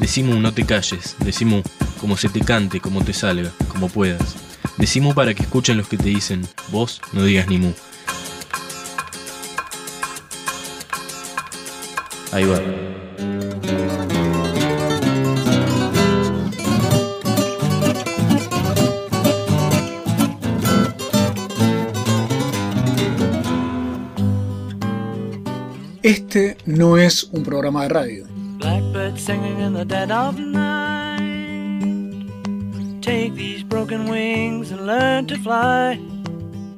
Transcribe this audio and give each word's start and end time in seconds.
Decimu, 0.00 0.40
no 0.40 0.52
te 0.54 0.64
calles. 0.64 1.14
Decimu, 1.18 1.62
como 2.00 2.16
se 2.16 2.30
te 2.30 2.40
cante, 2.40 2.80
como 2.80 3.04
te 3.04 3.12
salga, 3.12 3.52
como 3.68 3.90
puedas. 3.90 4.34
Decimu 4.78 5.14
para 5.14 5.34
que 5.34 5.42
escuchen 5.42 5.76
los 5.76 5.88
que 5.88 5.98
te 5.98 6.08
dicen, 6.08 6.40
vos 6.72 7.02
no 7.12 7.22
digas 7.22 7.48
ni 7.48 7.58
mu. 7.58 7.72
Ahí 12.32 12.44
va. 12.46 12.58
Este 26.02 26.56
no 26.64 26.96
es 26.96 27.24
un 27.24 27.42
programa 27.42 27.82
de 27.82 27.88
radio. 27.90 28.39
Blackbird 28.70 29.18
singing 29.18 29.58
in 29.58 29.72
the 29.74 29.84
dead 29.84 30.12
of 30.12 30.38
night. 30.38 31.18
Take 33.02 33.34
these 33.34 33.64
broken 33.64 34.08
wings 34.08 34.70
and 34.70 34.86
learn 34.86 35.26
to 35.26 35.36
fly 35.38 35.98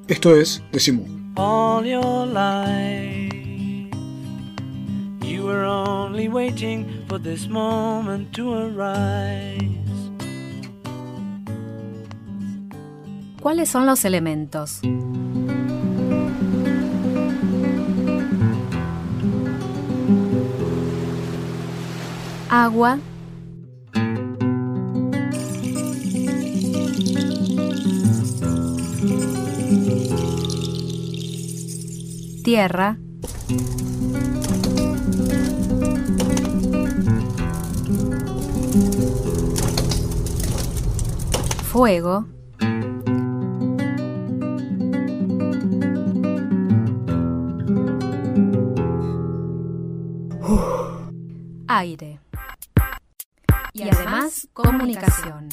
Esto 0.08 0.34
es 0.40 0.62
Decimu. 0.72 1.04
all 1.36 1.84
your 1.84 2.24
life. 2.24 3.30
You 5.22 5.44
were 5.44 5.64
only 5.64 6.28
waiting 6.30 7.04
for 7.08 7.18
this 7.18 7.46
moment 7.46 8.32
to 8.36 8.54
arise. 8.54 9.60
¿Cuáles 13.42 13.68
son 13.68 13.84
los 13.84 14.06
elementos? 14.06 14.80
Agua, 22.54 22.98
tierra, 32.44 32.98
fuego, 41.70 42.26
aire 51.66 52.20
y 53.72 53.88
además 53.88 54.48
comunicación. 54.52 55.48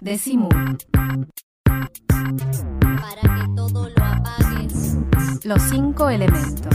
Decimu, 0.00 0.48
Para 2.84 3.22
que 3.22 3.48
todo 3.56 3.88
lo 3.88 4.04
apagues. 4.04 4.96
los 5.44 5.62
cinco 5.62 6.08
elementos. 6.10 6.74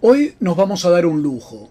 Hoy 0.00 0.34
nos 0.40 0.56
vamos 0.56 0.84
a 0.84 0.90
dar 0.90 1.06
un 1.06 1.22
lujo. 1.22 1.70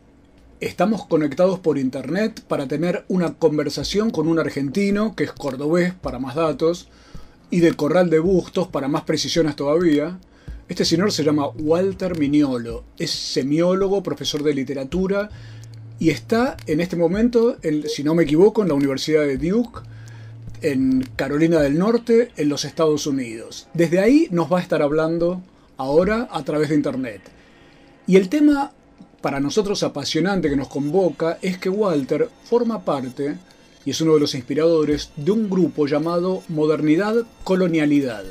Estamos 0.59 1.06
conectados 1.06 1.59
por 1.59 1.78
internet 1.78 2.44
para 2.47 2.68
tener 2.68 3.03
una 3.07 3.34
conversación 3.34 4.12
con 4.12 4.28
un 4.28 4.40
argentino 4.40 5.16
que 5.16 5.24
es 5.24 5.31
cordobés 5.31 5.94
para 5.94 6.19
más 6.19 6.36
datos 6.36 6.88
y 7.51 7.59
de 7.59 7.73
Corral 7.73 8.09
de 8.09 8.19
Bustos 8.19 8.67
para 8.69 8.88
más 8.88 9.03
precisiones 9.03 9.56
todavía. 9.56 10.17
Este 10.67 10.85
señor 10.85 11.12
se 11.12 11.23
llama 11.23 11.47
Walter 11.50 12.17
Mignolo, 12.17 12.85
es 12.97 13.12
semiólogo, 13.12 14.01
profesor 14.01 14.41
de 14.41 14.53
literatura 14.53 15.29
y 16.00 16.09
está 16.09 16.56
en 16.66 16.79
este 16.79 16.95
momento, 16.95 17.57
en- 17.62 17.88
si 17.89 18.03
no 18.03 18.16
me 18.16 18.23
equivoco, 18.23 18.62
en 18.62 18.69
la 18.69 18.73
Universidad 18.73 19.22
de 19.22 19.38
Duke, 19.38 19.81
en 20.62 21.07
Carolina 21.16 21.59
del 21.59 21.78
Norte, 21.78 22.31
en 22.38 22.47
los 22.50 22.66
Estados 22.66 23.06
Unidos. 23.06 23.68
Desde 23.73 24.00
ahí 24.00 24.28
nos 24.31 24.51
va 24.51 24.59
a 24.59 24.62
estar 24.62 24.81
hablando 24.81 25.41
ahora 25.78 26.29
a 26.31 26.44
través 26.44 26.69
de 26.69 26.75
internet. 26.75 27.22
Y 28.07 28.16
el 28.16 28.29
tema 28.29 28.72
para 29.22 29.39
nosotros 29.39 29.83
apasionante 29.83 30.50
que 30.50 30.56
nos 30.56 30.68
convoca 30.69 31.38
es 31.41 31.57
que 31.57 31.69
Walter 31.69 32.29
forma 32.45 32.83
parte, 32.85 33.35
y 33.86 33.92
es 33.92 34.02
uno 34.02 34.14
de 34.14 34.19
los 34.19 34.36
inspiradores, 34.36 35.12
de 35.16 35.31
un 35.31 35.50
grupo 35.50 35.88
llamado 35.88 36.44
Modernidad 36.47 37.25
Colonialidad. 37.44 38.24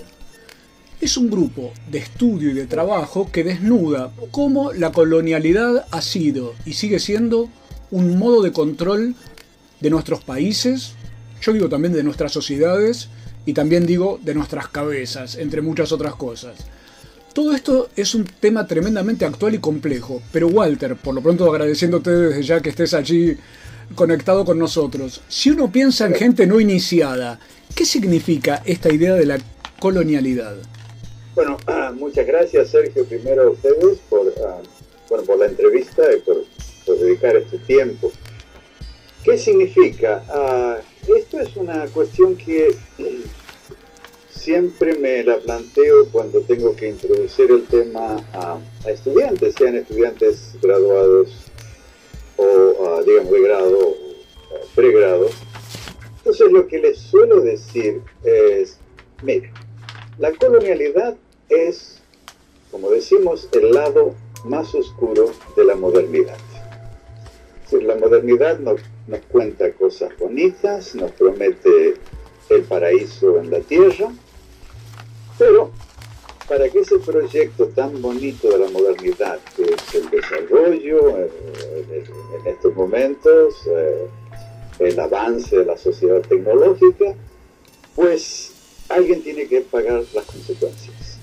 Es 1.01 1.17
un 1.17 1.31
grupo 1.31 1.73
de 1.91 1.99
estudio 1.99 2.51
y 2.51 2.55
de 2.55 2.67
trabajo 2.67 3.31
que 3.33 3.43
desnuda 3.43 4.13
cómo 4.31 4.73
la 4.73 4.93
colonialidad 4.93 5.87
ha 5.91 6.03
sido 6.03 6.55
y 6.67 6.75
sigue 6.75 6.99
siendo 6.99 7.49
un 7.91 8.19
modo 8.19 8.43
de 8.43 8.53
control 8.53 9.15
de 9.81 9.91
nuestros 9.91 10.23
países, 10.23 10.93
yo 11.41 11.53
digo 11.53 11.69
también 11.69 11.95
de 11.95 12.03
nuestras 12.03 12.33
sociedades 12.33 13.09
y 13.47 13.55
también 13.55 13.87
digo 13.87 14.21
de 14.23 14.35
nuestras 14.35 14.69
cabezas, 14.69 15.37
entre 15.37 15.63
muchas 15.63 15.91
otras 15.91 16.15
cosas. 16.15 16.57
Todo 17.33 17.55
esto 17.55 17.89
es 17.97 18.15
un 18.15 18.25
tema 18.25 18.67
tremendamente 18.67 19.25
actual 19.25 19.55
y 19.55 19.59
complejo, 19.59 20.21
pero 20.33 20.49
Walter, 20.49 20.97
por 20.97 21.15
lo 21.15 21.23
pronto 21.23 21.49
agradeciéndote 21.51 22.11
desde 22.11 22.43
ya 22.43 22.61
que 22.61 22.71
estés 22.71 22.93
allí 22.93 23.37
conectado 23.95 24.45
con 24.45 24.59
nosotros, 24.59 25.23
si 25.29 25.51
uno 25.51 25.71
piensa 25.71 26.07
en 26.07 26.15
gente 26.15 26.47
no 26.47 26.61
iniciada, 26.61 27.39
¿qué 27.75 27.85
significa 27.85 28.63
esta 28.65 28.93
idea 28.93 29.15
de 29.15 29.27
la 29.27 29.39
colonialidad? 29.79 30.57
Bueno, 31.35 31.59
muchas 31.95 32.27
gracias 32.27 32.71
Sergio 32.71 33.05
primero 33.05 33.43
a 33.43 33.51
ustedes 33.51 33.99
por, 34.09 34.33
bueno, 35.09 35.25
por 35.25 35.39
la 35.39 35.47
entrevista 35.47 36.03
y 36.15 36.21
por, 36.21 36.45
dedicar 36.99 37.37
este 37.37 37.59
tiempo. 37.59 38.11
¿Qué 39.23 39.39
significa? 39.39 40.25
Ah, 40.29 40.79
esto 41.17 41.39
es 41.39 41.57
una 41.57 41.87
cuestión 41.87 42.37
que 42.37 42.75
siempre 44.31 44.99
me 44.99 45.23
la 45.23 45.39
planteo 45.39 46.09
cuando 46.11 46.41
tengo 46.41 46.75
que 46.75 46.89
introducir 46.89 47.51
el 47.51 47.65
tema 47.67 48.17
a 48.33 48.59
estudiantes, 48.91 49.55
sean 49.57 49.77
estudiantes 49.77 50.57
graduados 50.61 51.50
o, 52.41 53.03
digamos, 53.05 53.33
de 53.33 53.43
grado 53.43 53.97
pregrado. 54.75 55.29
Entonces 56.19 56.53
lo 56.53 56.67
que 56.67 56.79
les 56.79 56.99
suelo 56.99 57.41
decir 57.41 58.03
es, 58.25 58.79
mire, 59.23 59.53
la 60.19 60.33
colonialidad 60.33 61.17
es, 61.49 62.03
como 62.71 62.91
decimos, 62.91 63.49
el 63.53 63.73
lado 63.73 64.15
más 64.45 64.75
oscuro 64.75 65.33
de 65.57 65.65
la 65.65 65.75
modernidad. 65.75 66.37
La 67.73 67.95
modernidad 67.97 68.59
nos, 68.59 68.81
nos 69.07 69.21
cuenta 69.27 69.73
cosas 69.73 70.11
bonitas, 70.19 70.95
nos 70.95 71.13
promete 71.13 71.95
el 72.49 72.63
paraíso 72.63 73.39
en 73.39 73.51
la 73.51 73.61
tierra, 73.61 74.13
pero 75.39 75.71
para 76.51 76.69
que 76.69 76.81
ese 76.81 76.99
proyecto 76.99 77.69
tan 77.69 78.03
bonito 78.03 78.51
de 78.51 78.59
la 78.59 78.69
modernidad, 78.71 79.39
que 79.55 79.63
es 79.63 79.95
el 79.95 80.11
desarrollo 80.11 81.19
eh, 81.21 82.05
en, 82.35 82.47
estos 82.53 82.75
momentos, 82.75 83.55
eh, 83.69 84.09
el 84.81 84.99
avance 84.99 85.59
de 85.59 85.65
la 85.65 85.79
sociedad 85.79 86.21
tecnológica, 86.23 87.15
pues 87.95 88.51
alguien 88.89 89.23
tiene 89.23 89.47
que 89.47 89.61
pagar 89.61 90.03
las 90.13 90.25
consecuencias. 90.25 91.19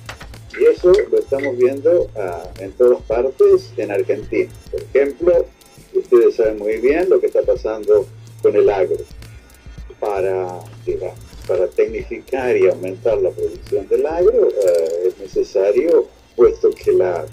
Y 0.58 0.64
eso 0.64 0.94
lo 1.12 1.20
estamos 1.20 1.58
viendo 1.58 2.10
ah, 2.16 2.50
en 2.60 2.72
todas 2.72 3.02
partes 3.02 3.74
en 3.76 3.92
Argentina. 3.92 4.50
Por 4.72 4.82
ejemplo, 4.82 5.46
ustedes 5.94 6.36
saben 6.38 6.58
muy 6.58 6.78
bien 6.78 7.10
lo 7.10 7.20
que 7.20 7.28
está 7.28 7.42
pasando 7.42 8.08
con 8.42 8.56
el 8.56 8.70
agro. 8.70 9.04
Para, 10.00 10.62
digamos, 10.86 11.27
para 11.48 11.68
tecnificar 11.68 12.56
y 12.58 12.68
aumentar 12.68 13.18
la 13.22 13.30
producción 13.32 13.88
del 13.88 14.06
agro 14.06 14.50
eh, 14.50 15.08
es 15.08 15.18
necesario, 15.20 16.06
puesto 16.36 16.70
que 16.72 16.92
la, 16.92 17.26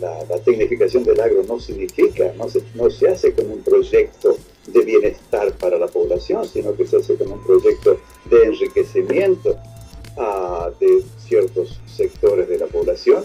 la, 0.00 0.24
la- 0.28 0.38
tecnificación 0.40 1.04
del 1.04 1.20
agro 1.20 1.42
no 1.46 1.60
significa, 1.60 2.32
no 2.38 2.48
se, 2.48 2.62
no 2.74 2.88
se 2.90 3.08
hace 3.08 3.32
como 3.32 3.54
un 3.54 3.62
proyecto 3.62 4.38
de 4.66 4.80
bienestar 4.80 5.52
para 5.54 5.78
la 5.78 5.88
población, 5.88 6.46
sino 6.48 6.74
que 6.76 6.86
se 6.86 6.96
hace 6.98 7.16
como 7.16 7.34
un 7.34 7.44
proyecto 7.44 7.98
de 8.30 8.44
enriquecimiento, 8.44 9.56
ah, 10.16 10.70
de 10.80 11.02
ciertos 11.26 11.80
sectores 11.86 12.48
de 12.48 12.58
la 12.58 12.66
población, 12.66 13.24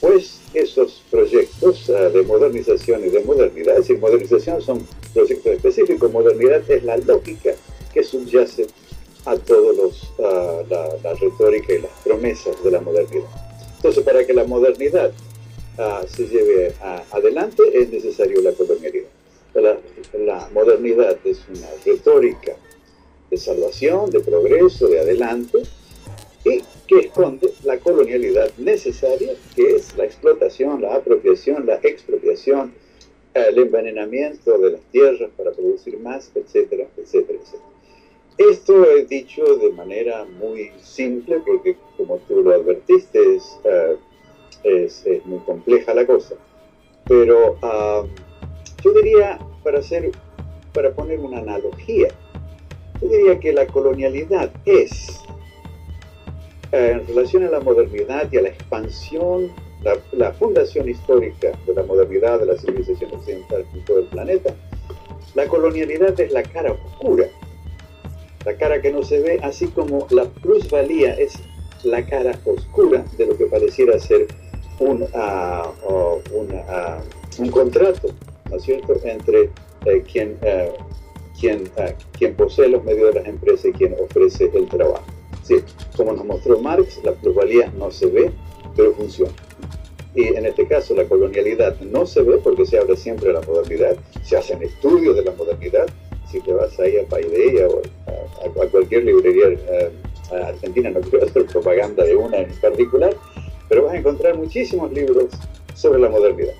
pues 0.00 0.40
esos 0.54 1.02
proyectos 1.10 1.88
uh, 1.90 2.10
de 2.10 2.22
modernización 2.22 3.04
y 3.04 3.10
de 3.10 3.22
modernidad, 3.22 3.74
es 3.74 3.80
decir, 3.86 3.98
modernización 3.98 4.62
son 4.62 4.86
proyectos 5.12 5.52
específicos, 5.52 6.10
modernidad 6.10 6.68
es 6.70 6.82
la 6.84 6.96
lógica 6.96 7.54
que 7.92 8.02
subyace 8.02 8.66
a 9.24 9.34
uh, 9.34 10.64
la, 10.68 10.98
la, 11.02 11.14
retórica 11.14 11.74
y 11.74 11.82
las 11.82 11.92
promesas 12.02 12.62
de 12.64 12.70
la 12.70 12.80
modernidad. 12.80 13.28
Entonces, 13.76 14.04
para 14.04 14.24
que 14.24 14.32
la 14.32 14.44
modernidad 14.44 15.12
uh, 15.78 16.06
se 16.06 16.26
lleve 16.26 16.74
adelante 17.10 17.62
es 17.74 17.90
necesario 17.90 18.40
la 18.40 18.52
colonialidad. 18.52 19.08
La, 19.54 19.78
la 20.18 20.48
modernidad 20.54 21.18
es 21.24 21.40
una 21.48 21.68
retórica 21.84 22.52
de 23.30 23.36
salvación, 23.36 24.10
de 24.10 24.20
progreso, 24.20 24.88
de 24.88 25.00
adelante, 25.00 25.62
y 26.44 26.62
que 26.86 27.06
esconde 27.06 27.52
la 27.64 27.78
colonialidad 27.78 28.50
necesaria, 28.58 29.34
que 29.54 29.76
es 29.76 29.96
la 29.96 30.04
explotación, 30.04 30.80
la 30.80 30.96
apropiación, 30.96 31.66
la 31.66 31.76
expropiación, 31.76 32.72
el 33.34 33.58
envenenamiento 33.58 34.58
de 34.58 34.72
las 34.72 34.80
tierras 34.90 35.30
para 35.36 35.52
producir 35.52 35.98
más, 35.98 36.30
etcétera, 36.34 36.88
etcétera, 36.96 37.38
etcétera. 37.40 37.79
Esto 38.40 38.86
he 38.90 39.04
dicho 39.04 39.44
de 39.58 39.70
manera 39.72 40.24
muy 40.24 40.72
simple 40.80 41.42
porque, 41.46 41.76
como 41.98 42.16
tú 42.20 42.42
lo 42.42 42.54
advertiste, 42.54 43.36
es, 43.36 43.60
uh, 43.64 43.98
es, 44.64 45.04
es 45.04 45.26
muy 45.26 45.40
compleja 45.40 45.92
la 45.92 46.06
cosa. 46.06 46.36
Pero 47.06 47.58
uh, 47.62 48.08
yo 48.82 48.92
diría, 48.94 49.38
para, 49.62 49.80
hacer, 49.80 50.10
para 50.72 50.90
poner 50.92 51.20
una 51.20 51.40
analogía, 51.40 52.08
yo 53.02 53.08
diría 53.08 53.38
que 53.38 53.52
la 53.52 53.66
colonialidad 53.66 54.50
es, 54.64 55.20
eh, 56.72 56.92
en 56.92 57.06
relación 57.08 57.44
a 57.44 57.50
la 57.50 57.60
modernidad 57.60 58.32
y 58.32 58.38
a 58.38 58.42
la 58.42 58.48
expansión, 58.48 59.52
la, 59.82 59.98
la, 60.12 60.32
fundación 60.32 60.88
histórica 60.88 61.52
de 61.66 61.74
la 61.74 61.82
modernidad, 61.82 62.40
de 62.40 62.46
la 62.46 62.56
civilización 62.56 63.12
occidental 63.12 63.66
en 63.74 63.84
todo 63.84 63.98
el 63.98 64.06
planeta, 64.06 64.54
la 65.34 65.46
colonialidad 65.46 66.18
es 66.18 66.32
la 66.32 66.42
cara 66.42 66.72
oscura, 66.72 67.26
la 68.44 68.56
cara 68.56 68.80
que 68.80 68.92
no 68.92 69.02
se 69.02 69.20
ve, 69.20 69.38
así 69.42 69.66
como 69.68 70.06
la 70.10 70.24
plusvalía 70.24 71.14
es 71.14 71.34
la 71.84 72.04
cara 72.04 72.38
oscura 72.44 73.04
de 73.16 73.26
lo 73.26 73.36
que 73.36 73.46
pareciera 73.46 73.98
ser 73.98 74.26
un, 74.78 75.02
uh, 75.02 75.92
uh, 75.92 76.20
un, 76.32 76.54
uh, 76.54 77.42
un 77.42 77.50
contrato, 77.50 78.08
¿no 78.50 78.56
es 78.56 78.62
cierto?, 78.62 78.94
entre 79.04 79.50
eh, 79.86 80.02
quien 80.10 80.38
quien, 81.38 81.62
uh, 81.76 81.92
quien 82.18 82.34
posee 82.34 82.68
los 82.68 82.84
medios 82.84 83.14
de 83.14 83.20
las 83.20 83.28
empresas 83.28 83.66
y 83.66 83.72
quien 83.72 83.96
ofrece 83.98 84.50
el 84.54 84.68
trabajo. 84.68 85.04
Sí, 85.42 85.56
como 85.96 86.12
nos 86.12 86.24
mostró 86.24 86.58
Marx, 86.60 87.00
la 87.02 87.12
plusvalía 87.12 87.72
no 87.78 87.90
se 87.90 88.06
ve, 88.06 88.30
pero 88.76 88.92
funciona. 88.94 89.32
Y 90.14 90.28
en 90.28 90.44
este 90.44 90.66
caso 90.66 90.94
la 90.94 91.04
colonialidad 91.04 91.78
no 91.80 92.04
se 92.04 92.22
ve 92.22 92.38
porque 92.38 92.66
se 92.66 92.78
habla 92.78 92.96
siempre 92.96 93.28
de 93.28 93.34
la 93.34 93.42
modernidad, 93.42 93.96
se 94.22 94.36
hacen 94.36 94.62
estudios 94.62 95.16
de 95.16 95.24
la 95.24 95.32
modernidad, 95.32 95.86
si 96.30 96.40
te 96.40 96.52
vas 96.52 96.78
ahí 96.78 96.96
a 96.98 97.06
Paideia 97.06 97.68
o 97.68 97.82
a, 98.44 98.66
cualquier 98.68 99.04
librería 99.04 99.48
uh, 99.48 100.34
argentina, 100.34 100.90
no 100.90 101.00
quiero 101.00 101.26
hacer 101.26 101.46
propaganda 101.46 102.04
de 102.04 102.16
una 102.16 102.38
en 102.38 102.52
particular, 102.60 103.14
pero 103.68 103.84
vas 103.84 103.94
a 103.94 103.98
encontrar 103.98 104.36
muchísimos 104.36 104.92
libros 104.92 105.26
sobre 105.74 106.00
la 106.00 106.08
modernidad. 106.08 106.54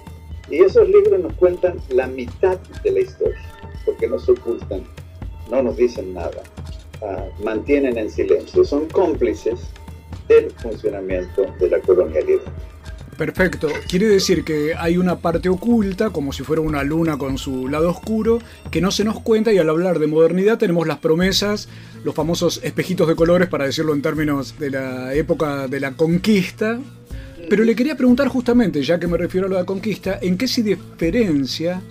Y 0.48 0.58
esos 0.62 0.88
libros 0.88 1.20
nos 1.20 1.32
cuentan 1.34 1.80
la 1.90 2.06
mitad 2.06 2.58
de 2.82 2.90
la 2.90 3.00
historia 3.00 3.38
porque 3.84 4.08
no 4.08 4.18
se 4.18 4.32
ocultan, 4.32 4.84
no 5.50 5.62
nos 5.62 5.76
dicen 5.76 6.14
nada, 6.14 6.42
uh, 7.00 7.44
mantienen 7.44 7.96
en 7.96 8.10
silencio, 8.10 8.64
son 8.64 8.86
cómplices 8.88 9.60
del 10.28 10.50
funcionamiento 10.52 11.46
de 11.58 11.70
la 11.70 11.80
colonialidad. 11.80 12.42
Perfecto. 13.20 13.68
Quiere 13.86 14.08
decir 14.08 14.44
que 14.44 14.74
hay 14.74 14.96
una 14.96 15.18
parte 15.18 15.50
oculta, 15.50 16.08
como 16.08 16.32
si 16.32 16.42
fuera 16.42 16.62
una 16.62 16.82
luna 16.82 17.18
con 17.18 17.36
su 17.36 17.68
lado 17.68 17.90
oscuro, 17.90 18.38
que 18.70 18.80
no 18.80 18.90
se 18.90 19.04
nos 19.04 19.20
cuenta 19.20 19.52
y 19.52 19.58
al 19.58 19.68
hablar 19.68 19.98
de 19.98 20.06
modernidad 20.06 20.56
tenemos 20.56 20.86
las 20.86 21.00
promesas, 21.00 21.68
los 22.02 22.14
famosos 22.14 22.60
espejitos 22.62 23.06
de 23.06 23.16
colores, 23.16 23.48
para 23.48 23.66
decirlo 23.66 23.92
en 23.92 24.00
términos 24.00 24.58
de 24.58 24.70
la 24.70 25.12
época 25.12 25.68
de 25.68 25.80
la 25.80 25.92
conquista. 25.92 26.78
Pero 27.50 27.62
le 27.64 27.76
quería 27.76 27.94
preguntar 27.94 28.28
justamente, 28.28 28.82
ya 28.82 28.98
que 28.98 29.06
me 29.06 29.18
refiero 29.18 29.48
a 29.48 29.50
la 29.50 29.66
conquista, 29.66 30.18
¿en 30.22 30.38
qué 30.38 30.48
se 30.48 30.62
diferencia 30.62 31.82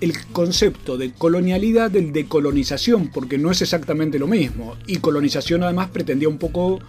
el 0.00 0.12
concepto 0.32 0.98
de 0.98 1.12
colonialidad 1.12 1.90
del 1.90 2.12
de 2.12 2.26
colonización, 2.26 3.08
porque 3.08 3.38
no 3.38 3.50
es 3.50 3.62
exactamente 3.62 4.18
lo 4.18 4.26
mismo. 4.26 4.76
Y 4.86 4.98
colonización 4.98 5.62
además 5.62 5.88
pretendía 5.90 6.28
un 6.28 6.38
poco, 6.38 6.80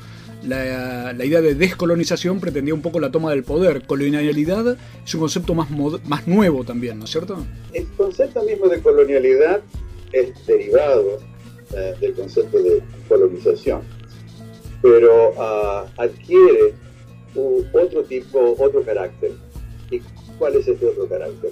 la, 0.44 1.14
la, 1.14 1.26
idea 1.26 1.42
de 1.42 1.56
descolonización 1.56 2.40
pretendía 2.40 2.74
un 2.74 2.82
poco 2.82 3.00
la 3.00 3.12
toma 3.12 3.32
del 3.32 3.44
poder. 3.44 3.86
Colonialidad 3.86 4.78
es 5.06 5.14
un 5.14 5.22
concepto 5.22 5.54
más, 5.54 5.70
más 6.06 6.28
nuevo 6.28 6.64
también, 6.64 7.00
¿no 7.00 7.06
es 7.06 7.12
cierto? 7.12 7.38
El 7.74 7.88
concepto 7.98 8.44
mismo 8.44 8.68
de 8.68 8.82
colonialidad 8.82 9.62
es 10.12 10.46
derivado 10.46 11.20
eh, 11.76 11.96
del 12.00 12.14
concepto 12.14 12.58
de 12.60 12.82
colonización, 13.10 13.82
pero 14.82 15.32
uh, 15.32 15.88
adquiere 15.98 16.74
otro 17.74 18.04
tipo, 18.04 18.56
otro 18.58 18.84
carácter. 18.84 19.32
¿Y 19.92 20.02
cuál 20.38 20.56
es 20.56 20.68
este 20.68 20.86
otro 20.86 21.08
carácter? 21.08 21.52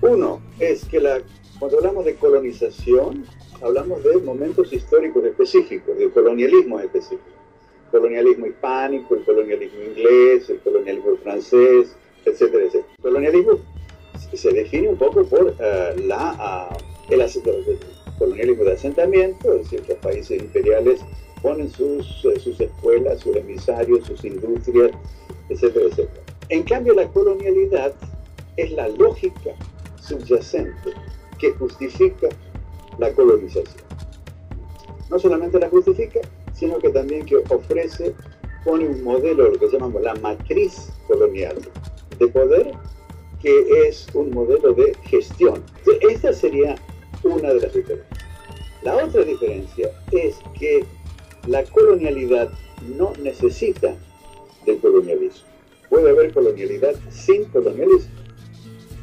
Uno 0.00 0.40
es 0.58 0.84
que 0.84 1.00
la, 1.00 1.20
cuando 1.58 1.78
hablamos 1.78 2.04
de 2.04 2.16
colonización, 2.16 3.24
hablamos 3.60 4.02
de 4.04 4.18
momentos 4.18 4.72
históricos 4.72 5.24
específicos, 5.24 5.96
de 5.96 6.10
colonialismo 6.10 6.80
específico. 6.80 7.41
Colonialismo 7.92 8.46
hispánico, 8.46 9.14
el 9.14 9.24
colonialismo 9.24 9.80
inglés, 9.82 10.50
el 10.50 10.58
colonialismo 10.60 11.16
francés, 11.22 11.94
etcétera, 12.24 12.64
etcétera. 12.64 12.92
El 12.96 13.02
colonialismo 13.02 13.58
se 14.32 14.50
define 14.50 14.88
un 14.88 14.96
poco 14.96 15.24
por 15.24 15.44
uh, 15.44 16.00
la, 16.06 16.70
uh, 16.72 17.12
el, 17.12 17.20
el, 17.20 17.78
colonialismo 18.18 18.64
de 18.64 18.72
asentamiento, 18.72 19.54
es 19.54 19.70
decir, 19.70 19.96
países 20.00 20.42
imperiales 20.42 21.00
ponen 21.42 21.70
sus, 21.70 22.24
uh, 22.24 22.40
sus 22.40 22.60
escuelas, 22.60 23.20
sus 23.20 23.36
emisarios, 23.36 24.06
sus 24.06 24.24
industrias, 24.24 24.90
etcétera, 25.48 25.86
etcétera. 25.86 26.22
En 26.48 26.62
cambio, 26.62 26.94
la 26.94 27.06
colonialidad 27.08 27.94
es 28.56 28.72
la 28.72 28.88
lógica 28.88 29.54
subyacente 30.00 30.90
que 31.38 31.50
justifica 31.52 32.28
la 32.98 33.12
colonización. 33.12 33.84
No 35.10 35.18
solamente 35.18 35.58
la 35.58 35.68
justifica, 35.68 36.20
sino 36.54 36.78
que 36.78 36.90
también 36.90 37.24
que 37.24 37.36
ofrece, 37.36 38.14
pone 38.64 38.86
un 38.86 39.02
modelo, 39.02 39.50
lo 39.50 39.58
que 39.58 39.68
llamamos 39.68 40.02
la 40.02 40.14
matriz 40.16 40.92
colonial 41.06 41.56
de 42.18 42.28
poder, 42.28 42.72
que 43.40 43.88
es 43.88 44.06
un 44.14 44.30
modelo 44.30 44.72
de 44.72 44.94
gestión. 45.04 45.62
Esta 46.08 46.32
sería 46.32 46.76
una 47.24 47.48
de 47.52 47.60
las 47.60 47.74
diferencias. 47.74 48.22
La 48.82 48.96
otra 48.96 49.22
diferencia 49.22 49.90
es 50.10 50.36
que 50.58 50.84
la 51.46 51.64
colonialidad 51.64 52.50
no 52.96 53.12
necesita 53.22 53.94
del 54.66 54.78
colonialismo. 54.78 55.46
Puede 55.88 56.10
haber 56.10 56.32
colonialidad 56.32 56.94
sin 57.10 57.44
colonialismo. 57.46 58.12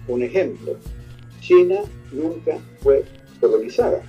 Un 0.08 0.24
ejemplo, 0.24 0.76
China 1.42 1.82
nunca 2.12 2.58
fue 2.82 3.06
colonizada, 3.40 4.02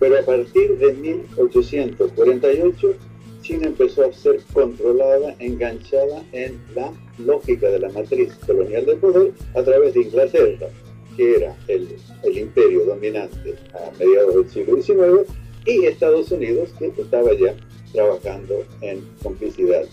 pero 0.00 0.18
a 0.18 0.22
partir 0.22 0.76
de 0.78 0.92
1848 0.94 2.96
China 3.42 3.66
empezó 3.66 4.04
a 4.04 4.12
ser 4.12 4.40
controlada, 4.52 5.34
enganchada 5.38 6.22
en 6.32 6.60
la 6.74 6.92
lógica 7.18 7.68
de 7.68 7.78
la 7.78 7.88
matriz 7.90 8.34
colonial 8.46 8.86
del 8.86 8.98
poder 8.98 9.32
a 9.54 9.62
través 9.62 9.94
de 9.94 10.02
Inglaterra, 10.02 10.68
que 11.16 11.36
era 11.36 11.56
el, 11.68 11.88
imperio 12.36 12.84
dominante 12.84 13.54
a 13.74 13.90
mediados 13.98 14.34
del 14.34 14.50
siglo 14.50 14.82
XIX, 14.82 15.30
y 15.66 15.86
Estados 15.86 16.30
Unidos, 16.32 16.70
que 16.78 16.92
estaba 17.00 17.32
ya 17.34 17.54
trabajando 17.92 18.64
en 18.80 19.04
complicidad 19.22 19.84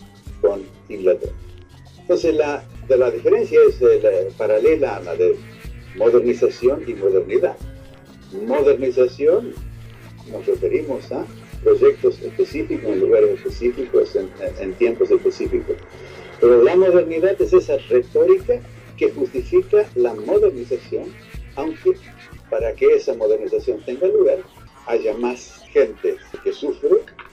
con 0.42 0.62
Inglaterra. 0.90 1.34
Entonces, 2.00 2.36
la, 2.36 2.64
de 2.88 2.98
la 2.98 3.12
diferencia 3.12 3.60
es 3.68 3.82
eh, 3.82 4.00
la, 4.02 4.38
paralela 4.38 4.98
a 4.98 5.02
la 5.02 5.16
de 5.16 5.36
modernización 5.98 6.84
y 6.88 6.94
modernidad. 6.94 7.58
Modernización 8.46 9.54
nos 10.32 10.46
referimos 10.46 11.12
a 11.12 11.26
proyectos 11.64 12.22
específicos 12.22 12.90
en 12.90 13.00
lugares 13.00 13.32
específicos, 13.32 14.16
en, 14.16 14.30
en 14.60 14.74
tiempos 14.74 15.12
específicos. 15.12 15.78
Pero 16.40 16.64
la 16.64 16.76
modernidad 16.76 17.42
es 17.42 17.54
esa 17.54 17.78
retórica 17.90 18.62
que 18.98 19.12
justifica 19.12 19.90
la 19.96 20.14
modernización, 20.14 21.06
aunque 21.56 21.96
para 22.50 22.74
que 22.74 22.96
esa 22.96 23.14
modernización 23.16 23.82
tenga 23.86 24.08
lugar 24.08 24.40
haya 24.88 25.14
más 25.18 25.64
gente 25.72 26.16
que 26.44 26.54
sufre 26.54 26.90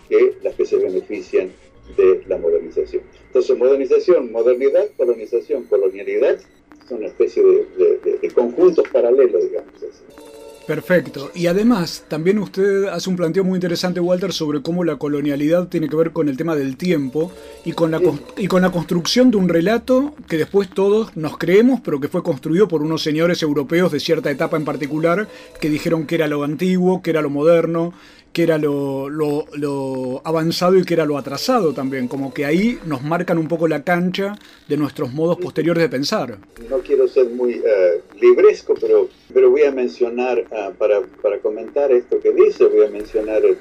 que 0.08 0.36
las 0.42 0.54
que 0.54 0.66
se 0.66 0.76
benefician 0.76 1.52
de 1.96 2.22
la 2.26 2.38
modernización. 2.38 3.02
Entonces, 3.26 3.56
modernización, 3.56 4.32
modernidad, 4.32 4.88
colonización, 4.96 5.64
colonialidad, 5.64 6.40
son 6.88 6.98
una 6.98 7.08
especie 7.08 7.42
de, 7.42 8.18
de, 8.20 8.30
conjuntos 8.32 8.86
paralelos, 8.88 9.42
digamos 9.44 9.74
así. 9.76 10.33
Perfecto. 10.66 11.30
Y 11.34 11.46
además, 11.46 12.04
también 12.08 12.38
usted 12.38 12.84
hace 12.86 13.10
un 13.10 13.16
planteo 13.16 13.44
muy 13.44 13.58
interesante, 13.58 14.00
Walter, 14.00 14.32
sobre 14.32 14.62
cómo 14.62 14.82
la 14.82 14.96
colonialidad 14.96 15.68
tiene 15.68 15.88
que 15.88 15.96
ver 15.96 16.12
con 16.12 16.28
el 16.28 16.38
tema 16.38 16.56
del 16.56 16.76
tiempo 16.78 17.30
y 17.66 17.72
con 17.72 17.90
la, 17.90 18.00
y 18.38 18.46
con 18.46 18.62
la 18.62 18.70
construcción 18.70 19.30
de 19.30 19.36
un 19.36 19.48
relato 19.48 20.14
que 20.26 20.38
después 20.38 20.70
todos 20.70 21.14
nos 21.16 21.36
creemos, 21.36 21.80
pero 21.84 22.00
que 22.00 22.08
fue 22.08 22.22
construido 22.22 22.66
por 22.66 22.82
unos 22.82 23.02
señores 23.02 23.42
europeos 23.42 23.92
de 23.92 24.00
cierta 24.00 24.30
etapa 24.30 24.56
en 24.56 24.64
particular 24.64 25.28
que 25.60 25.68
dijeron 25.68 26.06
que 26.06 26.14
era 26.14 26.28
lo 26.28 26.42
antiguo, 26.42 27.02
que 27.02 27.10
era 27.10 27.20
lo 27.20 27.30
moderno, 27.30 27.92
que 28.34 28.42
era 28.42 28.58
lo, 28.58 29.08
lo- 29.08 29.46
lo 29.54 30.20
avanzado 30.24 30.76
y 30.76 30.84
que 30.84 30.92
era 30.94 31.06
lo 31.06 31.16
atrasado 31.16 31.72
también. 31.72 32.08
Como 32.08 32.34
que 32.34 32.44
ahí 32.44 32.78
nos 32.84 33.02
marcan 33.02 33.38
un 33.38 33.48
poco 33.48 33.66
la 33.68 33.82
cancha 33.84 34.36
de 34.68 34.76
nuestros 34.76 35.12
modos 35.14 35.38
posteriores 35.38 35.82
de 35.84 35.88
pensar. 35.88 36.36
no 36.68 36.78
quiero 36.80 37.08
ser 37.08 37.26
muy 37.30 37.54
eh, 37.64 38.02
libresco, 38.20 38.74
pero, 38.80 39.08
pero 39.32 39.48
voy 39.50 39.62
a 39.62 39.70
mencionar, 39.70 40.44
ah, 40.52 40.72
para, 40.76 41.00
para 41.22 41.38
comentar 41.38 41.90
esto 41.92 42.20
que 42.20 42.32
dice, 42.32 42.66
voy 42.66 42.84
a 42.84 42.90
mencionar 42.90 43.42
el, 43.44 43.56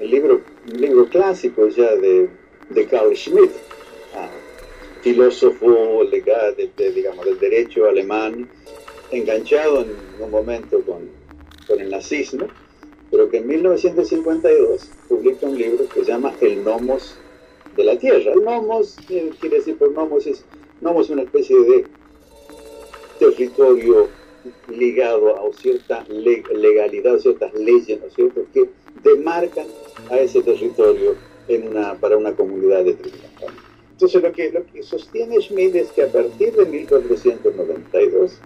el 0.00 0.10
libro, 0.10 0.42
un 0.72 0.80
libro 0.80 1.08
clásico 1.08 1.68
ya 1.68 1.94
de, 1.94 2.28
de 2.70 2.86
Carl 2.86 3.16
Schmitt, 3.16 3.52
ah, 4.16 4.28
filósofo 5.02 6.02
legal, 6.10 6.54
de, 6.56 6.70
de, 6.76 6.90
digamos, 6.92 7.24
del 7.24 7.38
derecho 7.38 7.86
alemán, 7.86 8.48
enganchado 9.12 9.82
en 9.82 9.90
un 10.20 10.30
momento 10.30 10.80
con, 10.82 11.08
con 11.68 11.80
el 11.80 11.90
nazismo, 11.90 12.48
pero 13.16 13.30
que 13.30 13.38
en 13.38 13.46
1952 13.46 14.90
publica 15.08 15.46
un 15.46 15.56
libro 15.56 15.88
que 15.88 16.00
se 16.04 16.06
llama 16.12 16.34
El 16.42 16.62
Nomos 16.62 17.14
de 17.74 17.84
la 17.84 17.98
Tierra. 17.98 18.34
El 18.34 18.44
Nomos, 18.44 18.98
eh, 19.08 19.30
quiere 19.40 19.56
decir 19.56 19.78
por 19.78 19.90
Nomos, 19.92 20.26
es, 20.26 20.44
Nomos 20.82 21.08
una 21.08 21.22
especie 21.22 21.58
de 21.60 21.84
territorio 23.18 24.08
ligado 24.68 25.34
a 25.34 25.52
cierta 25.54 26.04
le- 26.10 26.42
legalidad, 26.54 27.14
a 27.14 27.18
ciertas 27.18 27.54
leyes, 27.54 27.98
¿no 28.00 28.06
es 28.06 28.14
cierto?, 28.14 28.44
que 28.52 28.68
demarcan 29.02 29.66
a 30.10 30.18
ese 30.18 30.42
territorio 30.42 31.14
en 31.48 31.68
una, 31.68 31.94
para 31.94 32.18
una 32.18 32.36
comunidad 32.36 32.84
determinada. 32.84 33.54
Entonces, 33.92 34.22
lo 34.22 34.30
que, 34.30 34.50
lo 34.52 34.66
que 34.66 34.82
sostiene 34.82 35.40
Schmidt 35.40 35.74
es 35.74 35.90
que 35.92 36.02
a 36.02 36.12
partir 36.12 36.52
de 36.52 36.66
1492 36.66 38.38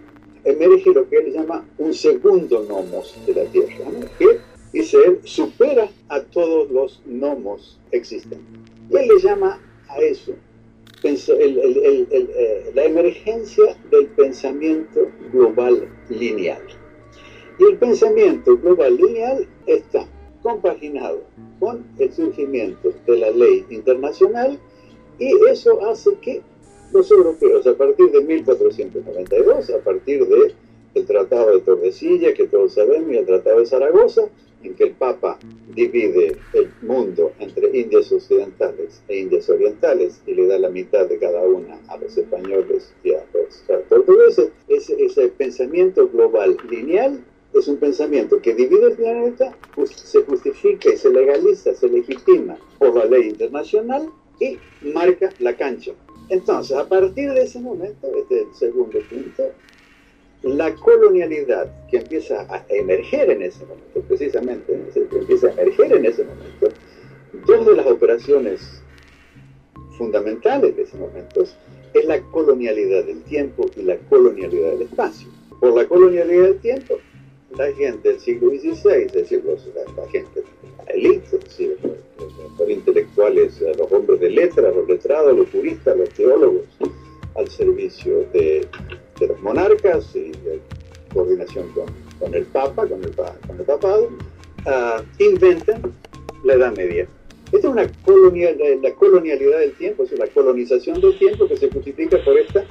emerge 0.45 0.91
lo 0.91 1.09
que 1.09 1.17
él 1.17 1.33
llama 1.33 1.65
un 1.77 1.93
segundo 1.93 2.65
nomos 2.69 3.13
de 3.25 3.33
la 3.33 3.43
Tierra, 3.51 3.75
¿no? 3.91 4.07
que, 4.17 4.39
él, 4.79 5.19
supera 5.23 5.89
a 6.09 6.21
todos 6.21 6.69
los 6.71 7.01
nomos 7.05 7.79
existentes. 7.91 8.39
Y 8.89 8.95
él 8.97 9.07
le 9.07 9.19
llama 9.19 9.59
a 9.89 9.97
eso 9.99 10.33
el- 11.03 11.57
el- 11.57 12.07
el- 12.11 12.29
eh, 12.35 12.71
la 12.75 12.85
emergencia 12.85 13.75
del 13.89 14.07
pensamiento 14.07 15.09
global 15.33 15.89
lineal. 16.09 16.61
Y 17.59 17.63
el 17.63 17.77
pensamiento 17.77 18.57
global 18.57 18.95
lineal 18.97 19.47
está 19.65 20.05
compaginado 20.43 21.21
con 21.59 21.85
el 21.99 22.11
surgimiento 22.13 22.93
de 23.07 23.17
la 23.17 23.31
ley 23.31 23.65
internacional 23.69 24.59
y 25.19 25.31
eso 25.49 25.83
hace 25.89 26.11
que 26.21 26.41
los 26.93 27.09
europeos, 27.11 27.65
a 27.67 27.75
partir 27.75 28.11
de 28.11 28.21
1492, 28.21 29.69
a 29.69 29.79
partir 29.79 30.25
del 30.27 30.53
el 30.93 31.05
Tratado 31.05 31.51
de 31.51 31.61
Tordesillas, 31.61 32.33
que 32.33 32.47
todos 32.47 32.73
sabemos, 32.73 33.13
y 33.13 33.17
el 33.17 33.25
Tratado 33.25 33.59
de 33.59 33.65
Zaragoza, 33.65 34.23
en 34.63 34.75
que 34.75 34.83
el 34.85 34.91
Papa 34.91 35.37
divide 35.73 36.37
el 36.53 36.69
mundo 36.81 37.31
entre 37.39 37.77
Indias 37.77 38.11
occidentales 38.11 39.01
e 39.07 39.17
Indias 39.19 39.49
orientales 39.49 40.21
y 40.27 40.33
le 40.33 40.47
da 40.47 40.57
la 40.59 40.69
mitad 40.69 41.07
de 41.07 41.17
cada 41.17 41.41
una 41.43 41.79
a 41.87 41.97
los 41.97 42.17
españoles 42.17 42.93
y 43.03 43.13
a 43.13 43.23
los 43.33 43.63
portugueses, 43.89 44.49
ese, 44.67 45.03
ese 45.03 45.27
pensamiento 45.29 46.07
global 46.09 46.57
lineal 46.69 47.23
es 47.53 47.67
un 47.67 47.77
pensamiento 47.77 48.41
que 48.41 48.53
divide 48.53 48.87
el 48.87 48.93
planeta, 48.93 49.55
jus- 49.75 49.91
se 49.93 50.21
justifica 50.23 50.93
y 50.93 50.97
se 50.97 51.09
legaliza, 51.09 51.73
se 51.75 51.89
legitima 51.89 52.57
por 52.79 52.95
la 52.95 53.05
ley 53.05 53.27
internacional 53.27 54.09
y 54.39 54.57
marca 54.93 55.33
la 55.39 55.55
cancha. 55.57 55.91
Entonces, 56.29 56.77
a 56.77 56.87
partir 56.87 57.31
de 57.33 57.43
ese 57.43 57.59
momento, 57.59 58.07
este 58.15 58.35
es 58.41 58.47
el 58.47 58.53
segundo 58.55 58.99
punto, 59.09 59.51
la 60.43 60.73
colonialidad 60.75 61.69
que 61.89 61.97
empieza 61.97 62.41
a 62.53 62.65
emerger 62.69 63.29
en 63.29 63.43
ese 63.43 63.65
momento, 63.65 64.01
precisamente 64.07 64.79
que 64.93 65.17
empieza 65.17 65.47
a 65.47 65.51
emerger 65.51 65.93
en 65.93 66.05
ese 66.05 66.23
momento, 66.23 66.69
dos 67.45 67.65
de 67.65 67.75
las 67.75 67.85
operaciones 67.87 68.81
fundamentales 69.97 70.75
de 70.75 70.83
ese 70.83 70.97
momento 70.97 71.43
es 71.93 72.05
la 72.05 72.19
colonialidad 72.31 73.03
del 73.03 73.21
tiempo 73.23 73.69
y 73.75 73.83
la 73.83 73.97
colonialidad 74.09 74.71
del 74.71 74.83
espacio. 74.83 75.27
Por 75.59 75.75
la 75.75 75.85
colonialidad 75.87 76.43
del 76.43 76.59
tiempo, 76.59 76.95
la 77.57 77.71
gente 77.73 78.09
del 78.09 78.19
siglo 78.19 78.49
XVI, 78.51 79.03
es 79.05 79.13
decir, 79.13 79.43
los- 79.45 79.67
la, 79.95 80.07
gente, 80.09 80.41
la 80.87 80.93
élite, 80.93 81.35
es 81.35 81.43
decir, 81.43 81.77
los, 81.83 82.57
los- 82.57 82.69
intelectuales, 82.69 83.59
los 83.77 83.91
hombres 83.91 84.19
de 84.21 84.29
letras, 84.29 84.73
los 84.75 84.87
letrados, 84.87 85.35
los 85.37 85.49
juristas, 85.49 85.97
los 85.97 86.09
teólogos, 86.09 86.63
al 87.35 87.47
servicio 87.49 88.25
de, 88.33 88.67
de 89.21 89.27
los 89.27 89.39
monarcas 89.41 90.15
y 90.15 90.31
de 90.31 90.59
coordinación 91.13 91.69
con, 91.69 91.85
con 92.19 92.33
el 92.33 92.45
Papa, 92.45 92.87
con 92.87 93.03
el, 93.03 93.13
con 93.15 93.59
el 93.59 93.65
papado, 93.65 94.09
ah, 94.65 95.01
inventan 95.19 95.93
la 96.43 96.53
Edad 96.55 96.75
Media. 96.75 97.07
Esta 97.51 97.67
es 97.67 97.73
una 97.73 97.91
colonial, 98.03 98.57
la 98.81 98.93
colonialidad 98.95 99.59
del 99.59 99.73
tiempo, 99.73 100.03
es 100.03 100.11
la 100.17 100.27
colonización 100.27 100.99
del 101.01 101.17
tiempo 101.17 101.47
que 101.47 101.57
se 101.57 101.69
justifica 101.69 102.17
por 102.23 102.37
esta, 102.37 102.65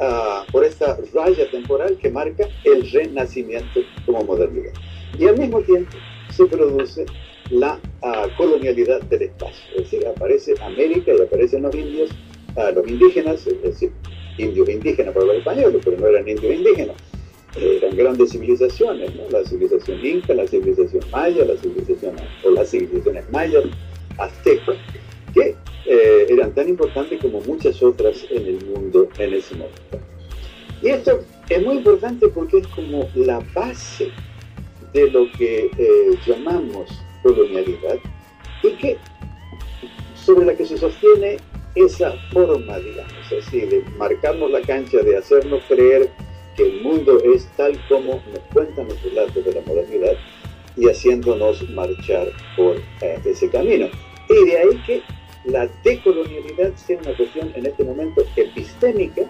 ah, 0.00 0.44
por 0.52 0.64
esta 0.64 0.98
raya 1.14 1.50
temporal 1.50 1.96
que 1.98 2.10
marca 2.10 2.48
el 2.64 2.90
renacimiento 2.90 3.80
como 4.04 4.24
modernidad. 4.24 4.72
Y 5.18 5.26
al 5.26 5.38
mismo 5.38 5.60
tiempo 5.62 5.96
se 6.30 6.44
produce 6.46 7.06
la 7.50 7.78
ah, 8.02 8.26
colonialidad 8.36 9.02
del 9.02 9.22
espacio, 9.22 9.64
es 9.76 9.84
decir, 9.84 10.06
aparece 10.06 10.54
América 10.62 11.12
y 11.16 11.22
aparecen 11.22 11.62
los 11.62 11.74
indios, 11.74 12.10
ah, 12.56 12.72
los 12.74 12.86
indígenas, 12.88 13.46
es 13.46 13.62
decir, 13.62 13.92
indios 14.38 14.68
indígenas 14.68 15.14
para 15.14 15.26
los 15.26 15.36
españoles, 15.36 15.80
pero 15.84 15.96
no 15.98 16.06
eran 16.06 16.28
indios 16.28 16.54
indígenas, 16.54 16.96
eh, 17.56 17.78
eran 17.82 17.96
grandes 17.96 18.30
civilizaciones, 18.30 19.14
¿no? 19.14 19.28
la 19.30 19.44
civilización 19.44 20.04
inca, 20.04 20.34
la 20.34 20.46
civilización 20.46 21.04
maya, 21.10 21.44
la 21.44 21.56
civilización, 21.56 22.16
o 22.44 22.50
las 22.50 22.70
civilizaciones 22.70 23.30
mayas, 23.30 23.64
aztecas, 24.18 24.76
que 25.32 25.54
eh, 25.86 26.26
eran 26.28 26.54
tan 26.54 26.68
importantes 26.68 27.20
como 27.20 27.40
muchas 27.42 27.82
otras 27.82 28.24
en 28.30 28.46
el 28.46 28.64
mundo 28.66 29.08
en 29.18 29.34
ese 29.34 29.54
momento. 29.54 29.98
Y 30.82 30.88
esto 30.88 31.20
es 31.48 31.62
muy 31.62 31.76
importante 31.76 32.28
porque 32.28 32.58
es 32.58 32.66
como 32.68 33.08
la 33.14 33.40
base 33.54 34.10
de 34.92 35.10
lo 35.10 35.30
que 35.32 35.70
eh, 35.78 36.18
llamamos 36.26 36.90
colonialidad 37.22 37.98
y 38.62 38.70
que 38.76 38.96
sobre 40.14 40.46
la 40.46 40.54
que 40.54 40.64
se 40.64 40.78
sostiene 40.78 41.36
esa 41.74 42.12
forma, 42.32 42.78
digamos 42.78 43.32
así, 43.38 43.60
de 43.60 43.84
marcarnos 43.98 44.50
la 44.50 44.60
cancha, 44.60 44.98
de 44.98 45.16
hacernos 45.16 45.62
creer 45.68 46.10
que 46.56 46.62
el 46.62 46.82
mundo 46.82 47.18
es 47.34 47.48
tal 47.56 47.78
como 47.88 48.22
nos 48.32 48.38
cuentan 48.52 48.88
los 48.88 49.02
relatos 49.02 49.44
de 49.44 49.54
la 49.54 49.60
modernidad 49.62 50.14
y 50.76 50.88
haciéndonos 50.88 51.68
marchar 51.70 52.28
por 52.56 52.76
eh, 53.00 53.18
ese 53.24 53.48
camino. 53.50 53.88
Y 54.28 54.48
de 54.48 54.58
ahí 54.58 54.82
que 54.86 55.02
la 55.44 55.68
decolonialidad 55.82 56.74
sea 56.74 56.98
una 56.98 57.16
cuestión 57.16 57.52
en 57.54 57.66
este 57.66 57.84
momento 57.84 58.22
epistémica 58.36 59.22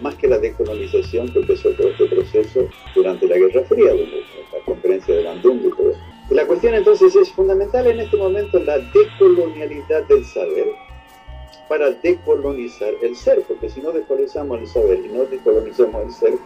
más 0.00 0.14
que 0.14 0.28
la 0.28 0.38
decolonización 0.38 1.28
que 1.32 1.40
empezó 1.40 1.70
todo 1.70 1.88
este 1.88 2.06
proceso 2.06 2.68
durante 2.94 3.26
la 3.26 3.36
Guerra 3.36 3.62
Fría, 3.64 3.92
la 3.94 4.64
conferencia 4.64 5.14
de 5.14 5.24
Bandung 5.24 5.60
y 5.64 5.70
todo 5.70 5.90
eso. 5.90 6.00
La 6.30 6.46
cuestión 6.46 6.74
entonces 6.74 7.16
es 7.16 7.30
fundamental 7.32 7.86
en 7.86 8.00
este 8.00 8.16
momento 8.16 8.58
la 8.60 8.78
decolonialidad 8.78 10.04
del 10.08 10.24
saber 10.24 10.68
para 11.68 11.90
decolonizar 11.90 12.94
el 13.02 13.14
ser, 13.16 13.42
porque 13.42 13.68
si 13.68 13.80
no 13.80 13.92
decolonizamos 13.92 14.60
el 14.60 14.66
saber 14.68 15.00
y 15.04 15.08
no 15.08 15.24
decolonizamos 15.24 16.06
el 16.06 16.12
ser, 16.12 16.38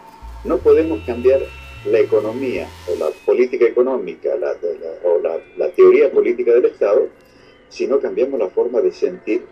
no 0.45 0.59
podemos 0.59 1.00
cambiar 1.05 1.41
la 1.85 1.99
economía 2.00 2.69
o 2.91 2.97
la 2.97 3.11
política 3.25 3.67
económica 3.67 4.37
la, 4.37 4.52
la, 4.52 5.09
o 5.09 5.19
la, 5.19 5.41
la 5.57 5.69
teoría 5.71 6.11
política 6.12 6.52
del 6.52 6.67
Estado 6.67 7.09
si 7.69 7.87
no 7.87 7.99
cambiamos 8.00 8.38
la 8.38 8.49
forma 8.50 8.81
de 8.81 8.93
sentir 8.93 9.45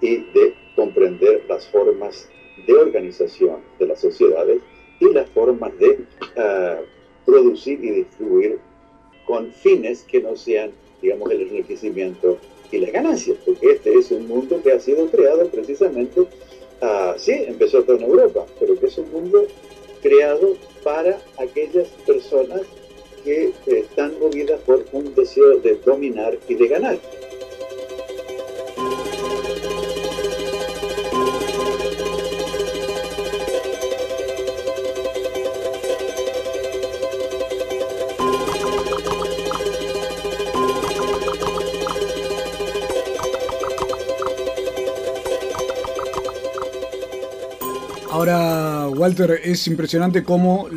y 0.00 0.16
de 0.32 0.54
comprender 0.76 1.44
las 1.48 1.66
formas 1.68 2.28
de 2.66 2.74
organización 2.74 3.56
de 3.78 3.86
las 3.86 4.00
sociedades 4.00 4.60
y 5.00 5.12
las 5.12 5.30
formas 5.30 5.72
de 5.78 6.00
uh, 6.36 6.84
producir 7.24 7.82
y 7.84 7.90
distribuir 7.90 8.58
con 9.26 9.52
fines 9.52 10.02
que 10.04 10.20
no 10.20 10.36
sean, 10.36 10.72
digamos, 11.00 11.30
el 11.30 11.42
enriquecimiento 11.42 12.38
y 12.70 12.78
las 12.78 12.92
ganancias, 12.92 13.36
porque 13.44 13.72
este 13.72 13.94
es 13.94 14.10
un 14.10 14.26
mundo 14.28 14.60
que 14.62 14.72
ha 14.72 14.80
sido 14.80 15.06
creado 15.06 15.46
precisamente, 15.48 16.20
uh, 16.20 16.26
sí, 17.16 17.32
empezó 17.32 17.82
todo 17.82 17.96
en 17.96 18.02
Europa, 18.02 18.46
pero 18.58 18.78
que 18.78 18.86
es 18.86 18.98
un 18.98 19.10
mundo 19.10 19.46
creado 20.02 20.54
para 20.84 21.18
aquellas 21.38 21.88
personas 22.06 22.62
que 23.24 23.46
eh, 23.46 23.52
están 23.66 24.18
movidas 24.20 24.60
por 24.60 24.84
un 24.92 25.14
deseo 25.14 25.58
de 25.58 25.74
dominar 25.84 26.38
y 26.48 26.54
de 26.54 26.68
ganar. 26.68 26.98
Walter, 49.08 49.40
es 49.42 49.66
impresionante 49.66 50.22
cómo 50.22 50.68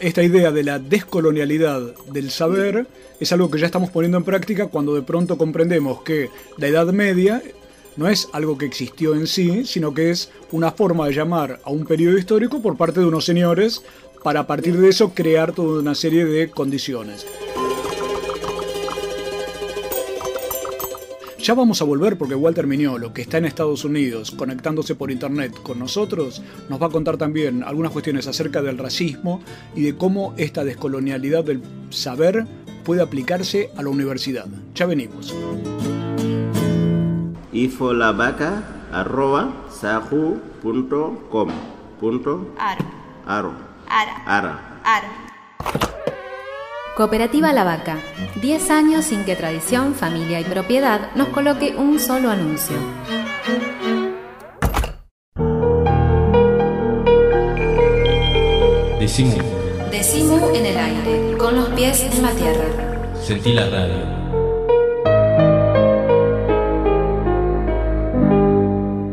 esta 0.00 0.22
idea 0.22 0.50
de 0.50 0.62
la 0.62 0.78
descolonialidad 0.78 1.82
del 2.10 2.30
saber 2.30 2.86
es 3.20 3.30
algo 3.30 3.50
que 3.50 3.58
ya 3.58 3.66
estamos 3.66 3.90
poniendo 3.90 4.16
en 4.16 4.24
práctica 4.24 4.68
cuando 4.68 4.94
de 4.94 5.02
pronto 5.02 5.36
comprendemos 5.36 6.00
que 6.00 6.30
la 6.56 6.68
Edad 6.68 6.86
Media 6.94 7.42
no 7.98 8.08
es 8.08 8.30
algo 8.32 8.56
que 8.56 8.64
existió 8.64 9.14
en 9.14 9.26
sí, 9.26 9.66
sino 9.66 9.92
que 9.92 10.08
es 10.08 10.30
una 10.50 10.72
forma 10.72 11.06
de 11.06 11.12
llamar 11.12 11.60
a 11.62 11.70
un 11.70 11.84
periodo 11.84 12.16
histórico 12.16 12.62
por 12.62 12.78
parte 12.78 13.00
de 13.00 13.06
unos 13.06 13.26
señores 13.26 13.82
para 14.22 14.40
a 14.40 14.46
partir 14.46 14.78
de 14.78 14.88
eso 14.88 15.12
crear 15.12 15.52
toda 15.52 15.80
una 15.80 15.94
serie 15.94 16.24
de 16.24 16.48
condiciones. 16.48 17.26
Ya 21.44 21.52
vamos 21.52 21.82
a 21.82 21.84
volver 21.84 22.16
porque 22.16 22.34
Walter 22.34 22.66
Miñolo, 22.66 23.12
que 23.12 23.20
está 23.20 23.36
en 23.36 23.44
Estados 23.44 23.84
Unidos 23.84 24.30
conectándose 24.30 24.94
por 24.94 25.10
internet 25.10 25.52
con 25.62 25.78
nosotros, 25.78 26.40
nos 26.70 26.80
va 26.80 26.86
a 26.86 26.88
contar 26.88 27.18
también 27.18 27.62
algunas 27.62 27.92
cuestiones 27.92 28.26
acerca 28.26 28.62
del 28.62 28.78
racismo 28.78 29.42
y 29.74 29.82
de 29.82 29.94
cómo 29.94 30.32
esta 30.38 30.64
descolonialidad 30.64 31.44
del 31.44 31.60
saber 31.90 32.46
puede 32.82 33.02
aplicarse 33.02 33.68
a 33.76 33.82
la 33.82 33.90
universidad. 33.90 34.46
Ya 34.74 34.86
venimos. 34.86 35.34
Aro. 43.26 43.52
Ara. 43.86 44.22
Ara. 44.24 44.80
Ara. 44.82 45.23
Cooperativa 46.96 47.52
La 47.52 47.64
Vaca. 47.64 47.98
10 48.40 48.70
años 48.70 49.04
sin 49.04 49.24
que 49.24 49.34
tradición, 49.34 49.96
familia 49.96 50.38
y 50.38 50.44
propiedad 50.44 51.12
nos 51.16 51.26
coloque 51.28 51.74
un 51.76 51.98
solo 51.98 52.30
anuncio. 52.30 52.76
Decimos, 59.00 59.38
Decimu 59.90 60.54
en 60.54 60.66
el 60.66 60.76
aire, 60.76 61.36
con 61.36 61.56
los 61.56 61.68
pies 61.70 62.00
en 62.00 62.22
la 62.22 62.30
tierra. 62.30 62.66
sentí 63.20 63.52
la 63.52 63.68
radio. 63.68 64.14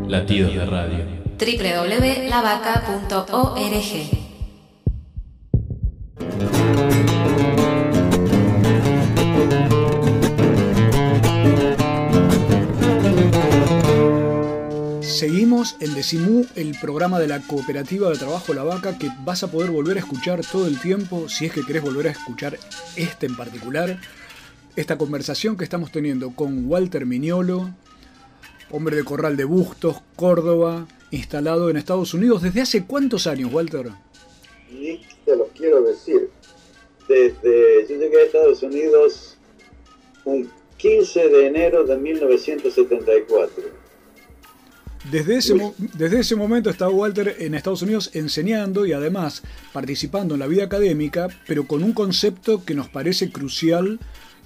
Latidos 0.08 0.54
de 0.54 0.66
radio. 0.66 1.04
www.lavaca.org 1.36 4.21
en 15.82 15.94
Decimú, 15.94 16.46
el 16.54 16.76
programa 16.80 17.18
de 17.18 17.26
la 17.26 17.40
Cooperativa 17.40 18.08
de 18.08 18.16
Trabajo 18.16 18.54
La 18.54 18.62
Vaca, 18.62 18.96
que 18.98 19.08
vas 19.24 19.42
a 19.42 19.50
poder 19.50 19.72
volver 19.72 19.96
a 19.96 20.00
escuchar 20.00 20.40
todo 20.46 20.68
el 20.68 20.80
tiempo, 20.80 21.28
si 21.28 21.46
es 21.46 21.52
que 21.52 21.66
querés 21.66 21.82
volver 21.82 22.06
a 22.06 22.12
escuchar 22.12 22.56
este 22.94 23.26
en 23.26 23.36
particular. 23.36 23.98
Esta 24.76 24.96
conversación 24.96 25.56
que 25.56 25.64
estamos 25.64 25.90
teniendo 25.90 26.36
con 26.36 26.70
Walter 26.70 27.04
Miñolo, 27.04 27.70
hombre 28.70 28.94
de 28.94 29.02
Corral 29.02 29.36
de 29.36 29.42
Bustos, 29.42 29.96
Córdoba, 30.14 30.86
instalado 31.10 31.68
en 31.68 31.76
Estados 31.76 32.14
Unidos. 32.14 32.42
¿Desde 32.42 32.60
hace 32.60 32.86
cuántos 32.86 33.26
años, 33.26 33.52
Walter? 33.52 33.90
Te 35.24 35.36
los 35.36 35.48
quiero 35.48 35.82
decir. 35.82 36.30
Desde, 37.08 37.88
yo 37.88 37.96
llegué 37.96 38.20
a 38.20 38.24
Estados 38.26 38.62
Unidos 38.62 39.36
un 40.24 40.48
15 40.76 41.28
de 41.28 41.46
enero 41.48 41.82
de 41.82 41.96
1974. 41.96 43.81
Desde 45.10 45.36
ese, 45.36 45.54
desde 45.78 46.20
ese 46.20 46.36
momento 46.36 46.70
está 46.70 46.88
Walter 46.88 47.36
en 47.40 47.54
Estados 47.54 47.82
Unidos 47.82 48.10
enseñando 48.14 48.86
y 48.86 48.92
además 48.92 49.42
participando 49.72 50.34
en 50.34 50.40
la 50.40 50.46
vida 50.46 50.64
académica, 50.64 51.28
pero 51.46 51.66
con 51.66 51.82
un 51.82 51.92
concepto 51.92 52.64
que 52.64 52.74
nos 52.74 52.88
parece 52.88 53.32
crucial 53.32 53.98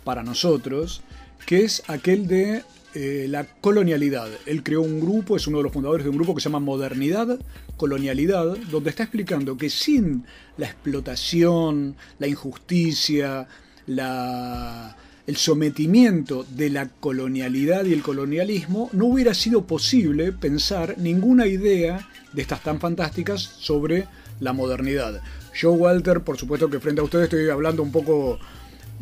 para 0.02 0.22
nosotros, 0.22 1.02
que 1.44 1.64
es 1.64 1.82
aquel 1.88 2.26
de 2.26 2.62
eh, 2.94 3.26
la 3.28 3.44
colonialidad. 3.44 4.30
Él 4.46 4.62
creó 4.62 4.80
un 4.80 5.00
grupo, 5.00 5.36
es 5.36 5.46
uno 5.46 5.58
de 5.58 5.64
los 5.64 5.72
fundadores 5.72 6.04
de 6.04 6.10
un 6.10 6.16
grupo 6.16 6.34
que 6.34 6.40
se 6.40 6.48
llama 6.48 6.60
Modernidad, 6.60 7.38
Colonialidad, 7.76 8.56
donde 8.70 8.88
está 8.88 9.02
explicando 9.02 9.58
que 9.58 9.68
sin 9.68 10.24
la 10.56 10.66
explotación, 10.66 11.94
la 12.18 12.26
injusticia, 12.26 13.46
la, 13.86 14.96
el 15.26 15.36
sometimiento 15.36 16.46
de 16.50 16.70
la 16.70 16.88
colonialidad 16.88 17.84
y 17.84 17.92
el 17.92 18.02
colonialismo, 18.02 18.90
no 18.92 19.06
hubiera 19.06 19.34
sido 19.34 19.66
posible 19.66 20.32
pensar 20.32 20.96
ninguna 20.98 21.46
idea 21.46 22.08
de 22.32 22.42
estas 22.42 22.62
tan 22.62 22.78
fantásticas 22.80 23.40
sobre 23.40 24.06
la 24.40 24.52
modernidad. 24.52 25.20
Yo, 25.54 25.72
Walter, 25.72 26.20
por 26.20 26.36
supuesto 26.36 26.70
que 26.70 26.78
frente 26.80 27.00
a 27.00 27.04
ustedes 27.04 27.24
estoy 27.24 27.48
hablando 27.48 27.82
un 27.82 27.90
poco 27.90 28.38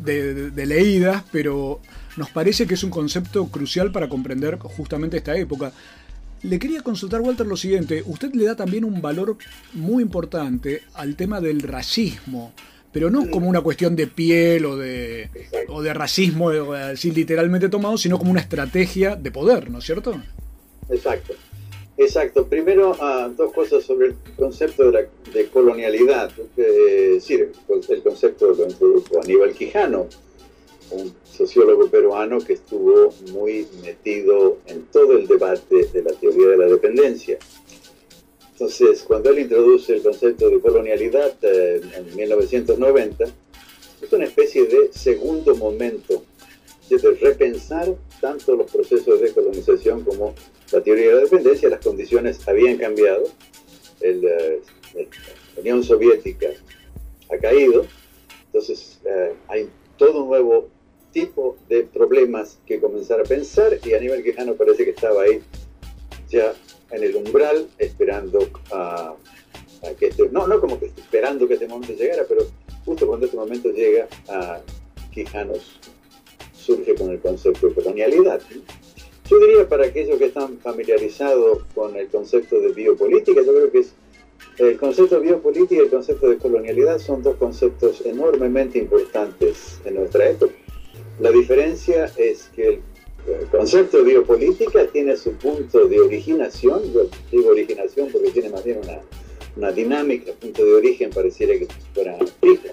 de, 0.03 0.35
de- 0.35 0.51
de 0.51 0.67
leídas, 0.67 1.25
pero 1.31 1.81
nos 2.17 2.31
parece 2.31 2.67
que 2.67 2.75
es 2.75 2.85
un 2.85 2.91
concepto 2.91 3.47
crucial 3.49 3.93
para 3.93 4.09
comprender 4.09 4.57
justamente 4.59 5.17
esta 5.19 5.37
época. 5.37 5.73
Le 6.43 6.59
quería 6.59 6.83
consultar, 6.83 7.21
Walter, 7.23 7.47
lo 7.47 7.57
siguiente. 7.57 8.03
Usted 8.07 8.33
le 8.35 8.45
da 8.45 8.55
también 8.55 8.85
un 8.85 9.01
valor 9.03 9.37
muy 9.73 10.03
importante 10.03 10.83
al 10.95 11.17
tema 11.17 11.41
del 11.41 11.63
racismo, 11.63 12.53
pero 12.95 13.11
no 13.11 13.29
como 13.29 13.49
una 13.49 13.61
cuestión 13.61 13.97
de 13.97 14.07
piel 14.07 14.65
o 14.65 14.77
de, 14.77 15.29
o 15.67 15.83
de 15.83 15.93
racismo 15.93 16.53
eh, 16.53 16.93
así 16.93 17.11
literalmente 17.11 17.69
tomado, 17.69 17.99
sino 17.99 18.19
como 18.19 18.31
una 18.31 18.41
estrategia 18.41 19.17
de 19.17 19.33
poder, 19.33 19.69
¿no 19.69 19.81
es 19.81 19.85
cierto? 19.85 20.15
Exacto. 20.89 21.35
Exacto. 21.97 22.47
Primero, 22.47 22.97
ah, 23.01 23.29
dos 23.37 23.53
cosas 23.53 23.83
sobre 23.83 24.09
el 24.09 24.15
concepto 24.37 24.93
de, 24.93 25.09
la, 25.33 25.51
colonialidad. 25.53 26.31
El, 26.57 27.21
el 27.89 28.03
concepto 28.03 28.55
lo 28.55 28.65
introdujo 28.65 29.21
Aníbal 29.21 29.55
Quijano, 29.55 30.07
un 30.93 31.13
sociólogo 31.25 31.89
peruano 31.89 32.39
que 32.39 32.53
estuvo 32.53 33.13
muy 33.33 33.67
metido 33.83 34.59
en 34.67 34.83
todo 34.87 35.19
el 35.19 35.27
debate 35.27 35.89
de 35.93 36.03
la 36.03 36.13
teoría 36.13 36.47
de 36.47 36.57
la 36.59 36.67
dependencia. 36.67 37.39
Entonces, 38.55 39.03
cuando 39.03 39.31
él 39.31 39.41
introduce 39.41 39.95
el 39.95 40.03
concepto 40.03 40.49
de 40.49 40.61
colonialidad 40.61 41.35
eh, 41.43 41.81
en 41.93 42.17
1990, 42.17 43.25
es 44.01 44.13
una 44.13 44.25
especie 44.25 44.65
de 44.65 44.93
segundo 44.93 45.57
momento 45.57 46.23
de 46.89 47.11
repensar 47.21 47.93
tanto 48.21 48.55
los 48.55 48.71
procesos 48.71 49.21
de 49.21 49.33
colonización 49.33 50.05
como 50.05 50.35
la 50.71 50.81
teoría 50.81 51.09
de 51.09 51.15
la 51.15 51.21
dependencia. 51.23 51.69
Las 51.69 51.85
condiciones 51.85 52.47
habían 52.47 52.77
cambiado, 52.77 53.25
eh, 54.01 54.61
la 54.95 55.61
Unión 55.61 55.83
Soviética 55.83 56.51
ha 57.31 57.37
caído, 57.39 57.87
entonces 58.47 59.01
eh, 59.05 59.33
hay 59.49 59.69
todo 59.97 60.23
un 60.23 60.29
nuevo 60.29 60.69
tipo 61.13 61.57
de 61.69 61.83
problemas 61.85 62.59
que 62.67 62.81
comenzar 62.81 63.21
a 63.21 63.25
pensar 63.25 63.79
y 63.85 63.95
Aníbal 63.95 64.23
Quijano 64.23 64.55
parece 64.55 64.85
que 64.85 64.91
estaba 64.91 65.23
ahí 65.23 65.41
ya 66.29 66.55
en 66.91 67.03
el 67.03 67.17
umbral 67.17 67.69
esperando 67.79 68.49
a, 68.73 69.15
a 69.83 69.95
que 69.99 70.09
este, 70.09 70.29
no, 70.31 70.47
no 70.47 70.61
como 70.61 70.79
que 70.79 70.87
esperando 70.87 71.47
que 71.47 71.55
este 71.55 71.69
momento 71.69 71.93
llegara, 71.95 72.25
pero 72.29 72.47
justo 72.85 73.07
cuando 73.07 73.27
este 73.27 73.37
momento 73.37 73.71
llega 73.71 74.09
a 74.29 74.61
Quijanos 75.13 75.79
surge 76.53 76.95
con 76.95 77.11
el 77.11 77.21
concepto 77.21 77.69
de 77.69 77.75
colonialidad. 77.75 78.41
Yo 79.29 79.39
diría 79.39 79.69
para 79.69 79.87
aquellos 79.87 80.19
que 80.19 80.27
están 80.27 80.59
familiarizados 80.59 81.65
con 81.75 81.97
el 81.97 82.09
concepto 82.09 82.61
de 82.61 82.73
biopolítica, 82.73 83.43
yo 83.43 83.55
creo 83.55 83.71
que 83.71 83.79
es 83.81 83.95
el 84.59 84.79
concepto 84.79 85.17
de 85.17 85.27
biopolítica 85.27 85.75
y 85.75 85.85
el 85.85 85.91
concepto 85.91 86.29
de 86.29 86.39
colonialidad 86.39 86.99
son 86.99 87.23
dos 87.23 87.37
conceptos 87.37 88.03
enormemente 88.05 88.79
importantes 88.79 89.81
en 89.85 89.95
nuestra 89.95 90.31
época. 90.31 90.55
La 91.21 91.31
diferencia 91.31 92.11
es 92.17 92.51
que 92.55 92.69
el 92.69 92.83
el 93.27 93.47
concepto 93.49 93.99
de 93.99 94.05
biopolítica 94.05 94.87
tiene 94.89 95.17
su 95.17 95.33
punto 95.33 95.87
de 95.87 96.01
originación, 96.01 96.93
yo 96.93 97.09
digo 97.31 97.51
originación 97.51 98.09
porque 98.13 98.31
tiene 98.31 98.51
más 98.51 98.65
bien 98.65 98.79
una, 98.83 99.01
una 99.57 99.73
dinámica, 99.73 100.33
punto 100.33 100.65
de 100.65 100.75
origen 100.75 101.11
pareciera 101.11 101.55
que 101.55 101.67
fuera 101.95 102.19
fijo. 102.41 102.69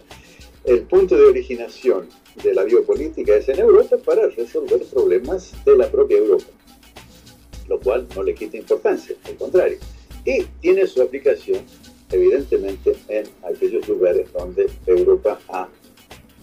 El 0.66 0.82
punto 0.84 1.16
de 1.16 1.26
originación 1.26 2.08
de 2.44 2.54
la 2.54 2.64
biopolítica 2.64 3.36
es 3.36 3.50
en 3.50 3.60
Europa 3.60 3.98
para 3.98 4.28
resolver 4.28 4.82
problemas 4.84 5.54
de 5.66 5.78
la 5.78 5.90
propia 5.90 6.18
Europa, 6.18 6.46
lo 7.68 7.80
cual 7.80 8.08
no 8.16 8.22
le 8.22 8.36
quita 8.36 8.58
importancia, 8.58 9.16
al 9.24 9.36
contrario. 9.38 9.78
Y 10.26 10.44
tiene 10.62 10.86
su 10.86 11.02
aplicación, 11.02 11.62
evidentemente, 12.12 12.96
en 13.08 13.26
aquellos 13.44 13.88
lugares 13.88 14.32
donde 14.34 14.70
Europa 14.86 15.40
ha 15.50 15.68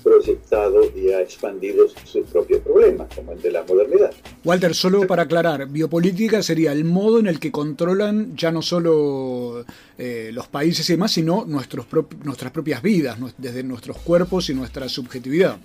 proyectado 0.03 0.81
y 0.97 1.11
ha 1.11 1.21
expandido 1.21 1.87
sus 2.05 2.27
propios 2.27 2.61
problemas, 2.61 3.09
como 3.15 3.33
el 3.33 3.43
de 3.43 3.51
la 3.51 3.63
modernidad. 3.65 4.13
Walter, 4.45 4.75
solo 4.75 5.07
para 5.07 5.23
aclarar, 5.23 5.69
biopolítica 5.69 6.43
sería 6.43 6.73
el 6.73 6.85
modo 6.85 7.19
en 7.19 7.27
el 7.27 7.39
que 7.39 7.53
controlan 7.53 8.37
ya 8.37 8.51
no 8.51 8.63
solo 8.63 9.65
eh, 9.99 10.31
los 10.33 10.49
países 10.49 10.89
y 10.89 10.95
demás, 10.95 11.13
sino 11.13 11.45
nuestros 11.47 11.87
prop- 11.87 12.17
nuestras 12.25 12.53
propias 12.53 12.83
vidas, 12.83 13.19
desde 13.37 13.63
nuestros 13.63 13.99
cuerpos 13.99 14.49
y 14.51 14.55
nuestra 14.55 14.89
subjetividad. 14.89 15.59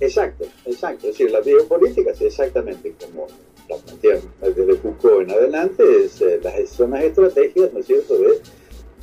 Exacto, 0.00 0.44
exacto. 0.64 1.08
Es 1.08 1.18
decir, 1.18 1.30
la 1.30 1.40
biopolítica 1.40 2.10
es 2.12 2.20
exactamente 2.22 2.94
como 3.00 3.26
la 3.68 3.76
plantean 3.76 4.20
desde 4.40 4.74
Foucault 4.78 5.28
en 5.28 5.30
adelante 5.30 5.82
es, 6.04 6.20
eh, 6.22 6.40
las, 6.42 6.70
son 6.70 6.90
las 6.90 7.04
estrategias, 7.04 7.72
¿no 7.72 7.80
es 7.80 7.86
cierto?, 7.86 8.18
de, 8.18 8.40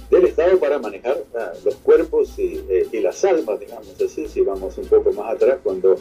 del 0.10 0.26
Estado 0.26 0.58
para 0.60 0.80
manejar 0.80 1.24
los 1.64 1.76
cuerpos 1.76 2.38
y, 2.40 2.64
eh, 2.70 2.88
y, 2.92 3.00
las 3.00 3.24
almas, 3.26 3.60
digamos 3.60 4.02
así, 4.02 4.28
si 4.28 4.42
vamos 4.42 4.78
un 4.78 4.86
poco 4.86 5.12
más 5.12 5.36
atrás, 5.36 5.60
cuando 5.64 5.98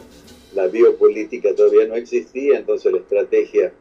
la 0.53 0.67
biopolítica 0.67 1.53
todavía 1.53 1.85
no 1.87 1.95
existía, 1.95 2.57
entonces 2.57 2.91
la 2.91 2.99
estrategia 2.99 3.73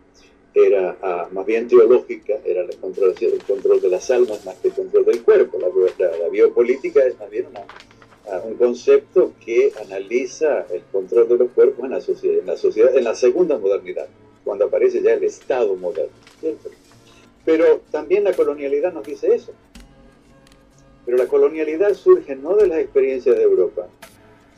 era 0.56 0.96
ah, 1.02 1.28
más 1.32 1.44
bien 1.44 1.68
teológica, 1.68 2.38
era 2.44 2.62
el 2.62 2.76
control, 2.76 3.14
el 3.20 3.42
control 3.44 3.80
de 3.80 3.88
las 3.90 4.10
almas 4.10 4.44
más 4.46 4.54
que 4.56 4.68
el 4.68 4.74
control 4.74 5.04
del 5.04 5.22
cuerpo. 5.22 5.58
La, 5.58 6.16
la, 6.16 6.28
biopolítica 6.30 7.04
es 7.04 7.18
más 7.18 7.28
bien 7.30 7.46
ah, 8.30 8.40
un 8.42 8.54
concepto 8.54 9.32
que 9.44 9.72
analiza 9.84 10.66
el 10.72 10.82
control 10.90 11.28
de 11.28 11.36
los 11.36 11.50
cuerpos 11.50 11.84
en 11.84 11.90
la 11.90 12.00
sociedad, 12.00 12.38
en 12.40 12.46
la, 12.46 12.56
sociedad, 12.56 12.96
en 12.96 13.04
la 13.04 13.14
segunda 13.14 13.58
modernidad, 13.58 14.08
cuando 14.44 14.64
aparece 14.64 15.02
ya 15.02 15.12
el 15.12 15.24
Estado 15.24 15.76
moderno. 15.76 16.12
Pero 17.44 17.82
también 17.90 18.24
la 18.24 18.32
colonialidad 18.32 18.94
nos 18.94 19.06
dice 19.06 19.34
eso. 19.34 19.52
Pero 21.06 21.16
la 21.16 21.26
colonialidad 21.26 21.94
surge 21.94 22.36
no 22.36 22.56
de 22.56 22.66
las 22.66 22.78
experiencias 22.78 23.36
de 23.36 23.42
Europa, 23.42 23.88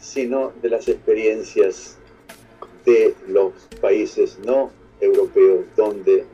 sino 0.00 0.52
de 0.62 0.70
las 0.70 0.88
experiencias 0.88 1.98
de 2.84 3.14
los 3.28 3.52
países 3.80 4.38
no 4.44 4.70
europeos 5.00 5.66
donde 5.76 6.24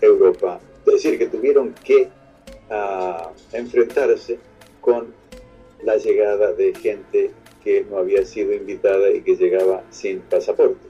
Europa, 0.00 0.60
es 0.86 0.92
decir, 0.92 1.18
que 1.18 1.26
tuvieron 1.26 1.74
que 1.84 2.08
uh, 2.70 3.56
enfrentarse 3.56 4.38
con 4.80 5.14
la 5.82 5.96
llegada 5.96 6.52
de 6.52 6.74
gente 6.74 7.30
que 7.62 7.86
no 7.88 7.98
había 7.98 8.24
sido 8.24 8.52
invitada 8.52 9.10
y 9.10 9.22
que 9.22 9.36
llegaba 9.36 9.84
sin 9.90 10.20
pasaporte. 10.20 10.86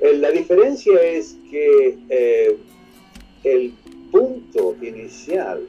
Eh, 0.00 0.14
la 0.14 0.30
diferencia 0.30 1.00
es 1.02 1.36
que 1.50 1.98
eh, 2.08 2.56
el 3.44 3.74
punto 4.10 4.74
inicial 4.80 5.68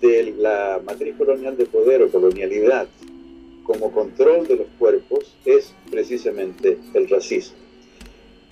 de 0.00 0.34
la 0.38 0.80
matriz 0.84 1.14
colonial 1.16 1.56
de 1.56 1.66
poder 1.66 2.02
o 2.02 2.10
colonialidad 2.10 2.88
como 3.64 3.92
control 3.92 4.46
de 4.46 4.56
los 4.56 4.66
cuerpos 4.78 5.34
es 5.44 5.74
precisamente 5.90 6.78
el 6.94 7.08
racismo. 7.08 7.58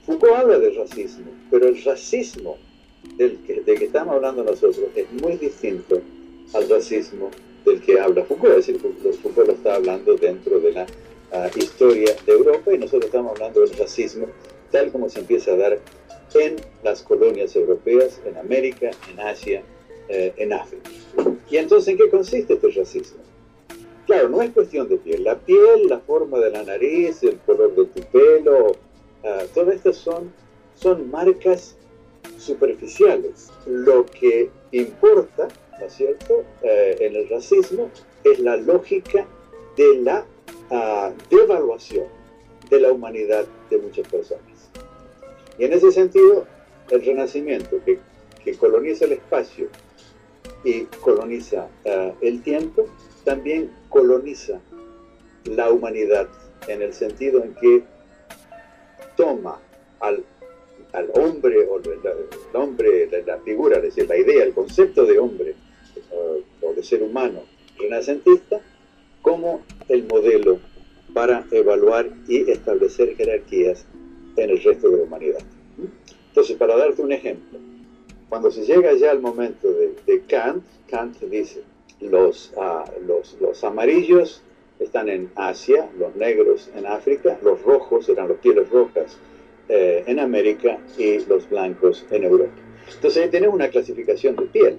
Foucault 0.05 0.35
habla 0.35 0.59
del 0.59 0.77
racismo, 0.77 1.27
pero 1.51 1.67
el 1.69 1.83
racismo 1.83 2.59
del 3.17 3.39
que, 3.39 3.63
que 3.63 3.85
estamos 3.85 4.15
hablando 4.15 4.45
nosotros 4.45 4.87
es 4.95 5.11
muy 5.21 5.37
distinto 5.37 6.01
al 6.55 6.69
racismo 6.69 7.31
del 7.65 7.81
que 7.81 7.99
habla 7.99 8.25
Foucault. 8.25 8.59
Es 8.59 8.67
decir, 8.67 8.81
Foucault 9.23 9.49
lo 9.49 9.55
está 9.55 9.77
hablando 9.77 10.15
dentro 10.17 10.61
de 10.61 10.73
la 10.73 10.87
ah, 11.33 11.51
historia 11.57 12.15
de 12.27 12.33
Europa 12.33 12.73
y 12.73 12.79
nosotros 12.79 13.07
estamos 13.07 13.33
hablando 13.33 13.61
del 13.61 13.77
racismo 13.77 14.27
tal 14.71 14.93
como 14.93 15.09
se 15.09 15.21
empieza 15.21 15.53
a 15.53 15.57
dar 15.57 15.79
en 16.35 16.57
las 16.83 17.03
colonias 17.03 17.57
europeas, 17.57 18.21
en 18.27 18.37
América, 18.37 18.91
en 19.11 19.21
Asia, 19.21 19.63
eh, 20.09 20.33
en 20.37 20.53
África. 20.53 20.91
¿Y 21.51 21.57
entonces 21.57 21.89
en 21.89 21.99
qué 21.99 22.11
consiste 22.11 22.55
este 22.55 22.71
racismo? 22.71 23.21
Claro, 24.07 24.29
no 24.29 24.43
es 24.43 24.51
cuestión 24.51 24.89
de 24.89 24.97
piel. 24.97 25.25
La 25.25 25.39
piel, 25.39 25.89
la 25.89 25.99
forma 25.99 26.39
de 26.39 26.51
la 26.51 26.63
nariz, 26.63 27.23
el 27.23 27.39
color 27.41 27.75
de 27.75 27.87
tu 27.87 28.01
pelo, 28.11 28.77
Ah, 29.27 29.43
todas 29.53 29.75
estas 29.75 29.97
son, 29.97 30.33
son 30.77 31.11
marcas 31.11 31.75
superficiales. 32.39 33.51
Lo 33.67 34.07
que 34.07 34.51
importa, 34.71 35.49
¿no 35.81 35.85
es 35.85 35.93
cierto?, 35.95 36.45
eh, 36.63 36.97
en 37.01 37.17
el 37.17 37.29
racismo 37.29 37.91
es 38.23 38.39
la 38.39 38.57
lógica 38.57 39.27
de 39.77 40.01
la 40.01 40.25
uh, 40.71 41.13
devaluación 41.29 42.07
de 42.71 42.81
la 42.81 42.93
humanidad 42.93 43.47
de 43.69 43.79
muchas 43.79 44.07
personas. 44.07 44.71
Y 45.59 45.65
en 45.65 45.73
ese 45.73 45.91
sentido, 45.91 46.47
el 46.91 47.05
renacimiento 47.05 47.81
que, 47.85 47.99
que 48.45 48.55
coloniza 48.55 49.07
el 49.07 49.13
espacio 49.13 49.69
y 50.67 50.83
coloniza 51.01 51.69
uh, 51.85 52.13
el 52.21 52.43
tiempo, 52.43 52.87
también 53.25 53.71
coloniza 53.89 54.61
la 55.45 55.71
humanidad 55.71 56.29
en 56.67 56.83
el 56.83 56.93
sentido 56.93 57.45
en 57.45 57.55
que 57.55 57.85
toma 59.17 59.61
al, 60.01 60.25
al 60.93 61.09
hombre, 61.15 61.69
o 61.69 61.79
el 61.79 62.03
hombre, 62.53 63.09
la, 63.25 63.39
figura, 63.39 63.77
es 63.77 63.85
decir, 63.85 64.09
la 64.09 64.17
idea, 64.17 64.43
el 64.43 64.55
concepto 64.55 65.07
de 65.07 65.21
hombre 65.21 65.55
o 66.61 66.73
de 66.75 66.83
ser 66.83 67.03
humano 67.03 67.43
renacentista, 67.79 68.61
como 69.23 69.63
el 69.89 70.05
modelo 70.09 70.59
para 71.15 71.47
evaluar 71.53 72.11
y 72.27 72.51
establecer 72.51 73.17
jerarquías 73.17 73.87
en 74.37 74.51
el 74.51 74.63
resto 74.63 74.91
de 74.91 74.97
la 74.99 75.03
humanidad. 75.05 75.43
Entonces, 76.29 76.57
para 76.57 76.77
darte 76.77 77.03
un 77.03 77.13
ejemplo, 77.13 77.59
cuando 78.29 78.51
se 78.51 78.65
llega 78.65 78.93
ya 78.95 79.11
al 79.11 79.21
momento 79.21 79.69
de, 79.73 80.23
Kant, 80.29 80.65
Kant 80.89 81.19
dice, 81.21 81.63
los, 82.01 82.53
uh, 82.57 83.07
los, 83.07 83.37
los 83.41 83.63
amarillos 83.65 84.43
están 84.79 85.09
en 85.09 85.31
Asia, 85.37 85.89
los 85.99 86.15
negros 86.17 86.71
en 86.75 86.87
África, 86.87 87.39
los 87.43 87.63
rojos 87.63 88.09
eran 88.09 88.29
los 88.29 88.39
pieles 88.39 88.69
rojas 88.71 89.17
eh, 89.69 90.05
en 90.07 90.19
América 90.19 90.79
y 90.99 91.25
los 91.27 91.49
blancos 91.49 92.05
en 92.11 92.25
Europa. 92.25 92.53
Entonces 92.95 93.25
ahí 93.25 93.31
tenemos 93.31 93.55
una 93.55 93.69
clasificación 93.69 94.37
de 94.37 94.47
piel. 94.47 94.79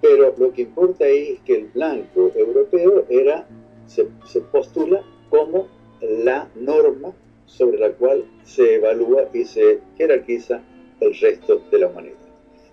Pero 0.00 0.34
lo 0.36 0.52
que 0.52 0.62
importa 0.62 1.04
ahí 1.04 1.34
es 1.34 1.40
que 1.40 1.54
el 1.54 1.66
blanco 1.66 2.32
europeo 2.34 3.04
era, 3.08 3.46
se 3.86 4.40
postula 4.40 5.04
como 5.30 5.68
la 6.00 6.48
norma 6.56 7.12
sobre 7.46 7.78
la 7.78 7.92
cual 7.92 8.24
se 8.44 8.76
evalúa 8.76 9.28
y 9.32 9.44
se 9.44 9.78
jerarquiza 9.96 10.60
el 11.00 11.14
resto 11.14 11.62
de 11.70 11.78
la 11.78 11.86
humanidad. 11.88 12.21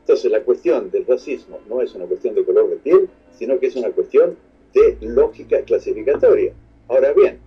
Entonces 0.09 0.31
la 0.31 0.41
cuestión 0.41 0.89
del 0.89 1.05
racismo 1.05 1.59
no 1.69 1.83
es 1.83 1.93
una 1.93 2.05
cuestión 2.05 2.33
de 2.33 2.43
color 2.43 2.67
de 2.67 2.77
piel, 2.77 3.07
sino 3.37 3.59
que 3.59 3.67
es 3.67 3.75
una 3.75 3.91
cuestión 3.91 4.37
de 4.73 4.97
lógica 5.01 5.61
clasificatoria. 5.61 6.51
Ahora 6.87 7.13
bien, 7.13 7.37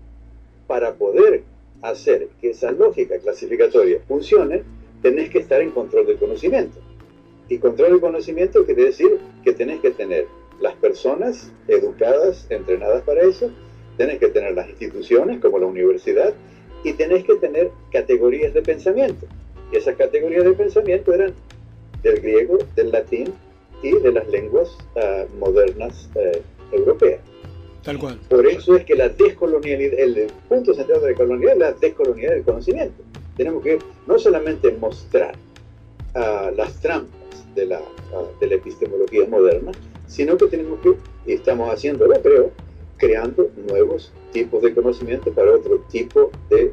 para 0.68 0.94
poder 0.94 1.42
hacer 1.81 2.29
que 2.40 2.51
esa 2.51 2.70
lógica 2.70 3.18
clasificatoria 3.18 3.98
funcione, 4.07 4.62
tenés 5.03 5.31
que 5.31 5.40
estar 5.40 5.61
en 5.61 5.72
control 5.72 6.07
del 6.07 6.18
conocimiento. 6.18 6.79
Y 7.48 7.59
control 7.59 7.90
del 7.90 8.01
conocimiento 8.01 8.64
quiere 8.64 8.85
decir 8.85 9.18
que 9.42 9.55
tenés 9.55 9.81
que 9.81 9.90
tener 9.90 10.29
las 10.61 10.77
personas 10.77 11.51
educadas, 11.66 12.46
entrenadas 12.48 13.03
para 13.03 13.22
eso, 13.22 13.51
tenés 13.96 14.20
que 14.20 14.29
tener 14.29 14.55
las 14.55 14.68
instituciones 14.68 15.40
como 15.40 15.59
la 15.59 15.66
universidad 15.66 16.33
y 16.85 16.92
tenés 16.92 17.25
que 17.25 17.35
tener 17.35 17.72
categorías 17.90 18.55
de 18.55 18.62
pensamiento. 18.62 19.27
Y 19.72 19.79
esas 19.79 19.96
categorías 19.96 20.44
de 20.44 20.53
pensamiento 20.53 21.12
eran 21.12 21.35
del 22.03 22.21
griego, 22.21 22.59
del 22.77 22.91
latín 22.91 23.33
y 23.83 23.93
de 23.99 24.12
las 24.12 24.29
lenguas 24.29 24.77
uh, 24.97 25.38
modernas 25.38 26.09
uh, 26.15 26.75
europea. 26.75 27.19
Tal 27.83 27.99
cual. 27.99 28.19
Por 28.29 28.47
eso 28.47 28.77
es 28.77 28.85
que 28.85 28.95
la 28.95 29.09
descolonialidad, 29.09 29.99
el 29.99 30.29
punto 30.49 30.73
central 30.73 31.01
de 31.01 31.11
la 31.11 31.17
colonialidad 31.17 31.53
es 31.53 31.59
la 31.59 31.73
descolonialidad 31.73 32.35
del 32.35 32.45
conocimiento. 32.45 33.03
Tenemos 33.37 33.62
que 33.62 33.79
no 34.07 34.19
solamente 34.19 34.71
mostrar 34.73 35.35
uh, 36.15 36.55
las 36.57 36.81
trampas 36.81 37.55
de 37.55 37.67
la, 37.67 37.81
uh, 37.81 38.38
de 38.41 38.47
la 38.47 38.55
epistemología 38.55 39.27
moderna, 39.27 39.73
sino 40.07 40.37
que 40.37 40.47
tenemos 40.47 40.79
que, 40.81 40.95
y 41.27 41.35
estamos 41.35 41.73
haciéndolo 41.73 42.15
creo, 42.23 42.51
creando 42.99 43.51
nuevos 43.67 44.12
tipos 44.33 44.62
de 44.62 44.73
conocimiento 44.73 45.33
para 45.33 45.51
otro 45.51 45.85
tipo 45.91 46.31
de, 46.51 46.71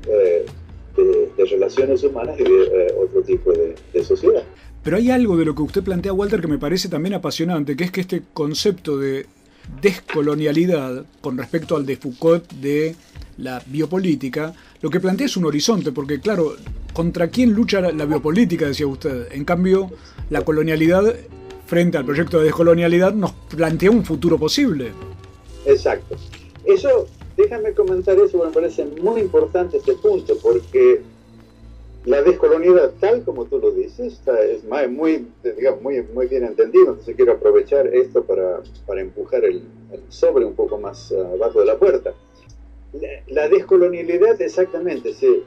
de, 0.95 1.29
de 1.35 1.45
relaciones 1.45 2.03
humanas 2.03 2.39
y 2.39 2.43
de 2.43 2.93
otro 3.01 3.21
tipo 3.23 3.51
de, 3.51 3.73
de 3.93 4.03
sociedad. 4.03 4.43
Pero 4.89 4.97
hay 4.97 5.11
algo 5.11 5.37
de 5.37 5.45
lo 5.45 5.53
que 5.53 5.61
usted 5.61 5.83
plantea, 5.83 6.13
Walter, 6.13 6.41
que 6.41 6.47
me 6.47 6.57
parece 6.57 6.89
también 6.89 7.13
apasionante, 7.13 7.75
que 7.75 7.83
es 7.83 7.91
que 7.91 8.01
este 8.01 8.23
concepto 8.33 8.97
de 8.97 9.27
descolonialidad 9.83 11.05
con 11.21 11.37
respecto 11.37 11.75
al 11.75 11.85
de 11.85 11.95
Foucault 11.95 12.51
de 12.53 12.95
la 13.37 13.61
biopolítica, 13.67 14.51
lo 14.81 14.89
que 14.89 14.99
plantea 14.99 15.27
es 15.27 15.37
un 15.37 15.45
horizonte, 15.45 15.91
porque 15.91 16.19
claro, 16.19 16.55
¿contra 16.91 17.27
quién 17.27 17.53
lucha 17.53 17.81
la 17.81 18.05
biopolítica? 18.05 18.65
decía 18.65 18.87
usted. 18.87 19.31
En 19.31 19.45
cambio, 19.45 19.91
la 20.31 20.41
colonialidad, 20.41 21.03
frente 21.67 21.99
al 21.99 22.05
proyecto 22.05 22.39
de 22.39 22.45
descolonialidad, 22.45 23.13
nos 23.13 23.33
plantea 23.33 23.91
un 23.91 24.03
futuro 24.03 24.39
posible. 24.39 24.91
Exacto. 25.67 26.15
Eso, 26.65 27.05
déjame 27.37 27.73
comentar 27.73 28.17
eso, 28.17 28.43
me 28.43 28.51
parece 28.51 28.85
muy 28.85 29.21
importante 29.21 29.77
este 29.77 29.93
punto, 29.93 30.35
porque 30.41 31.03
la 32.09 32.23
descolonialidad, 32.23 32.93
tal 32.99 33.23
como 33.23 33.45
tú 33.45 33.59
lo 33.59 33.69
dices, 33.69 34.19
es 34.49 34.89
muy, 34.89 35.27
digamos, 35.43 35.83
muy, 35.83 36.01
muy 36.01 36.25
bien 36.25 36.43
entendido, 36.43 36.87
entonces 36.89 37.15
quiero 37.15 37.33
aprovechar 37.33 37.85
esto 37.85 38.23
para, 38.23 38.61
para 38.87 39.01
empujar 39.01 39.45
el, 39.45 39.61
el, 39.91 40.01
sobre 40.09 40.43
un 40.43 40.55
poco 40.55 40.79
más 40.79 41.11
abajo 41.11 41.59
de 41.59 41.67
la 41.67 41.77
puerta. 41.77 42.15
La, 42.93 43.09
la 43.27 43.47
descolonialidad 43.47 44.41
exactamente 44.41 45.13
se, 45.13 45.41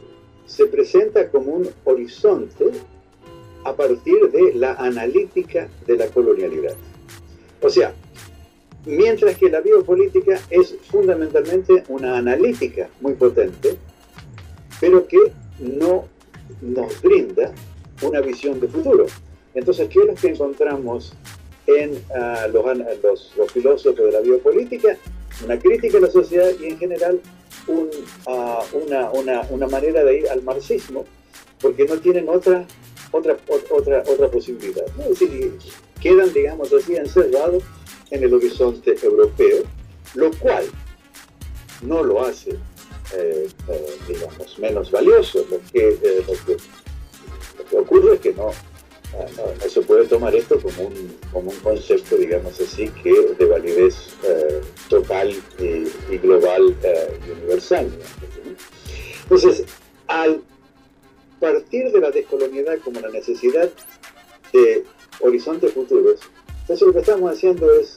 se 0.47 0.67
presenta 0.67 1.29
como 1.31 1.51
un 1.51 1.69
horizonte 1.85 2.67
a 3.65 3.75
partir 3.75 4.31
de 4.31 4.55
la 4.55 4.75
analítica 4.75 5.69
de 5.85 5.97
la 5.97 6.07
colonialidad. 6.07 6.77
O 7.61 7.71
sea, 7.71 7.93
mientras 8.87 9.37
que 9.37 9.51
la 9.51 9.61
biopolítica 9.61 10.41
es 10.49 10.77
fundamentalmente 10.93 11.83
una 11.89 12.19
analítica 12.19 12.89
muy 13.01 13.15
potente, 13.15 13.75
pero 14.81 15.09
que 15.09 15.19
no 15.59 16.12
nos 16.61 17.01
brinda 17.03 17.53
una 18.03 18.21
visión 18.21 18.61
de 18.61 18.69
futuro. 18.69 19.07
Entonces, 19.55 19.89
¿qué 19.89 20.01
es 20.01 20.07
lo 20.07 20.15
que 20.15 20.29
encontramos 20.29 21.13
en 21.67 22.03
ah, 22.15 22.47
los, 22.53 23.33
filósofos 23.53 23.97
de 23.97 24.13
la 24.13 24.21
biopolítica? 24.21 24.97
Una 25.45 25.59
crítica 25.59 25.99
a 25.99 26.03
la 26.03 26.11
sociedad 26.11 26.51
y 26.61 26.67
en 26.67 26.79
general 26.79 27.21
ah, 28.27 28.65
una, 29.51 29.67
manera 29.69 30.05
de 30.05 30.19
ir 30.21 30.29
al 30.29 30.43
marxismo, 30.43 31.05
porque 31.61 31.85
no 31.85 31.97
tienen 31.99 32.29
otra, 32.29 32.67
otra, 33.11 33.37
otra, 33.71 34.03
otra 34.07 34.29
posibilidad. 34.29 34.85
Es 34.99 35.19
decir, 35.21 35.59
quedan, 36.01 36.33
digamos 36.33 36.73
así, 36.73 36.97
encerrados 36.97 37.63
en 38.11 38.25
el 38.25 38.35
horizonte 38.35 38.97
europeo, 39.03 39.63
lo 40.15 40.31
cual 40.33 40.65
no 41.83 42.03
lo 42.03 42.25
hace, 42.25 42.59
eh, 43.15 43.49
eh, 43.69 43.99
digamos, 44.09 44.59
menos 44.59 44.91
valioso. 44.91 45.45
Lo 45.51 45.61
que, 45.73 45.89
eh, 45.91 46.25
lo 46.27 46.33
que, 46.45 46.63
lo 47.59 47.65
que 47.69 47.77
ocurre 47.77 48.15
es 48.15 48.21
que 48.21 48.33
no, 48.33 48.51
no, 49.13 49.69
se 49.69 49.83
puede 49.83 50.07
tomar 50.07 50.35
esto 50.35 50.59
como 50.61 50.89
un, 50.89 51.17
como 51.33 51.51
un 51.51 51.57
concepto, 51.59 52.17
digamos 52.17 52.59
así, 52.61 52.89
que 53.03 53.35
de 53.39 53.45
validez 53.45 53.97
total 54.89 55.35
y, 55.59 56.17
global 56.17 56.75
y 57.27 57.31
universal. 57.31 57.91
Entonces, 59.25 59.65
al 60.07 60.43
partir 61.39 61.93
de 61.93 62.01
la 62.01 62.11
descolonialidad 62.11 62.79
como 62.79 63.01
la 63.01 63.11
necesidad 63.11 63.69
de 64.53 64.85
horizontes 65.21 65.73
futuros, 65.73 66.21
entonces 66.63 66.87
lo 66.87 66.93
que 66.93 67.01
estamos 67.01 67.31
haciendo 67.31 67.71
es 67.73 67.97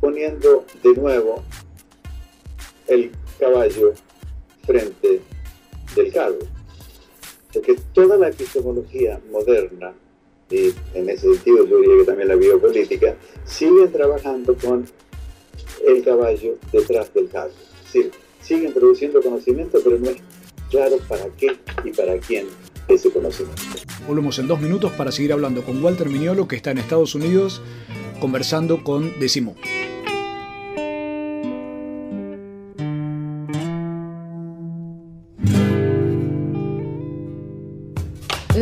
poniendo 0.00 0.64
de 0.82 0.94
nuevo 0.94 1.42
el 2.88 3.12
caballo 3.38 3.92
frente 4.64 5.20
del 5.94 6.12
carro. 6.12 6.38
Porque 7.52 7.76
toda 7.92 8.16
la 8.16 8.28
epistemología 8.28 9.20
moderna 9.30 9.92
y 10.52 10.74
en 10.94 11.08
ese 11.08 11.34
sentido 11.34 11.66
yo 11.66 11.78
diría 11.80 11.96
que 11.98 12.04
también 12.04 12.28
la 12.28 12.36
biopolítica, 12.36 13.16
siguen 13.44 13.90
trabajando 13.90 14.54
con 14.54 14.86
el 15.86 16.04
caballo 16.04 16.56
detrás 16.70 17.12
del 17.14 17.28
caballo. 17.28 17.54
Es 17.94 18.10
siguen 18.42 18.72
produciendo 18.72 19.22
conocimiento, 19.22 19.78
pero 19.82 19.98
no 19.98 20.10
es 20.10 20.18
claro 20.70 20.98
para 21.08 21.26
qué 21.36 21.56
y 21.84 21.90
para 21.90 22.18
quién 22.18 22.46
ese 22.88 23.10
conocimiento. 23.10 23.62
Volvemos 24.06 24.38
en 24.38 24.48
dos 24.48 24.60
minutos 24.60 24.92
para 24.92 25.12
seguir 25.12 25.32
hablando 25.32 25.62
con 25.62 25.82
Walter 25.82 26.08
Miñolo, 26.08 26.48
que 26.48 26.56
está 26.56 26.72
en 26.72 26.78
Estados 26.78 27.14
Unidos, 27.14 27.62
conversando 28.20 28.82
con 28.82 29.18
Decimo. 29.20 29.54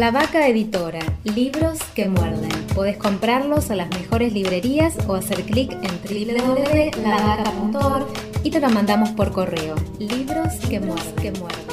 La 0.00 0.10
Vaca 0.10 0.48
Editora, 0.48 0.98
libros 1.24 1.78
que 1.94 2.08
muerden. 2.08 2.50
Podés 2.74 2.96
comprarlos 2.96 3.70
a 3.70 3.76
las 3.76 3.90
mejores 3.90 4.32
librerías 4.32 4.96
o 5.06 5.14
hacer 5.14 5.42
clic 5.42 5.72
en 5.72 5.90
www.lavaca.org 6.00 8.06
y 8.42 8.50
te 8.50 8.60
lo 8.60 8.70
mandamos 8.70 9.10
por 9.10 9.30
correo. 9.30 9.74
Libros 9.98 10.54
que 10.70 10.80
muerden. 10.80 11.14
Que 11.16 11.32
muerden. 11.32 11.66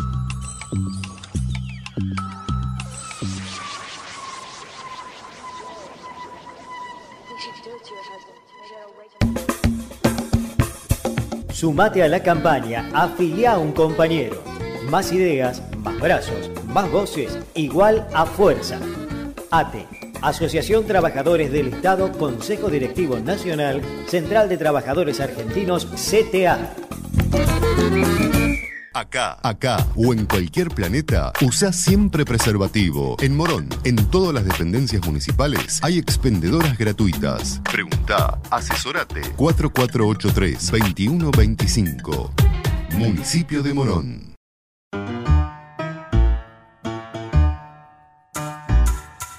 Sumate 11.62 12.02
a 12.02 12.08
la 12.08 12.24
campaña, 12.24 12.90
afilia 12.92 13.52
a 13.52 13.60
un 13.60 13.72
compañero. 13.72 14.42
Más 14.90 15.12
ideas, 15.12 15.62
más 15.84 16.00
brazos, 16.00 16.50
más 16.66 16.90
voces, 16.90 17.38
igual 17.54 18.08
a 18.16 18.26
fuerza. 18.26 18.80
ATE, 19.52 19.86
Asociación 20.24 20.88
Trabajadores 20.88 21.52
del 21.52 21.68
Estado, 21.68 22.12
Consejo 22.14 22.68
Directivo 22.68 23.20
Nacional, 23.20 23.84
Central 24.08 24.50
de 24.50 24.58
Trabajadores 24.58 25.20
Argentinos, 25.20 25.86
CTA. 25.86 26.58
Acá, 28.94 29.40
acá 29.42 29.78
o 29.96 30.14
en 30.14 30.26
cualquier 30.26 30.68
planeta, 30.68 31.32
usa 31.42 31.72
siempre 31.72 32.26
preservativo. 32.26 33.16
En 33.22 33.38
Morón, 33.38 33.70
en 33.86 33.96
todas 33.96 34.34
las 34.34 34.44
dependencias 34.44 35.06
municipales, 35.06 35.80
hay 35.82 35.98
expendedoras 35.98 36.78
gratuitas. 36.78 37.62
Pregunta, 37.72 38.38
asesorate 38.50 39.22
4483-2125. 39.38 42.32
Municipio 42.98 43.64
de 43.64 43.74
Morón. 43.74 44.36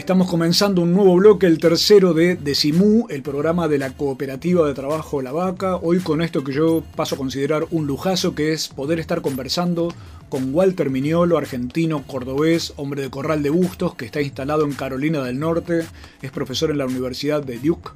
Estamos 0.09 0.31
comenzando 0.31 0.81
un 0.81 0.95
nuevo 0.95 1.17
bloque, 1.17 1.45
el 1.45 1.59
tercero 1.59 2.15
de 2.15 2.35
Decimú, 2.35 3.07
el 3.11 3.21
programa 3.21 3.69
de 3.69 3.77
la 3.77 3.91
cooperativa 3.91 4.67
de 4.67 4.73
trabajo 4.73 5.21
La 5.21 5.33
Vaca. 5.33 5.77
Hoy 5.77 5.99
con 5.99 6.23
esto 6.23 6.43
que 6.43 6.55
yo 6.55 6.83
paso 6.97 7.15
a 7.15 7.19
considerar 7.19 7.67
un 7.73 7.87
lujazo, 7.87 8.35
que 8.35 8.55
es 8.55 8.69
poder 8.69 9.01
estar 9.01 9.21
conversando 9.21 9.93
con 10.31 10.55
Walter 10.55 10.89
Miñolo, 10.89 11.37
argentino, 11.37 12.05
cordobés, 12.07 12.73
hombre 12.77 13.03
de 13.03 13.11
Corral 13.11 13.43
de 13.43 13.51
Bustos, 13.51 13.97
que 13.97 14.07
está 14.07 14.23
instalado 14.23 14.65
en 14.65 14.73
Carolina 14.73 15.23
del 15.23 15.39
Norte, 15.39 15.85
es 16.23 16.31
profesor 16.31 16.71
en 16.71 16.79
la 16.79 16.87
Universidad 16.87 17.43
de 17.43 17.59
Duke. 17.59 17.91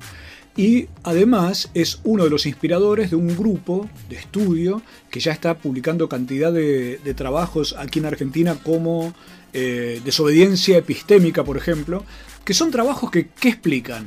Y 0.55 0.88
además 1.05 1.70
es 1.72 2.01
uno 2.05 2.25
de 2.25 2.31
los 2.31 2.44
inspiradores 2.44 3.09
de 3.09 3.16
un 3.16 3.35
grupo 3.35 3.88
de 4.11 4.16
estudio 4.16 4.83
que 5.09 5.20
ya 5.20 5.33
está 5.33 5.57
publicando 5.57 6.11
cantidad 6.11 6.53
de, 6.53 6.98
de 7.03 7.14
trabajos 7.14 7.75
aquí 7.79 8.01
en 8.01 8.05
Argentina 8.05 8.59
como 8.62 9.14
eh, 9.54 10.00
desobediencia 10.02 10.78
epistémica, 10.78 11.44
por 11.44 11.58
ejemplo, 11.58 12.04
que 12.42 12.54
son 12.54 12.70
trabajos 12.70 13.10
que, 13.10 13.28
explican 13.42 14.06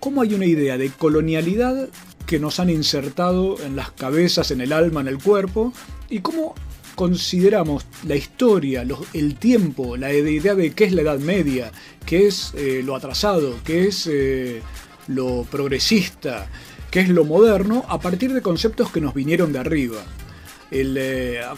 cómo 0.00 0.22
hay 0.22 0.34
una 0.34 0.46
idea 0.46 0.76
de 0.76 0.90
colonialidad 0.90 1.88
que 2.26 2.40
nos 2.40 2.58
han 2.58 2.68
insertado 2.68 3.62
en 3.62 3.76
las 3.76 3.92
cabezas, 3.92 4.50
en 4.50 4.60
el 4.60 4.72
alma, 4.72 5.00
en 5.00 5.06
el 5.06 5.18
cuerpo, 5.18 5.72
y 6.10 6.18
cómo 6.18 6.56
consideramos 6.96 7.86
la 8.08 8.16
historia, 8.16 8.84
el 9.12 9.36
tiempo, 9.36 9.96
la 9.96 10.12
idea 10.12 10.56
de 10.56 10.72
qué 10.72 10.84
es 10.84 10.92
la 10.92 11.02
Edad 11.02 11.20
Media, 11.20 11.70
qué 12.04 12.26
es 12.26 12.52
eh, 12.56 12.82
lo 12.84 12.96
atrasado, 12.96 13.54
qué 13.64 13.86
es 13.86 14.08
eh, 14.10 14.62
lo 15.06 15.46
progresista, 15.48 16.48
qué 16.90 17.00
es 17.00 17.08
lo 17.08 17.24
moderno, 17.24 17.84
a 17.88 18.00
partir 18.00 18.32
de 18.32 18.42
conceptos 18.42 18.90
que 18.90 19.00
nos 19.00 19.14
vinieron 19.14 19.52
de 19.52 19.60
arriba, 19.60 20.02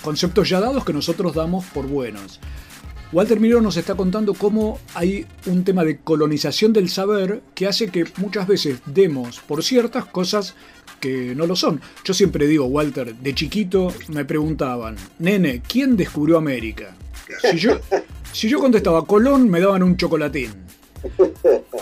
conceptos 0.02 0.50
ya 0.50 0.60
dados 0.60 0.84
que 0.84 0.92
nosotros 0.92 1.34
damos 1.34 1.64
por 1.66 1.86
buenos. 1.86 2.38
Walter 3.14 3.38
Miro 3.38 3.60
nos 3.60 3.76
está 3.76 3.94
contando 3.94 4.34
cómo 4.34 4.80
hay 4.92 5.24
un 5.46 5.62
tema 5.62 5.84
de 5.84 5.98
colonización 5.98 6.72
del 6.72 6.88
saber 6.88 7.42
que 7.54 7.68
hace 7.68 7.88
que 7.88 8.04
muchas 8.16 8.48
veces 8.48 8.80
demos 8.86 9.38
por 9.38 9.62
ciertas 9.62 10.04
cosas 10.06 10.56
que 10.98 11.32
no 11.36 11.46
lo 11.46 11.54
son. 11.54 11.80
Yo 12.02 12.12
siempre 12.12 12.48
digo, 12.48 12.64
Walter, 12.64 13.14
de 13.14 13.32
chiquito 13.32 13.94
me 14.08 14.24
preguntaban, 14.24 14.96
nene, 15.20 15.62
¿quién 15.62 15.96
descubrió 15.96 16.38
América? 16.38 16.96
Si 17.40 17.56
yo, 17.56 17.78
si 18.32 18.48
yo 18.48 18.58
contestaba 18.58 19.06
Colón, 19.06 19.48
me 19.48 19.60
daban 19.60 19.84
un 19.84 19.96
chocolatín. 19.96 20.50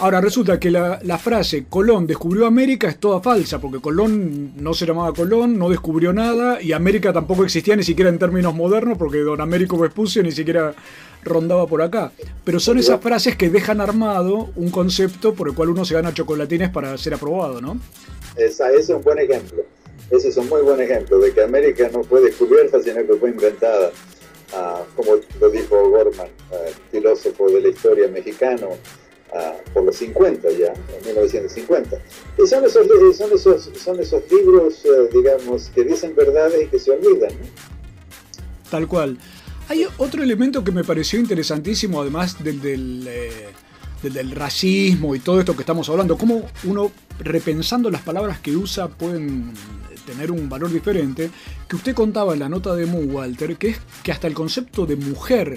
Ahora 0.03 0.21
resulta 0.21 0.59
que 0.59 0.69
la, 0.69 0.99
frase 1.19 1.67
Colón 1.71 2.09
descubrió 2.09 2.47
América 2.47 2.89
es 2.89 2.99
toda 2.99 3.21
falsa, 3.21 3.61
porque 3.61 3.79
Colón 3.79 4.53
no 4.57 4.75
se 4.75 4.85
llamaba 4.85 5.13
Colón, 5.15 5.57
no 5.57 5.71
descubrió 5.71 6.13
nada, 6.13 6.61
y 6.61 6.73
América 6.73 7.13
tampoco 7.13 7.45
existía 7.45 7.77
ni 7.77 7.85
siquiera 7.85 8.11
en 8.11 8.19
términos 8.19 8.53
modernos, 8.53 8.99
porque 8.99 9.19
don 9.19 9.41
Américo 9.41 9.79
Vespucio 9.79 10.21
ni 10.25 10.33
siquiera 10.33 10.75
rondaba 11.23 11.69
por 11.69 11.83
acá. 11.83 12.11
Pero 12.43 12.59
son 12.59 12.79
esas 12.79 13.01
frases 13.01 13.37
que 13.37 13.49
dejan 13.49 13.81
armado 13.81 14.51
un 14.57 14.73
concepto 14.73 15.35
por 15.35 15.47
el 15.47 15.55
cual 15.55 15.69
uno 15.69 15.85
se 15.85 15.95
gana 15.95 16.13
chocolatines 16.13 16.71
para 16.71 16.99
ser 16.99 17.15
aprobado, 17.15 17.61
¿no? 17.61 17.79
Esa, 18.35 18.73
ese 18.73 18.81
es 18.81 18.89
un 18.89 19.03
buen 19.03 19.21
ejemplo. 19.21 19.63
Ese 20.11 20.31
es 20.31 20.37
un 20.37 20.49
muy 20.49 20.63
buen 20.63 20.81
ejemplo 20.81 21.21
de 21.21 21.33
que 21.33 21.43
América 21.43 21.89
no 21.93 22.03
fue 22.03 22.23
descubierta, 22.23 22.83
sino 22.83 23.07
que 23.07 23.15
fue 23.21 23.31
inventada. 23.31 23.93
Ah, 24.53 24.83
como 24.97 25.13
lo 25.41 25.49
dijo 25.51 25.91
Gorman, 25.91 26.27
ah, 26.51 26.57
filósofo 26.91 27.49
de 27.51 27.61
la 27.61 27.69
historia 27.69 28.09
mexicano, 28.09 28.71
por 29.73 29.85
los 29.85 29.97
50 29.97 30.49
ya, 30.51 30.73
en 30.73 31.07
1950. 31.07 31.99
Y 32.39 32.47
son 32.47 32.65
esos, 32.65 32.87
son 33.17 33.33
esos, 33.33 33.71
son 33.79 34.01
esos 34.01 34.23
libros, 34.31 34.85
eh, 34.85 35.09
digamos, 35.13 35.71
que 35.75 35.85
dicen 35.85 36.15
verdades 36.15 36.65
y 36.65 36.67
que 36.69 36.79
se 36.79 36.91
olvidan. 36.91 37.33
Tal 38.71 38.87
cual. 38.87 39.19
Hay 39.69 39.87
otro 39.97 40.23
elemento 40.23 40.63
que 40.63 40.73
me 40.73 40.85
pareció 40.85 41.19
interesantísimo, 41.19 42.01
además 42.01 42.43
del, 42.43 42.61
del, 42.61 43.07
eh, 43.09 43.53
del, 44.03 44.33
racismo 44.33 45.15
y 45.15 45.21
todo 45.21 45.41
esto 45.41 45.55
que 45.55 45.63
estamos 45.63 45.89
hablando, 45.89 46.19
cómo 46.19 46.49
uno, 46.65 46.91
repensando 47.21 47.91
las 47.91 48.03
palabras 48.03 48.41
que 48.41 48.55
usa, 48.55 48.89
pueden 48.89 49.53
tener 50.05 50.31
un 50.31 50.49
valor 50.49 50.71
diferente, 50.71 51.31
que 51.69 51.77
usted 51.77 51.95
contaba 51.95 52.35
en 52.35 52.41
la 52.41 52.49
nota 52.49 52.75
de 52.75 52.87
Mu 52.87 53.01
Walter, 53.03 53.57
que 53.57 53.69
es 53.69 53.79
que 54.03 54.13
hasta 54.13 54.27
el 54.27 54.35
concepto 54.35 54.85
de 54.85 54.97
mujer 54.97 55.57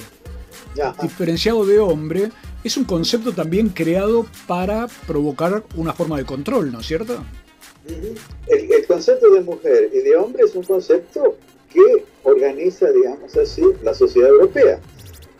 diferenciado 1.01 1.65
de 1.65 1.79
hombre 1.79 2.31
es 2.67 2.77
un 2.77 2.85
concepto 2.85 3.31
también 3.31 3.69
creado 3.69 4.25
para 4.47 4.87
provocar 5.05 5.63
una 5.75 5.93
forma 5.93 6.17
de 6.17 6.25
control, 6.25 6.71
¿no 6.71 6.79
es 6.79 6.87
cierto? 6.87 7.23
El, 8.47 8.87
concepto 8.87 9.29
de 9.31 9.41
mujer 9.41 9.91
y 9.93 9.99
de 9.99 10.15
hombre 10.15 10.43
es 10.43 10.55
un 10.55 10.63
concepto 10.63 11.37
que 11.71 12.05
organiza, 12.23 12.89
digamos 12.91 13.35
así, 13.37 13.61
la 13.83 13.93
sociedad 13.93 14.29
europea. 14.29 14.79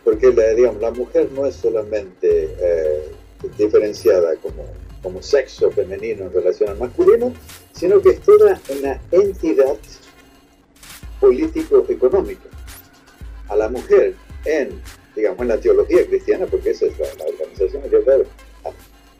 Porque 0.04 0.32
la, 0.32 0.54
digamos, 0.54 0.80
la 0.80 0.92
mujer 0.92 1.28
no 1.32 1.46
es 1.46 1.56
solamente 1.56 2.54
eh, 2.60 3.10
diferenciada 3.58 4.36
como, 4.36 4.64
como 5.02 5.20
sexo 5.20 5.70
femenino 5.72 6.26
en 6.26 6.32
relación 6.32 6.70
al 6.70 6.78
masculino, 6.78 7.32
sino 7.72 8.00
que 8.00 8.10
es 8.10 8.20
toda 8.20 8.60
una 8.78 9.00
entidad 9.10 9.76
político-económica. 11.20 12.48
A 13.48 13.56
la 13.56 13.68
mujer 13.68 14.14
en, 14.44 14.80
digamos, 15.16 15.40
en 15.40 15.48
la 15.48 15.58
teología 15.58 16.06
cristiana, 16.06 16.46
porque 16.46 16.70
esa 16.70 16.86
es 16.86 16.98
la, 16.98 17.24
organización 17.24 17.82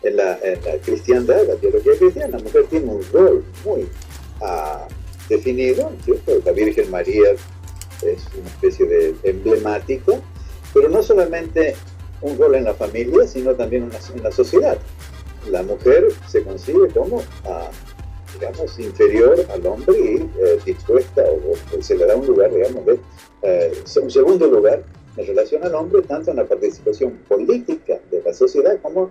en 0.03 0.17
la, 0.17 0.39
en 0.43 0.65
la 0.65 0.77
cristiandad, 0.85 1.47
la 1.49 1.57
teología 1.57 1.95
cristiana, 1.99 2.37
la 2.37 2.45
mujer 2.45 2.67
tiene 2.69 2.87
un 2.87 3.03
rol 3.13 3.45
muy 3.65 3.83
uh, 4.41 4.87
definido, 5.29 5.91
¿cierto? 6.05 6.41
La 6.45 6.53
Virgen 6.53 6.91
María 6.91 7.33
es 8.03 8.27
una 8.39 8.49
especie 8.49 8.87
de 8.87 9.15
emblemático, 9.25 10.21
pero 10.75 10.89
no 10.89 11.03
solamente 11.03 11.75
un 12.21 12.39
rol 12.39 12.55
en 12.55 12.65
la 12.65 12.75
familia, 12.75 13.27
sino 13.27 13.55
también 13.55 13.91
en 14.15 14.23
la 14.23 14.31
sociedad. 14.31 14.79
La 15.51 15.63
mujer 15.63 16.09
se 16.29 16.43
concibe 16.43 16.89
como, 16.89 17.23
ah, 17.45 17.71
digamos, 18.35 18.79
inferior 18.79 19.47
al 19.51 19.67
hombre 19.67 19.99
y 19.99 20.17
eh, 20.17 20.59
dispuesta, 20.65 21.23
o, 21.23 21.83
se 21.83 21.97
le 21.97 22.07
da 22.07 22.17
un 22.17 22.27
lugar, 22.27 22.53
digamos, 22.53 22.85
de, 22.85 22.99
eh, 23.43 23.73
un 24.03 24.11
segundo 24.11 24.47
lugar 24.47 24.83
en 25.17 25.27
relación 25.27 25.65
al 25.65 25.75
hombre, 25.75 26.03
tanto 26.03 26.31
en 26.31 26.37
la 26.37 26.45
participación 26.45 27.13
política 27.29 27.99
de 28.11 28.23
la 28.23 28.33
sociedad 28.33 28.79
como 28.83 29.11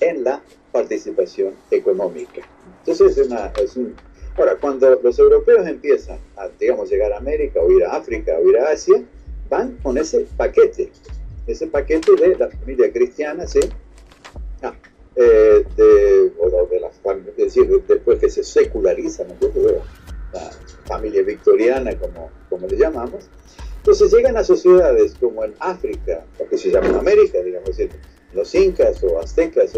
en 0.00 0.24
la 0.24 0.42
participación 0.72 1.54
económica. 1.70 2.42
Entonces 2.80 3.16
es, 3.16 3.26
una, 3.28 3.52
es 3.58 3.76
un 3.76 3.94
Ahora, 4.38 4.56
cuando 4.56 5.00
los 5.02 5.18
europeos 5.18 5.66
empiezan 5.66 6.18
a, 6.36 6.48
digamos, 6.60 6.90
llegar 6.90 7.10
a 7.12 7.16
América 7.16 7.58
o 7.60 7.70
ir 7.70 7.84
a 7.84 7.96
África 7.96 8.36
o 8.38 8.48
ir 8.48 8.58
a 8.58 8.70
Asia, 8.70 9.02
van 9.48 9.78
con 9.82 9.96
ese 9.96 10.26
paquete, 10.36 10.90
ese 11.46 11.66
paquete 11.68 12.14
de 12.16 12.36
la 12.36 12.50
familia 12.50 12.92
cristiana, 12.92 13.46
¿sí? 13.46 13.60
Ah, 14.62 14.74
eh, 15.14 15.64
de, 15.74 16.32
o 16.38 16.66
de 16.66 16.80
la, 16.80 16.90
es 17.28 17.36
decir, 17.36 17.82
después 17.88 18.18
que 18.18 18.28
se 18.28 18.42
seculariza, 18.42 19.24
¿no? 19.24 19.34
la 20.34 20.50
familia 20.84 21.22
victoriana, 21.22 21.96
como, 21.98 22.30
como 22.50 22.66
le 22.66 22.76
llamamos. 22.76 23.30
Entonces 23.86 24.12
llegan 24.12 24.36
a 24.36 24.42
sociedades 24.42 25.14
como 25.14 25.44
en 25.44 25.54
África, 25.60 26.26
lo 26.40 26.48
que 26.48 26.58
se 26.58 26.72
llama 26.72 26.98
América, 26.98 27.40
digamos, 27.40 27.70
los 28.32 28.52
incas 28.56 29.00
o 29.04 29.20
aztecas, 29.20 29.74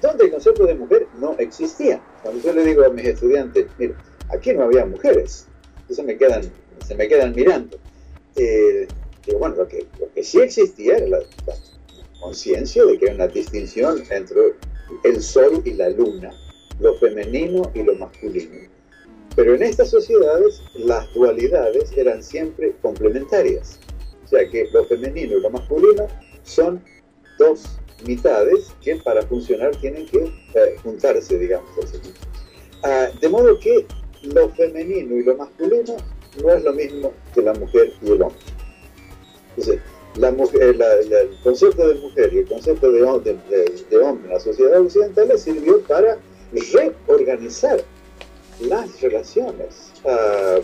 donde 0.00 0.24
el 0.24 0.30
concepto 0.30 0.64
de 0.64 0.74
mujer 0.74 1.06
no 1.20 1.36
existía. 1.38 2.02
Cuando 2.22 2.42
yo 2.42 2.54
le 2.54 2.64
digo 2.64 2.82
a 2.82 2.88
mis 2.88 3.04
estudiantes, 3.04 3.66
mira, 3.76 3.94
aquí 4.30 4.54
no 4.54 4.62
había 4.62 4.86
mujeres, 4.86 5.48
entonces 5.82 6.02
me 6.02 6.16
quedan, 6.16 6.50
se 6.86 6.94
me 6.94 7.06
quedan 7.08 7.34
mirando. 7.34 7.76
Eh, 8.36 8.88
digo, 9.26 9.40
bueno, 9.40 9.56
lo 9.56 9.68
que, 9.68 9.86
lo 10.00 10.10
que 10.14 10.24
sí 10.24 10.40
existía 10.40 10.96
era 10.96 11.08
la, 11.08 11.18
conciencia 12.22 12.86
de 12.86 12.98
que 12.98 13.10
hay 13.10 13.16
una 13.16 13.26
distinción 13.26 14.02
entre 14.08 14.54
el 15.04 15.22
sol 15.22 15.60
y 15.66 15.74
la 15.74 15.90
luna, 15.90 16.32
lo 16.80 16.96
femenino 16.96 17.70
y 17.74 17.82
lo 17.82 17.96
masculino. 17.96 18.71
Pero 19.34 19.54
en 19.54 19.62
estas 19.62 19.90
sociedades 19.90 20.62
las 20.74 21.12
dualidades 21.14 21.92
eran 21.96 22.22
siempre 22.22 22.74
complementarias. 22.82 23.78
O 24.24 24.28
sea 24.28 24.48
que 24.48 24.68
lo 24.72 24.84
femenino 24.84 25.36
y 25.36 25.40
lo 25.40 25.50
masculino 25.50 26.06
son 26.42 26.82
dos 27.38 27.78
mitades 28.06 28.72
que 28.82 28.96
para 28.96 29.22
funcionar 29.22 29.74
tienen 29.76 30.06
que 30.06 30.24
eh, 30.54 30.76
juntarse, 30.82 31.38
digamos 31.38 31.70
así. 31.82 31.98
Ah, 32.82 33.08
de 33.20 33.28
modo 33.28 33.58
que 33.58 33.86
lo 34.22 34.48
femenino 34.50 35.16
y 35.16 35.22
lo 35.22 35.36
masculino 35.36 35.96
no 36.42 36.52
es 36.52 36.64
lo 36.64 36.72
mismo 36.72 37.12
que 37.34 37.42
la 37.42 37.54
mujer 37.54 37.92
y 38.02 38.10
el 38.10 38.22
hombre. 38.22 38.38
Entonces, 39.56 39.80
mujer, 40.36 40.76
el 40.80 41.42
concepto 41.42 41.88
de 41.88 41.94
mujer 41.96 42.32
y 42.32 42.38
el 42.38 42.48
concepto 42.48 42.90
de, 42.90 43.02
hombre 43.02 43.38
en 43.50 44.28
la 44.30 44.40
sociedad 44.40 44.80
occidental 44.80 45.38
sirvió 45.38 45.80
para 45.82 46.18
reorganizar 47.06 47.82
las 48.68 49.00
relaciones 49.00 49.92
ah, 50.04 50.58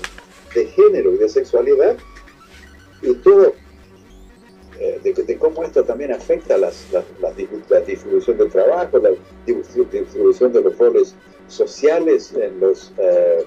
de 0.55 0.67
género 0.67 1.13
y 1.13 1.19
de 1.19 1.29
sexualidad 1.29 1.97
y 3.03 3.15
todo 3.15 3.55
eh, 4.81 5.01
de, 5.03 5.39
cómo 5.39 5.65
esto 5.65 5.83
también 5.83 6.13
afecta 6.13 6.57
las, 6.57 6.87
la 7.21 7.33
distribución 7.81 8.39
del 8.39 8.49
trabajo, 8.49 8.99
la 8.99 9.11
distribución 9.45 10.53
de 10.53 10.63
los 10.63 10.79
roles 10.79 11.17
sociales 11.49 12.33
en, 12.35 12.61
los, 12.61 12.93
eh, 12.99 13.45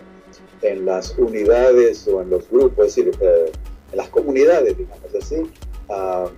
en 0.62 0.86
las 0.86 1.18
unidades 1.18 2.06
o 2.08 2.22
en 2.22 2.32
los 2.32 2.50
grupos, 2.50 2.88
es 2.88 2.96
decir, 2.96 3.12
eh, 3.22 3.52
en 3.92 3.98
las 3.98 4.10
comunidades, 4.10 4.78
digamos 4.78 5.16
así, 5.16 5.50
ah, 5.90 6.30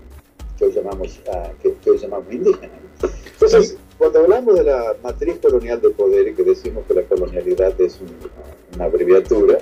que, 0.59 0.65
hoy 0.65 0.71
llamamos, 0.73 1.19
uh, 1.27 1.61
que, 1.61 1.89
hoy 1.89 1.97
llamamos 1.97 2.31
indígenas. 2.31 3.77
Cuando 4.03 4.19
hablamos 4.19 4.55
de 4.55 4.63
la 4.65 4.97
matriz 5.01 5.37
colonial 5.41 5.79
de 5.79 5.89
poder 5.91 6.27
y 6.27 6.33
que 6.33 6.43
decimos 6.43 6.83
que 6.85 6.93
la 6.93 7.03
colonialidad 7.03 7.79
es 7.79 8.01
una 8.75 8.83
abreviatura, 8.83 9.59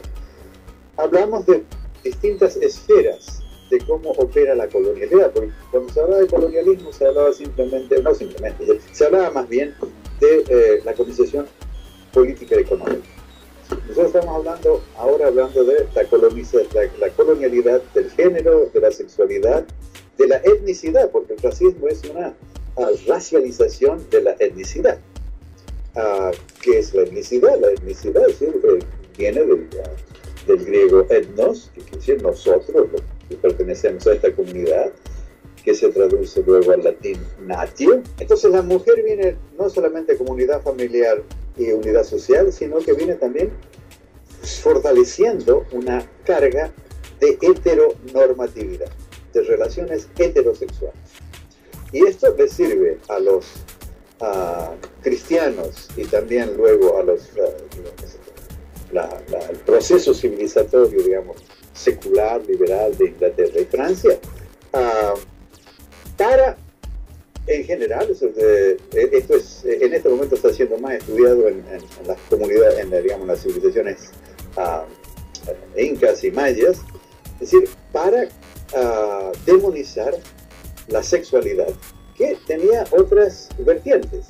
hablamos 0.98 1.46
de 1.46 1.64
distintas 2.04 2.56
esferas 2.56 3.44
de 3.70 3.78
cómo 3.86 4.10
opera 4.14 4.56
la 4.56 4.68
colonialidad, 4.68 5.32
porque 5.32 5.52
cuando 5.70 5.94
se 5.94 6.00
hablaba 6.00 6.22
de 6.24 6.28
colonialismo 6.28 6.92
se 6.92 7.06
hablaba 7.06 7.32
simplemente, 7.34 8.02
no 8.02 8.16
simplemente, 8.16 8.80
se 8.92 9.06
hablaba 9.06 9.30
más 9.30 9.48
bien 9.48 9.76
de 10.20 10.44
eh, 10.50 10.82
la 10.86 10.96
colonización 10.96 11.46
política 12.12 12.56
y 12.56 12.62
económica. 12.62 13.08
Nosotros 13.70 14.08
estamos 14.08 14.36
hablando 14.38 14.82
ahora 14.98 15.28
hablando 15.28 15.64
de 15.64 15.88
la, 15.94 16.90
la, 17.00 17.10
colonialidad 17.12 17.80
del 17.94 18.10
género, 18.10 18.72
de 18.74 18.80
la 18.80 18.92
sexualidad, 18.92 19.66
de 20.18 20.28
la 20.28 20.38
etnicidad, 20.38 21.12
porque 21.12 21.34
el 21.34 21.40
racismo 21.44 21.88
es 21.88 22.02
una 22.10 22.34
racialización 23.08 24.10
de 24.10 24.22
la 24.22 24.36
etnicidad. 24.40 25.00
ah, 25.96 26.32
¿qué 26.62 26.80
es 26.80 26.94
la 26.94 27.04
etnicidad? 27.04 27.60
La 27.60 27.72
etnicidad 27.72 28.30
eh, 28.30 28.80
viene 29.18 29.42
del, 29.42 29.68
del, 30.48 30.66
griego 30.66 31.06
etnos, 31.10 31.72
que 31.74 31.82
quiere 31.82 31.98
decir 31.98 32.24
nosotros, 32.24 32.90
los 32.92 33.02
que 33.30 33.36
pertenecemos 33.36 34.08
a 34.08 34.14
esta 34.14 34.32
comunidad, 34.34 34.92
que 35.64 35.76
se 35.76 35.90
traduce 35.90 36.42
luego 36.44 36.72
al 36.72 36.84
latín 36.84 37.20
natio. 37.46 38.02
Entonces 38.20 38.52
la 38.52 38.62
mujer 38.62 39.04
viene 39.04 39.36
no 39.58 39.70
solamente 39.70 40.18
como 40.18 40.34
unidad 40.34 40.62
familiar 40.62 41.22
y 41.58 41.72
unidad 41.72 42.04
social, 42.04 42.52
sino 42.52 42.80
que 42.80 42.94
viene 42.94 43.16
también 43.16 43.52
fortaleciendo 44.42 45.66
una 45.72 46.08
carga 46.26 46.72
de 47.20 47.38
heteronormatividad, 47.42 48.90
de 49.34 49.42
relaciones 49.44 50.10
heterosexuales. 50.18 51.01
Y 51.92 52.06
esto 52.06 52.34
le 52.38 52.48
sirve 52.48 53.00
a 53.10 53.20
los 53.20 53.46
cristianos 55.02 55.90
y 55.98 56.06
también 56.06 56.56
luego 56.56 57.00
a 57.00 57.04
los 57.04 57.30
el 59.50 59.58
proceso 59.60 60.14
civilizatorio, 60.14 61.02
digamos, 61.02 61.38
secular, 61.74 62.46
liberal 62.46 62.96
de 62.98 63.08
Inglaterra 63.08 63.62
y 63.62 63.66
Francia, 63.66 64.20
para, 66.18 66.58
en 67.48 67.64
general, 67.64 68.10
eh, 68.38 68.78
esto 68.94 69.36
es, 69.36 69.64
en 69.64 69.94
este 69.94 70.10
momento 70.10 70.36
está 70.36 70.54
siendo 70.54 70.78
más 70.78 70.96
estudiado 70.96 71.48
en, 71.48 71.64
las 72.06 72.20
comunidades, 72.30 72.80
en 72.80 73.04
digamos, 73.04 73.28
las 73.28 73.42
civilizaciones 73.42 74.12
incas 75.78 76.24
y 76.24 76.32
mayas, 76.32 76.78
es 77.40 77.52
decir, 77.52 77.70
para 77.92 78.28
demonizar 79.46 80.14
la 80.88 81.04
sexualidad 81.04 81.74
que 82.18 82.38
tenía 82.48 82.86
otras 82.92 83.50
vertientes. 83.60 84.28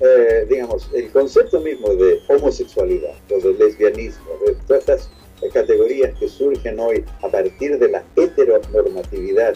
Eh, 0.00 0.46
digamos, 0.48 0.90
el 0.92 1.10
concepto 1.12 1.60
mismo 1.60 1.88
de 1.94 2.20
homosexualidad, 2.28 3.14
o 3.30 3.40
de 3.40 3.54
lesbianismo, 3.54 4.30
de 4.46 4.54
todas 4.66 4.80
estas 4.80 5.10
categorías 5.52 6.18
que 6.18 6.28
surgen 6.28 6.80
hoy 6.80 7.04
a 7.22 7.28
partir 7.28 7.78
de 7.78 7.88
la 7.88 8.02
heteronormatividad 8.16 9.54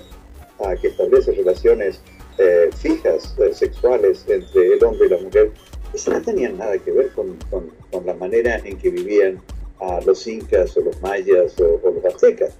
que 0.80 0.88
establece 0.88 1.32
relaciones 1.32 2.00
eh, 2.38 2.70
fijas 2.76 3.34
eh, 3.38 3.52
sexuales 3.52 4.24
entre 4.28 4.74
el 4.74 4.84
hombre 4.84 5.06
y 5.06 5.10
la 5.10 5.18
mujer, 5.18 5.50
eso 5.92 6.12
no 6.12 6.22
tenían 6.22 6.58
nada 6.58 6.78
que 6.78 6.92
ver 6.92 7.10
con, 7.12 7.36
con, 7.50 7.72
la 8.06 8.14
manera 8.14 8.60
en 8.64 8.78
que 8.78 8.90
vivían 8.90 9.42
ah, 9.80 10.00
los 10.06 10.26
incas 10.26 10.76
o 10.76 10.80
los 10.82 11.00
mayas 11.02 11.54
o 11.58 11.80
los 11.90 12.04
aztecas. 12.04 12.54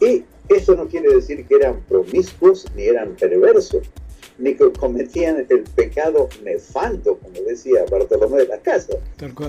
Y 0.00 0.24
eso 0.48 0.74
no 0.74 0.88
quiere 0.88 1.14
decir 1.14 1.46
que 1.46 1.54
eran 1.54 1.80
promiscuos 1.88 2.66
ni 2.74 2.84
eran 2.84 3.14
perversos 3.16 3.82
ni 4.40 4.54
que 4.54 4.72
cometían 4.72 5.46
el 5.48 5.64
pecado 5.76 6.28
nefando, 6.42 7.18
como 7.18 7.40
decía 7.46 7.84
Bartolomé 7.90 8.38
de 8.38 8.46
la 8.46 8.58
Casa, 8.58 8.94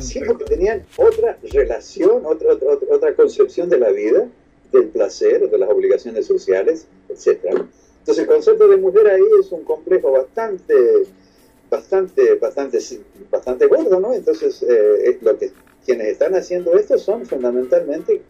sino 0.01 0.37
que 0.37 0.43
tenían 0.45 0.85
otra 0.97 1.37
relación, 1.41 2.25
otra, 2.25 2.53
otra, 2.53 2.77
otra 2.91 3.15
concepción 3.15 3.69
de 3.69 3.79
la 3.79 3.89
vida, 3.91 4.27
del 4.71 4.87
placer, 4.87 5.49
de 5.49 5.57
las 5.57 5.69
obligaciones 5.69 6.25
sociales, 6.25 6.87
etc. 7.09 7.39
Entonces 7.99 8.23
el 8.23 8.27
concepto 8.27 8.67
de 8.67 8.77
mujer 8.77 9.07
ahí 9.07 9.23
es 9.39 9.51
un 9.51 9.63
complejo 9.63 10.11
bastante, 10.11 10.75
bastante, 11.69 12.35
bastante, 12.35 12.79
bastante 13.29 13.67
gordo, 13.67 13.99
¿no? 13.99 14.13
Entonces 14.13 14.63
eh, 14.67 15.17
lo 15.21 15.37
que 15.37 15.51
quienes 15.85 16.07
están 16.07 16.35
haciendo 16.35 16.73
esto 16.73 16.97
son 16.97 17.25
fundamentalmente 17.25 18.21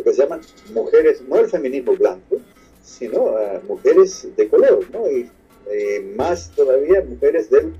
lo 0.00 0.04
que 0.04 0.16
se 0.16 0.22
llaman 0.22 0.40
mujeres, 0.72 1.22
no 1.28 1.38
el 1.38 1.48
feminismo 1.48 1.94
blanco, 1.94 2.38
sino 2.82 3.24
uh, 3.24 3.62
mujeres 3.68 4.26
de 4.36 4.48
color, 4.48 4.80
¿no? 4.92 5.08
Y 5.08 5.28
eh, 5.70 6.14
más 6.16 6.50
todavía 6.50 7.02
mujeres 7.02 7.50
del 7.50 7.72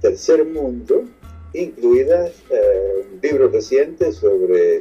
tercer 0.00 0.44
mundo, 0.44 1.04
incluidas 1.52 2.32
eh, 2.50 3.04
libros 3.22 3.52
recientes 3.52 4.16
sobre 4.16 4.80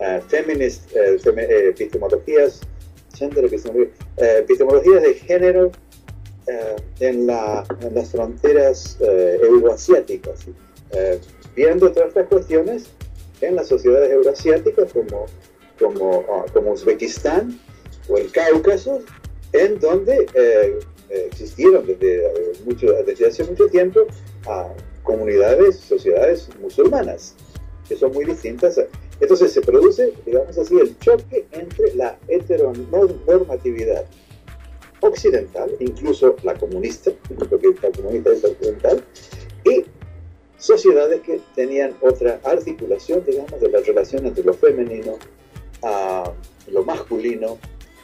uh, 0.00 0.20
feminist, 0.28 0.94
epistemologías, 0.94 2.60
epistemologías 4.16 5.02
de 5.02 5.14
género 5.14 5.72
en, 7.00 7.26
la, 7.26 7.64
en, 7.80 7.94
las 7.94 8.10
fronteras 8.10 8.98
euroasiáticas, 9.00 10.46
viendo 11.54 11.90
todas 11.92 12.08
estas 12.08 12.26
cuestiones 12.26 12.90
en 13.40 13.54
las 13.56 13.68
sociedades 13.68 14.10
euroasiáticas 14.10 14.92
como, 14.92 15.26
como, 15.78 16.24
ah, 16.30 16.44
como 16.52 16.72
Uzbekistán 16.72 17.58
o 18.08 18.18
el 18.18 18.30
Cáucaso, 18.30 19.00
en 19.52 19.78
donde 19.78 20.26
eh, 20.34 20.78
existieron 21.08 21.86
desde, 21.86 22.26
eh, 22.26 22.52
mucho, 22.64 22.92
desde 23.04 23.26
hace 23.26 23.44
mucho 23.44 23.66
tiempo 23.68 24.00
a 24.46 24.68
comunidades, 25.02 25.76
sociedades 25.76 26.48
musulmanas, 26.60 27.34
que 27.88 27.96
son 27.96 28.12
muy 28.12 28.24
distintas. 28.24 28.80
Entonces 29.20 29.52
se 29.52 29.60
produce, 29.60 30.12
digamos 30.26 30.58
así, 30.58 30.76
el 30.78 30.98
choque 30.98 31.46
entre 31.52 31.94
la 31.94 32.18
heteronormatividad 32.28 34.04
occidental, 35.00 35.70
incluso 35.78 36.36
la 36.42 36.54
comunista, 36.54 37.12
porque 37.48 37.74
la 37.82 37.90
comunista 37.90 38.32
es 38.32 38.44
occidental, 38.44 39.04
y 39.64 39.84
sociedades 40.58 41.20
que 41.20 41.40
tenían 41.54 41.94
otra 42.00 42.40
articulación, 42.42 43.22
digamos, 43.26 43.60
de 43.60 43.68
la 43.68 43.80
relación 43.80 44.26
entre 44.26 44.44
lo 44.44 44.54
femenino, 44.54 45.18
a 45.84 46.32
lo 46.68 46.82
masculino, 46.82 47.58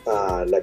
a 0.07 0.45
la, 0.47 0.63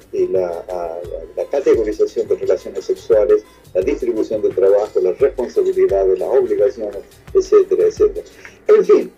la, 1.36 1.45
categorización 1.51 2.28
de 2.28 2.36
relaciones 2.36 2.86
sexuales, 2.86 3.43
la 3.74 3.82
distribución 3.82 4.41
del 4.41 4.55
trabajo, 4.55 4.99
las 4.99 5.18
responsabilidades, 5.20 6.20
las 6.20 6.30
obligaciones, 6.30 7.01
etcétera, 7.34 7.84
etcétera. 7.86 8.26
En 8.68 8.86
fin, 8.86 9.11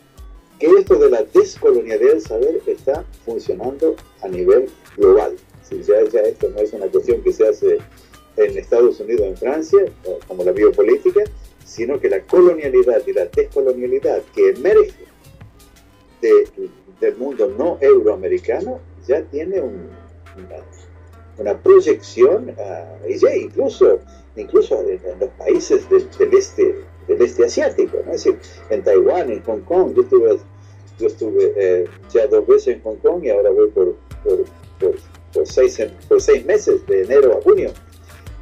que 0.60 0.68
esto 0.68 0.96
de 0.96 1.10
la 1.10 1.24
descolonialidad 1.24 2.12
del 2.12 2.22
saber 2.22 2.62
está 2.68 3.06
funcionando 3.26 3.96
a 4.22 4.28
nivel 4.28 4.70
global. 4.98 5.36
Si 5.68 5.82
ya, 5.84 6.04
ya 6.12 6.22
esto 6.22 6.50
no 6.50 6.60
es 6.60 6.74
una 6.74 6.88
cuestión 6.88 7.22
que 7.24 7.32
se 7.32 7.48
hace 7.48 7.78
en 8.38 8.58
Estados 8.58 9.00
Unidos, 9.00 9.28
en 9.28 9.38
Francia, 9.38 9.80
como 10.28 10.44
la 10.44 10.52
biopolítica, 10.52 11.24
sino 11.66 12.00
que 12.00 12.10
la 12.10 12.22
colonialidad 12.22 13.02
y 13.06 13.14
la 13.14 13.26
descolonialidad 13.26 14.22
que 14.34 14.50
emerge 14.50 15.10
del 17.00 17.16
mundo 17.18 17.52
no 17.58 17.78
euroamericano 17.82 18.80
ya 19.08 19.22
tiene 19.24 19.60
un, 19.62 19.90
una, 21.38 21.58
proyección, 21.58 22.50
uh, 22.50 23.10
y 23.10 23.18
ya 23.18 23.36
incluso, 23.36 24.00
incluso 24.36 24.82
en, 24.82 25.00
los 25.20 25.30
países 25.32 25.90
del, 25.90 26.34
este, 26.34 26.76
del 27.08 27.22
este 27.22 27.46
asiático, 27.46 27.98
¿no? 28.06 28.12
es 28.12 28.24
decir, 28.24 28.40
en 28.70 28.84
Taiwán, 28.84 29.32
en 29.32 29.42
Hong 29.44 29.62
Kong, 29.62 29.94
yo 29.96 30.02
estuve, 30.02 30.38
yo 31.00 31.08
estuve 31.08 31.54
eh, 31.56 31.86
ya 32.14 32.28
dos 32.28 32.46
veces 32.46 32.76
en 32.76 32.82
Hong 32.84 32.98
Kong 32.98 33.24
y 33.24 33.30
ahora 33.30 33.50
voy 33.50 33.70
por, 33.70 33.96
por, 34.24 34.46
por, 35.34 35.48
seis, 35.48 35.82
por 36.08 36.22
seis 36.22 36.46
meses, 36.46 36.86
de 36.88 37.04
enero 37.04 37.38
a 37.38 37.42
junio. 37.42 37.72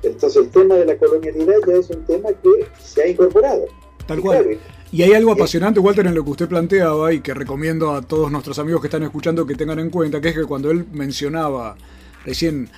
Entonces 0.04 0.44
el 0.44 0.50
tema 0.50 0.76
de 0.76 0.86
la 0.86 0.98
colonialidad 0.98 1.58
ya 1.68 1.74
es 1.74 1.90
un 1.90 2.04
tema 2.06 2.30
que 2.30 2.66
se 2.80 3.04
ha 3.04 3.08
incorporado. 3.08 3.66
Tal 4.08 4.22
cual. 4.22 4.60
Y 4.92 5.02
hay 5.02 5.14
algo 5.14 5.34
apasionante, 5.34 5.82
Walter, 5.82 6.08
en 6.08 6.16
lo 6.16 6.24
que 6.24 6.32
usted 6.32 6.48
planteaba 6.48 7.12
y 7.12 7.20
que 7.20 7.34
recomiendo 7.34 7.94
a 7.94 8.02
todos 8.02 8.32
nuestros 8.32 8.58
amigos 8.58 8.80
que 8.82 8.88
están 8.88 9.04
escuchando 9.04 9.46
que 9.46 9.56
tengan 9.56 9.80
en 9.80 9.90
cuenta, 9.90 10.22
que 10.22 10.30
es 10.30 10.36
que 10.36 10.46
cuando 10.46 10.72
él 10.72 10.86
mencionaba 10.94 11.76
recién 12.26 12.70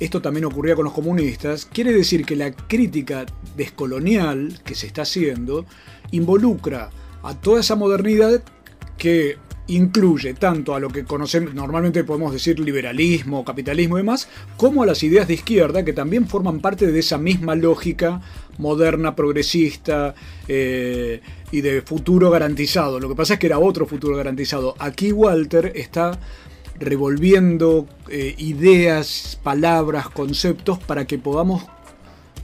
esto 0.00 0.22
también 0.22 0.46
ocurría 0.46 0.76
con 0.76 0.84
los 0.84 0.94
comunistas, 0.94 1.66
quiere 1.66 1.92
decir 1.92 2.24
que 2.24 2.36
la 2.36 2.52
crítica 2.52 3.26
descolonial 3.56 4.60
que 4.64 4.74
se 4.74 4.86
está 4.86 5.02
haciendo 5.02 5.66
involucra 6.10 6.90
a 7.22 7.34
toda 7.34 7.60
esa 7.60 7.74
modernidad 7.74 8.42
que 8.96 9.36
incluye 9.68 10.34
tanto 10.34 10.74
a 10.74 10.80
lo 10.80 10.88
que 10.88 11.04
conocemos, 11.04 11.54
normalmente 11.54 12.04
podemos 12.04 12.32
decir 12.32 12.58
liberalismo, 12.58 13.44
capitalismo 13.44 13.98
y 13.98 14.00
demás, 14.00 14.28
como 14.56 14.82
a 14.82 14.86
las 14.86 15.02
ideas 15.02 15.28
de 15.28 15.34
izquierda 15.34 15.84
que 15.84 15.92
también 15.92 16.26
forman 16.26 16.60
parte 16.60 16.90
de 16.90 16.98
esa 16.98 17.18
misma 17.18 17.54
lógica 17.54 18.20
moderna, 18.58 19.14
progresista 19.14 20.14
eh, 20.48 21.20
y 21.52 21.60
de 21.60 21.82
futuro 21.82 22.30
garantizado. 22.30 22.98
Lo 22.98 23.08
que 23.08 23.14
pasa 23.14 23.34
es 23.34 23.40
que 23.40 23.46
era 23.46 23.58
otro 23.58 23.86
futuro 23.86 24.16
garantizado. 24.16 24.74
Aquí 24.78 25.12
Walter 25.12 25.72
está 25.74 26.18
revolviendo 26.78 27.86
eh, 28.08 28.34
ideas, 28.38 29.38
palabras, 29.42 30.08
conceptos 30.08 30.78
para 30.78 31.06
que 31.06 31.18
podamos 31.18 31.64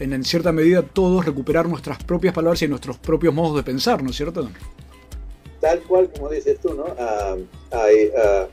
en 0.00 0.24
cierta 0.24 0.52
medida 0.52 0.82
todos 0.82 1.24
recuperar 1.24 1.68
nuestras 1.68 2.02
propias 2.02 2.34
palabras 2.34 2.60
y 2.62 2.68
nuestros 2.68 2.98
propios 2.98 3.32
modos 3.32 3.56
de 3.56 3.62
pensar, 3.62 4.02
¿no 4.02 4.10
es 4.10 4.16
cierto? 4.16 4.50
Tal 5.64 5.80
cual 5.84 6.10
como 6.12 6.28
dices 6.28 6.58
tú, 6.60 6.74
¿no? 6.74 6.84
Ah, 6.98 7.36
ah, 7.72 8.46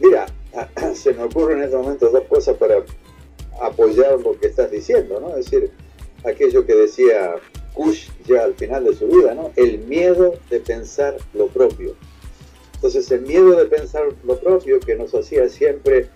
mira, 0.00 0.24
se 0.94 1.12
me 1.12 1.24
ocurren 1.24 1.58
en 1.58 1.64
este 1.64 1.76
momento 1.76 2.08
dos 2.08 2.22
cosas 2.22 2.56
para 2.56 2.76
apoyar 3.60 4.18
lo 4.20 4.32
que 4.40 4.46
estás 4.46 4.70
diciendo, 4.70 5.20
¿no? 5.20 5.36
Es 5.36 5.50
decir, 5.50 5.70
aquello 6.24 6.64
que 6.64 6.74
decía 6.74 7.34
Kush 7.74 8.08
ya 8.26 8.44
al 8.44 8.54
final 8.54 8.84
de 8.84 8.94
su 8.94 9.06
vida, 9.08 9.34
¿no? 9.34 9.52
El 9.56 9.80
miedo 9.80 10.36
de 10.48 10.58
pensar 10.60 11.18
lo 11.34 11.48
propio. 11.48 11.96
Entonces 12.76 13.10
el 13.10 13.20
miedo 13.20 13.50
de 13.56 13.66
pensar 13.66 14.04
lo 14.24 14.38
propio 14.38 14.80
que 14.80 14.94
nos 14.94 15.14
hacía 15.14 15.50
siempre 15.50 16.08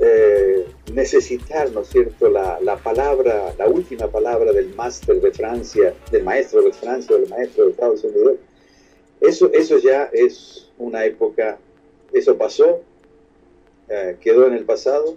eh, 0.00 0.66
necesitar, 0.92 1.72
¿no 1.72 1.80
es 1.80 1.88
cierto?, 1.88 2.28
la, 2.28 2.60
la, 2.60 2.76
palabra, 2.76 3.52
la 3.58 3.66
última 3.66 4.06
palabra 4.06 4.52
del 4.52 4.72
máster 4.76 5.20
de 5.20 5.32
Francia, 5.32 5.94
del 6.12 6.22
maestro 6.22 6.62
de 6.62 6.72
Francia 6.72 7.16
del 7.16 7.28
maestro 7.28 7.64
de 7.64 7.70
Estados 7.72 8.04
Unidos. 8.04 8.36
Eso, 9.20 9.52
eso 9.52 9.78
ya 9.78 10.04
es 10.12 10.70
una 10.78 11.04
época, 11.04 11.58
eso 12.12 12.36
pasó, 12.36 12.80
eh, 13.88 14.16
quedó 14.20 14.46
en 14.46 14.54
el 14.54 14.64
pasado 14.64 15.16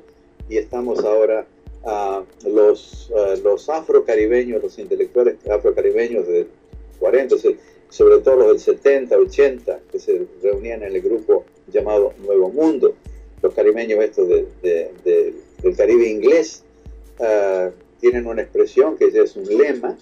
y 0.49 0.57
estamos 0.57 1.03
ahora 1.03 1.45
a 1.83 2.23
los, 2.45 3.11
los 3.43 3.69
afrocaribeños, 3.69 4.61
los 4.61 4.77
intelectuales 4.77 5.35
afrocaribeños 5.49 6.27
de 6.27 6.47
40, 6.99 7.35
sobre 7.89 8.19
todo 8.19 8.35
los 8.37 8.47
del 8.47 8.59
70, 8.59 9.17
80, 9.17 9.79
que 9.91 9.99
se 9.99 10.27
reunían 10.41 10.83
en 10.83 10.95
el 10.95 11.01
grupo 11.01 11.45
llamado 11.67 12.13
Nuevo 12.25 12.49
Mundo, 12.49 12.95
los 13.41 13.53
caribeños 13.53 14.03
estos 14.03 14.27
del 14.27 15.75
Caribe 15.75 16.07
inglés, 16.07 16.63
ah, 17.19 17.69
tienen 17.99 18.27
una 18.27 18.41
expresión 18.41 18.97
que 18.97 19.11
ya 19.11 19.23
es 19.23 19.35
un 19.35 19.45
lema, 19.45 19.97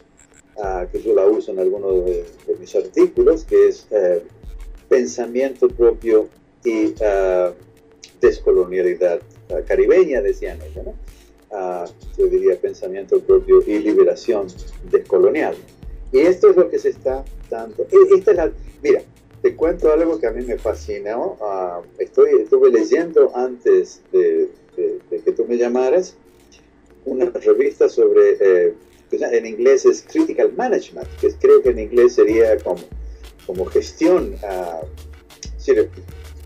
ah, 0.61 0.87
que 0.91 1.01
yo 1.01 1.13
la 1.13 1.25
uso 1.25 1.51
en 1.51 1.59
algunos 1.59 2.05
de, 2.05 2.25
mis 2.59 2.75
artículos, 2.75 3.43
que 3.45 3.67
es 3.67 3.87
eh, 3.91 4.21
pensamiento 4.87 5.67
propio 5.67 6.27
y 6.63 6.93
ah, 7.01 7.51
descolonialidad 8.21 9.21
caribeña, 9.65 10.21
decían 10.21 10.59
ellos, 10.61 10.85
¿no? 10.85 10.93
yo 12.15 12.27
diría 12.27 12.59
pensamiento 12.59 13.19
propio 13.19 13.63
y 13.65 13.79
liberación 13.79 14.47
descolonial. 14.91 15.55
Y 16.11 16.19
esto 16.19 16.49
es 16.49 16.55
lo 16.55 16.69
que 16.69 16.79
se 16.79 16.89
está 16.89 17.23
dando. 17.49 17.83
E, 17.83 18.15
esta 18.15 18.31
es 18.31 18.37
la, 18.37 18.51
mira, 18.83 19.01
te 19.41 19.55
cuento 19.55 19.91
algo 19.91 20.19
que 20.19 20.27
a 20.27 20.31
mí 20.31 20.43
me 20.45 20.57
fascinó. 20.57 21.37
Uh, 21.39 21.83
estoy, 22.01 22.41
estuve 22.41 22.71
leyendo 22.71 23.31
antes 23.35 24.01
de, 24.11 24.49
que 24.75 25.31
tú 25.31 25.45
me 25.45 25.57
llamaras 25.57 26.15
una 27.05 27.25
revista 27.25 27.89
sobre, 27.89 28.37
eh, 28.39 28.73
en 29.11 29.45
inglés 29.45 29.85
es 29.85 30.03
Critical 30.03 30.53
Management, 30.55 31.07
que 31.19 31.29
creo 31.33 31.61
que 31.61 31.69
en 31.69 31.79
inglés 31.79 32.15
sería 32.15 32.57
como, 32.59 32.81
como 33.45 33.65
gestión, 33.65 34.35
uh, 34.43 34.85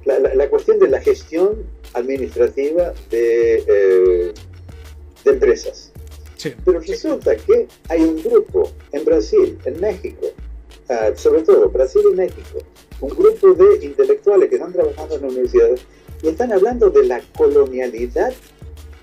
la, 0.05 0.19
la, 0.19 0.49
cuestión 0.49 0.79
de 0.79 0.89
la 0.89 0.99
gestión 0.99 1.63
administrativa 1.93 2.93
de, 3.09 3.63
eh, 3.67 4.33
de 5.23 5.31
empresas. 5.31 5.91
Pero 6.65 6.79
resulta 6.81 7.37
que 7.37 7.67
hay 7.87 8.01
un 8.01 8.21
grupo 8.21 8.69
en 8.91 9.05
Brasil, 9.05 9.57
en 9.63 9.79
México, 9.79 10.27
uh, 10.89 11.17
sobre 11.17 11.43
todo 11.43 11.69
Brasil 11.69 12.01
y 12.11 12.15
México, 12.15 12.59
un 12.99 13.09
grupo 13.09 13.53
de 13.53 13.85
intelectuales 13.85 14.49
que 14.49 14.55
están 14.55 14.73
trabajando 14.73 15.15
en 15.15 15.21
la 15.21 15.27
universidad 15.27 15.69
y 16.21 16.27
están 16.27 16.51
hablando 16.51 16.89
de 16.89 17.03
la 17.05 17.21
colonialidad 17.37 18.33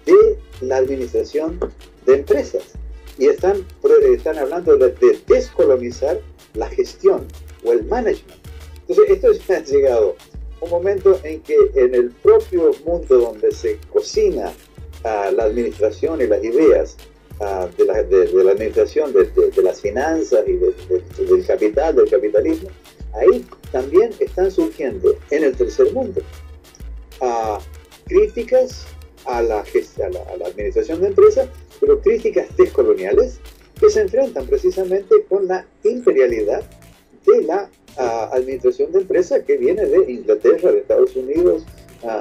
de 0.05 0.39
la 0.61 0.79
administración 0.79 1.59
de 2.07 2.15
empresas. 2.17 2.80
Y 3.21 3.29
están, 3.29 3.65
están 4.13 4.39
hablando 4.39 4.77
de, 4.77 4.93
descolonizar 5.29 6.21
la 6.55 6.69
gestión 6.71 7.29
o 7.63 7.73
el 7.73 7.85
management. 7.85 8.41
Entonces, 8.89 9.11
esto 9.11 9.33
ya 9.33 9.59
ha 9.59 9.63
llegado 9.63 10.17
un 10.61 10.71
momento 10.71 11.21
en 11.23 11.41
que 11.43 11.57
en 11.77 11.95
el 11.95 12.11
propio 12.11 12.73
mundo 12.85 13.19
donde 13.19 13.53
se 13.53 13.79
cocina 13.93 14.53
uh, 15.05 15.33
la 15.33 15.45
administración 15.45 16.21
y 16.21 16.27
las 16.27 16.43
ideas 16.43 16.97
uh, 17.39 17.69
de, 17.77 17.85
la, 17.85 18.03
de, 18.03 18.45
la, 18.45 18.51
administración 18.53 19.13
de, 19.13 19.27
de, 19.27 19.63
las 19.63 19.81
finanzas 19.81 20.43
y 20.49 20.55
del 20.55 21.47
capital, 21.47 21.95
del 21.95 22.11
capitalismo, 22.11 22.69
ahí 23.13 23.47
también 23.71 24.11
están 24.19 24.51
surgiendo 24.51 25.15
en 25.31 25.45
el 25.45 25.57
tercer 25.57 25.93
mundo 25.93 26.21
críticas 28.11 28.87
a 29.25 29.41
la, 29.41 29.61
a 29.61 30.37
la, 30.39 30.47
administración 30.47 31.01
de 31.01 31.09
empresas, 31.09 31.49
pero 31.81 32.01
críticas 32.01 32.47
descoloniales 32.57 33.41
que 33.79 33.89
se 33.89 34.03
enfrentan 34.03 34.47
precisamente 34.47 35.15
con 35.29 35.49
la 35.49 35.65
imperialidad 35.85 36.63
de 37.27 37.43
la 37.43 37.69
administración 38.33 38.93
de 38.93 39.01
empresas 39.01 39.43
que 39.47 39.57
viene 39.57 39.85
de 39.85 40.13
Inglaterra, 40.13 40.71
de 40.71 40.79
Estados 40.79 41.17
Unidos, 41.17 41.65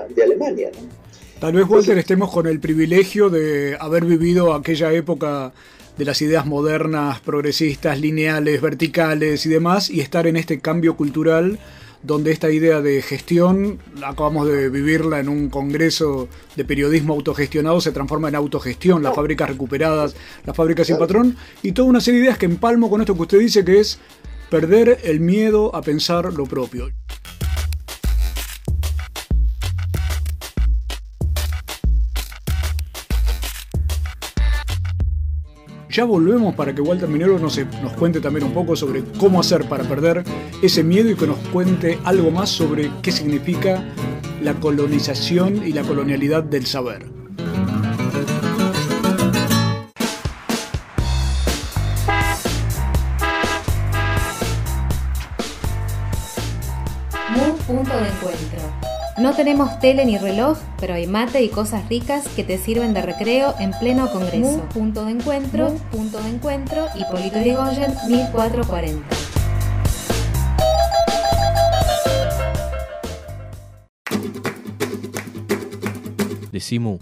de 0.10 0.24
Alemania. 0.24 0.72
Tal 1.40 1.54
vez, 1.54 1.66
Walter, 1.70 1.98
estemos 1.98 2.32
con 2.32 2.48
el 2.48 2.60
privilegio 2.60 3.30
de 3.30 3.78
haber 3.80 4.04
vivido 4.06 4.54
aquella 4.54 4.92
época 4.92 5.54
de 5.98 6.06
las 6.06 6.22
ideas 6.22 6.46
modernas, 6.46 7.20
progresistas, 7.22 8.00
lineales, 8.00 8.62
verticales 8.62 9.46
y 9.46 9.50
demás, 9.50 9.90
y 9.90 10.02
estar 10.02 10.28
en 10.28 10.38
este 10.38 10.60
cambio 10.60 10.96
cultural 10.96 11.60
donde 12.02 12.32
esta 12.32 12.50
idea 12.50 12.82
de 12.82 13.02
gestión, 13.02 13.80
acabamos 14.04 14.48
de 14.48 14.70
vivirla 14.70 15.20
en 15.20 15.28
un 15.28 15.50
congreso 15.50 16.30
de 16.56 16.66
periodismo 16.66 17.14
autogestionado, 17.14 17.82
se 17.82 17.92
transforma 17.92 18.30
en 18.30 18.36
autogestión, 18.36 19.04
las 19.04 19.16
fábricas 19.16 19.50
recuperadas, 19.50 20.16
las 20.46 20.56
fábricas 20.56 20.88
sin 20.88 20.98
patrón, 20.98 21.36
y 21.62 21.74
toda 21.74 21.90
una 21.90 22.02
serie 22.02 22.20
de 22.20 22.26
ideas 22.26 22.38
que 22.38 22.46
empalmo 22.46 22.90
con 22.90 23.02
esto 23.02 23.16
que 23.16 23.22
usted 23.22 23.40
dice, 23.40 23.66
que 23.66 23.80
es 23.80 24.00
perder 24.50 25.00
el 25.04 25.20
miedo 25.20 25.76
a 25.76 25.82
pensar 25.82 26.34
lo 26.34 26.46
propio. 26.46 26.90
Ya 35.90 36.06
volvemos 36.06 36.54
para 36.54 36.74
que 36.76 36.82
Walter 36.82 37.10
Minero 37.10 37.40
nos, 37.40 37.60
nos 37.82 37.94
cuente 37.94 38.22
también 38.22 38.46
un 38.46 38.54
poco 38.54 38.76
sobre 38.76 39.04
cómo 39.18 39.40
hacer 39.40 39.68
para 39.68 39.84
perder 39.84 40.24
ese 40.62 40.84
miedo 40.84 41.10
y 41.10 41.16
que 41.16 41.26
nos 41.26 41.38
cuente 41.52 41.98
algo 42.04 42.30
más 42.30 42.50
sobre 42.50 42.92
qué 43.02 43.12
significa 43.12 43.84
la 44.44 44.54
colonización 44.54 45.66
y 45.68 45.74
la 45.74 45.82
colonialidad 45.82 46.44
del 46.44 46.68
saber. 46.68 47.19
Tenemos 59.40 59.80
tele 59.80 60.04
ni 60.04 60.18
reloj, 60.18 60.58
pero 60.82 60.96
hay 60.96 61.08
mate 61.08 61.42
y 61.42 61.48
cosas 61.48 61.88
ricas 61.88 62.28
que 62.28 62.44
te 62.44 62.58
sirven 62.58 62.94
de 62.94 63.02
recreo 63.02 63.56
en 63.58 63.72
pleno 63.72 64.12
congreso. 64.12 64.68
punto 64.74 65.06
de 65.06 65.12
encuentro, 65.12 65.74
punto 65.94 66.22
de 66.22 66.30
encuentro 66.32 66.88
y 66.94 67.06
Polito 67.06 67.40
Yrigoyen 67.40 67.94
1440. 68.10 69.08
Decimos 76.52 77.00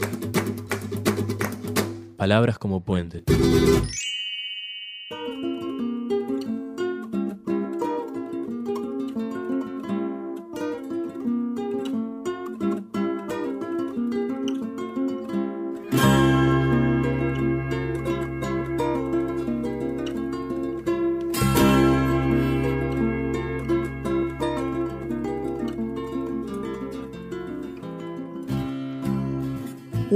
palabras 2.18 2.60
como 2.60 2.82
puente. 2.82 3.24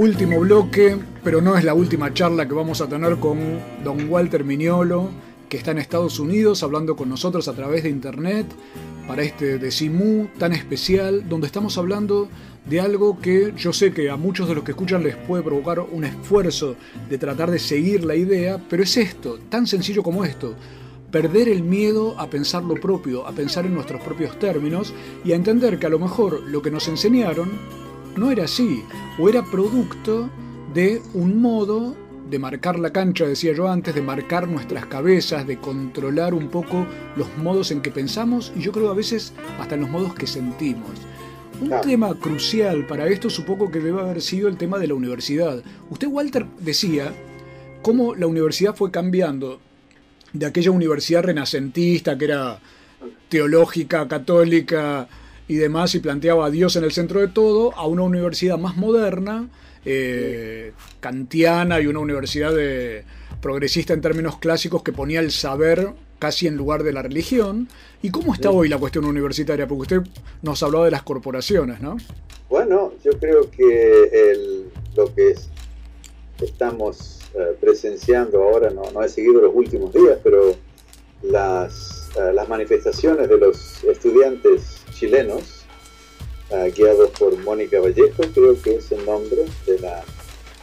Último 0.02 0.40
bloque, 0.40 0.96
pero 1.22 1.40
no 1.40 1.56
es 1.56 1.62
la 1.62 1.74
última 1.74 2.12
charla 2.12 2.48
que 2.48 2.54
vamos 2.54 2.80
a 2.80 2.88
tener 2.88 3.18
con 3.18 3.38
don 3.84 4.10
Walter 4.10 4.42
Mignolo, 4.42 5.08
que 5.48 5.56
está 5.56 5.70
en 5.70 5.78
Estados 5.78 6.18
Unidos 6.18 6.64
hablando 6.64 6.96
con 6.96 7.08
nosotros 7.08 7.46
a 7.46 7.52
través 7.52 7.84
de 7.84 7.90
internet 7.90 8.46
para 9.06 9.22
este 9.22 9.58
Decimu 9.58 10.26
tan 10.38 10.54
especial, 10.54 11.28
donde 11.28 11.46
estamos 11.46 11.78
hablando 11.78 12.28
de 12.68 12.80
algo 12.80 13.20
que 13.20 13.54
yo 13.56 13.72
sé 13.72 13.92
que 13.92 14.10
a 14.10 14.16
muchos 14.16 14.48
de 14.48 14.56
los 14.56 14.64
que 14.64 14.72
escuchan 14.72 15.04
les 15.04 15.14
puede 15.14 15.44
provocar 15.44 15.78
un 15.78 16.02
esfuerzo 16.02 16.74
de 17.08 17.18
tratar 17.18 17.52
de 17.52 17.60
seguir 17.60 18.04
la 18.04 18.16
idea, 18.16 18.60
pero 18.68 18.82
es 18.82 18.96
esto, 18.96 19.38
tan 19.48 19.68
sencillo 19.68 20.02
como 20.02 20.24
esto, 20.24 20.56
perder 21.12 21.48
el 21.48 21.62
miedo 21.62 22.18
a 22.18 22.28
pensar 22.28 22.64
lo 22.64 22.74
propio, 22.74 23.24
a 23.24 23.30
pensar 23.30 23.66
en 23.66 23.74
nuestros 23.74 24.02
propios 24.02 24.36
términos 24.40 24.92
y 25.24 25.30
a 25.30 25.36
entender 25.36 25.78
que 25.78 25.86
a 25.86 25.90
lo 25.90 26.00
mejor 26.00 26.42
lo 26.42 26.60
que 26.60 26.72
nos 26.72 26.88
enseñaron 26.88 27.50
no 28.16 28.30
era 28.30 28.44
así, 28.44 28.84
o 29.18 29.28
era 29.28 29.44
producto 29.44 30.30
de 30.74 31.02
un 31.14 31.40
modo 31.40 31.96
de 32.28 32.38
marcar 32.38 32.78
la 32.78 32.92
cancha, 32.92 33.26
decía 33.26 33.52
yo 33.52 33.68
antes, 33.68 33.94
de 33.94 34.00
marcar 34.00 34.48
nuestras 34.48 34.86
cabezas, 34.86 35.46
de 35.46 35.58
controlar 35.58 36.32
un 36.32 36.48
poco 36.48 36.86
los 37.14 37.28
modos 37.36 37.70
en 37.70 37.82
que 37.82 37.90
pensamos 37.90 38.52
y 38.56 38.60
yo 38.60 38.72
creo 38.72 38.90
a 38.90 38.94
veces 38.94 39.34
hasta 39.60 39.74
en 39.74 39.82
los 39.82 39.90
modos 39.90 40.14
que 40.14 40.26
sentimos. 40.26 40.90
Un 41.60 41.80
tema 41.82 42.14
crucial 42.14 42.86
para 42.86 43.06
esto 43.06 43.28
supongo 43.28 43.70
que 43.70 43.80
debe 43.80 44.00
haber 44.00 44.22
sido 44.22 44.48
el 44.48 44.56
tema 44.56 44.78
de 44.78 44.88
la 44.88 44.94
universidad. 44.94 45.62
Usted, 45.90 46.08
Walter, 46.08 46.46
decía 46.58 47.12
cómo 47.82 48.14
la 48.14 48.26
universidad 48.26 48.74
fue 48.74 48.90
cambiando 48.90 49.60
de 50.32 50.46
aquella 50.46 50.70
universidad 50.70 51.22
renacentista 51.22 52.16
que 52.16 52.24
era 52.24 52.58
teológica, 53.28 54.08
católica, 54.08 55.06
y 55.48 55.56
demás, 55.56 55.94
y 55.94 56.00
planteaba 56.00 56.46
a 56.46 56.50
Dios 56.50 56.76
en 56.76 56.84
el 56.84 56.92
centro 56.92 57.20
de 57.20 57.28
todo, 57.28 57.74
a 57.76 57.86
una 57.86 58.02
universidad 58.02 58.58
más 58.58 58.76
moderna, 58.76 59.48
eh, 59.84 60.72
kantiana 61.00 61.80
y 61.80 61.86
una 61.86 61.98
universidad 61.98 62.54
de, 62.54 63.04
progresista 63.42 63.92
en 63.92 64.00
términos 64.00 64.38
clásicos 64.38 64.82
que 64.82 64.92
ponía 64.92 65.20
el 65.20 65.30
saber 65.32 65.90
casi 66.18 66.46
en 66.46 66.56
lugar 66.56 66.84
de 66.84 66.92
la 66.92 67.02
religión. 67.02 67.68
¿Y 68.00 68.10
cómo 68.10 68.32
está 68.32 68.50
hoy 68.50 68.68
la 68.68 68.78
cuestión 68.78 69.04
universitaria? 69.04 69.66
Porque 69.66 69.82
usted 69.82 70.10
nos 70.40 70.62
hablaba 70.62 70.86
de 70.86 70.92
las 70.92 71.02
corporaciones, 71.02 71.80
¿no? 71.80 71.96
Bueno, 72.48 72.92
yo 73.04 73.12
creo 73.18 73.50
que 73.50 74.04
el, 74.12 74.70
lo 74.94 75.12
que 75.14 75.30
es, 75.30 75.48
estamos 76.40 77.20
eh, 77.34 77.56
presenciando 77.60 78.42
ahora, 78.42 78.70
no, 78.70 78.82
no 78.92 79.02
he 79.02 79.08
seguido 79.08 79.42
los 79.42 79.54
últimos 79.54 79.92
días, 79.92 80.18
pero 80.22 80.54
las, 81.22 82.10
eh, 82.16 82.32
las 82.32 82.48
manifestaciones 82.48 83.28
de 83.28 83.38
los 83.38 83.82
estudiantes 83.84 84.81
chilenos, 85.02 85.64
eh, 86.50 86.72
guiados 86.76 87.10
por 87.18 87.36
Mónica 87.38 87.80
Vallejo, 87.80 88.22
creo 88.32 88.62
que 88.62 88.76
es 88.76 88.92
el 88.92 89.04
nombre 89.04 89.46
de 89.66 89.80
la... 89.80 90.04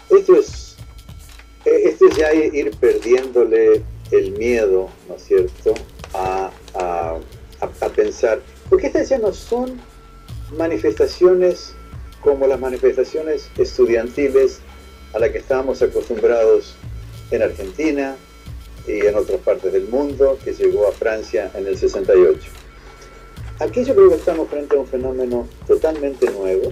Esto 0.10 0.38
es, 0.38 0.78
esto 1.66 2.08
es 2.08 2.16
ya 2.16 2.34
ir 2.34 2.72
perdiéndole 2.78 3.84
el 4.12 4.32
miedo, 4.38 4.90
¿no 5.10 5.16
es 5.16 5.24
cierto?, 5.24 5.74
a, 6.14 6.52
a, 6.74 7.20
a 7.60 7.90
pensar, 7.90 8.42
porque 8.70 8.88
estas 8.88 9.10
ya 9.10 9.18
no 9.18 9.34
son 9.34 9.78
manifestaciones 10.58 11.74
como 12.22 12.48
las 12.48 12.62
manifestaciones 12.62 13.50
estudiantiles 13.58 14.62
a 15.14 15.20
las 15.20 15.32
que 15.32 15.40
estábamos 15.40 15.82
acostumbrados 15.82 16.76
en 17.32 17.44
Argentina 17.44 18.16
y 18.88 19.06
en 19.06 19.16
otras 19.16 19.42
partes 19.42 19.74
del 19.74 19.90
mundo, 19.90 20.40
que 20.46 20.54
llegó 20.54 20.88
a 20.88 20.94
Francia 20.94 21.52
en 21.56 21.68
el 21.68 21.78
68. 21.78 22.59
Aquí 23.60 23.84
yo 23.84 23.94
creo 23.94 24.10
que 24.10 24.16
estamos 24.16 24.48
frente 24.48 24.76
a 24.76 24.80
un 24.80 24.88
fenómeno 24.88 25.48
totalmente 25.68 26.32
nuevo, 26.32 26.72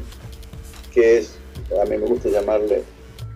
que 0.94 1.18
es, 1.18 1.34
a 1.82 1.84
mí 1.84 1.98
me 1.98 2.08
gusta 2.08 2.30
llamarle, 2.30 2.82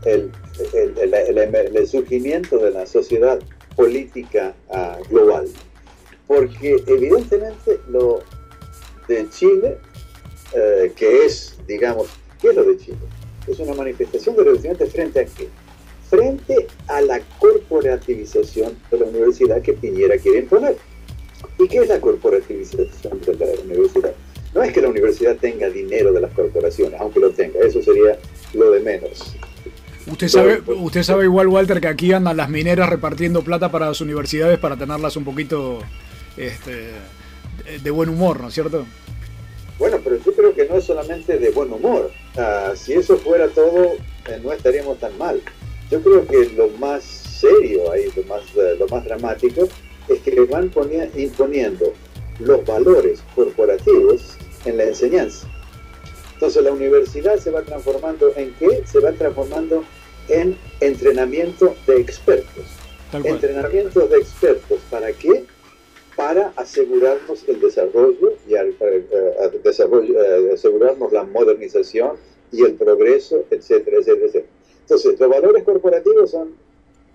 el, 0.06 0.32
el, 0.74 1.14
el, 1.14 1.78
el 1.78 1.88
surgimiento 1.88 2.58
de 2.60 2.72
la 2.72 2.86
sociedad 2.86 3.40
política 3.76 4.56
uh, 4.70 5.04
global. 5.10 5.48
Porque 6.28 6.82
evidentemente 6.88 7.80
lo 7.90 8.20
de 9.10 9.30
Chile, 9.30 9.78
eh, 10.56 10.94
que 10.96 11.26
es, 11.26 11.58
digamos, 11.68 12.08
¿qué 12.40 12.50
es 12.50 12.56
lo 12.56 12.64
de 12.64 12.78
Chile? 12.78 12.98
Es 13.48 13.60
una 13.60 13.74
manifestación 13.74 14.38
de 14.38 14.46
los 14.46 14.60
frente 14.92 15.20
a 15.20 15.26
qué? 15.26 15.50
Frente 16.10 16.68
a 16.88 17.02
la 17.02 17.20
corporativización 17.38 18.78
de 18.90 18.98
la 18.98 19.06
universidad 19.08 19.62
que 19.62 19.74
Piñera 19.74 20.18
quiere 20.18 20.40
imponer. 20.40 20.78
¿Y 21.62 21.68
qué 21.68 21.78
es 21.80 21.88
la 21.88 22.02
corporativización 22.02 23.22
de 23.22 23.46
la 23.46 23.62
universidad? 23.62 24.14
No 24.54 24.64
es 24.64 24.74
que 24.74 24.82
la 24.82 24.90
universidad 24.90 25.38
tenga 25.38 25.70
dinero 25.70 26.12
de 26.12 26.22
las 26.22 26.34
corporaciones, 26.34 27.00
aunque 27.00 27.20
lo 27.20 27.30
tenga, 27.30 27.60
eso 27.60 27.82
sería 27.82 28.18
lo 28.54 28.72
de 28.72 28.80
menos. 28.80 29.36
Usted 30.08 30.28
sabe, 30.28 30.62
usted 30.66 31.04
sabe 31.04 31.26
igual, 31.26 31.48
Walter, 31.48 31.80
que 31.80 31.88
aquí 31.88 32.12
andan 32.12 32.36
las 32.36 32.50
mineras 32.50 32.90
repartiendo 32.90 33.44
plata 33.44 33.72
para 33.72 33.88
las 33.88 34.02
universidades 34.02 34.58
para 34.58 34.76
tenerlas 34.76 35.16
un 35.16 35.24
poquito 35.24 35.80
este, 36.36 36.90
de 37.82 37.92
buen 37.92 38.10
humor, 38.10 38.42
¿no 38.42 38.48
es 38.48 38.54
cierto? 38.56 38.86
Bueno, 39.78 40.00
pero 40.04 40.18
yo 40.18 40.34
creo 40.34 40.54
que 40.54 40.68
no 40.68 40.78
es 40.78 40.86
solamente 40.86 41.38
de 41.38 41.52
buen 41.52 41.72
humor. 41.72 42.12
Uh, 42.36 42.76
si 42.76 42.94
eso 42.94 43.18
fuera 43.18 43.48
todo, 43.50 43.94
eh, 44.28 44.40
no 44.44 44.52
estaríamos 44.52 45.00
tan 45.00 45.16
mal. 45.18 45.42
Yo 45.90 46.02
creo 46.02 46.26
que 46.26 46.50
lo 46.56 46.70
más 46.80 47.04
serio 47.04 47.92
ahí, 47.92 48.06
lo 48.16 48.24
más, 48.24 48.42
uh, 48.56 48.80
lo 48.80 48.88
más 48.88 49.04
dramático, 49.06 49.68
es 50.14 50.20
que 50.22 50.40
van 50.42 50.72
imponiendo 51.16 51.94
los 52.40 52.66
valores 52.66 53.22
corporativos 53.36 54.38
en 54.66 54.78
la 54.78 54.86
enseñanza. 54.86 55.48
Entonces 56.34 56.64
la 56.64 56.72
universidad 56.72 57.38
se 57.38 57.52
va 57.52 57.62
transformando 57.62 58.34
en 58.36 58.54
qué? 58.56 58.82
Se 58.86 59.00
va 59.00 59.12
transformando 59.12 59.84
en 60.28 60.58
entrenamiento 60.80 61.76
de 61.86 62.00
expertos. 62.00 62.66
Entrenamiento 63.14 64.08
de 64.08 64.18
expertos, 64.18 64.80
¿para 64.90 65.12
qué? 65.12 65.46
Para 66.16 66.54
asegurarnos 66.56 67.48
el 67.48 67.60
desarrollo 67.60 68.34
y 68.48 68.56
al, 68.56 68.70
uh, 68.70 69.58
desarrollo, 69.64 70.14
uh, 70.14 70.54
asegurarnos 70.54 71.12
la 71.12 71.24
modernización 71.26 72.14
y 72.52 72.64
el 72.64 72.74
progreso, 72.74 73.44
etcétera, 73.50 73.98
etcétera, 73.98 74.26
etcétera. 74.26 74.46
Entonces, 74.82 75.20
los 75.20 75.30
valores 75.30 75.64
corporativos 75.64 76.32
son, 76.32 76.50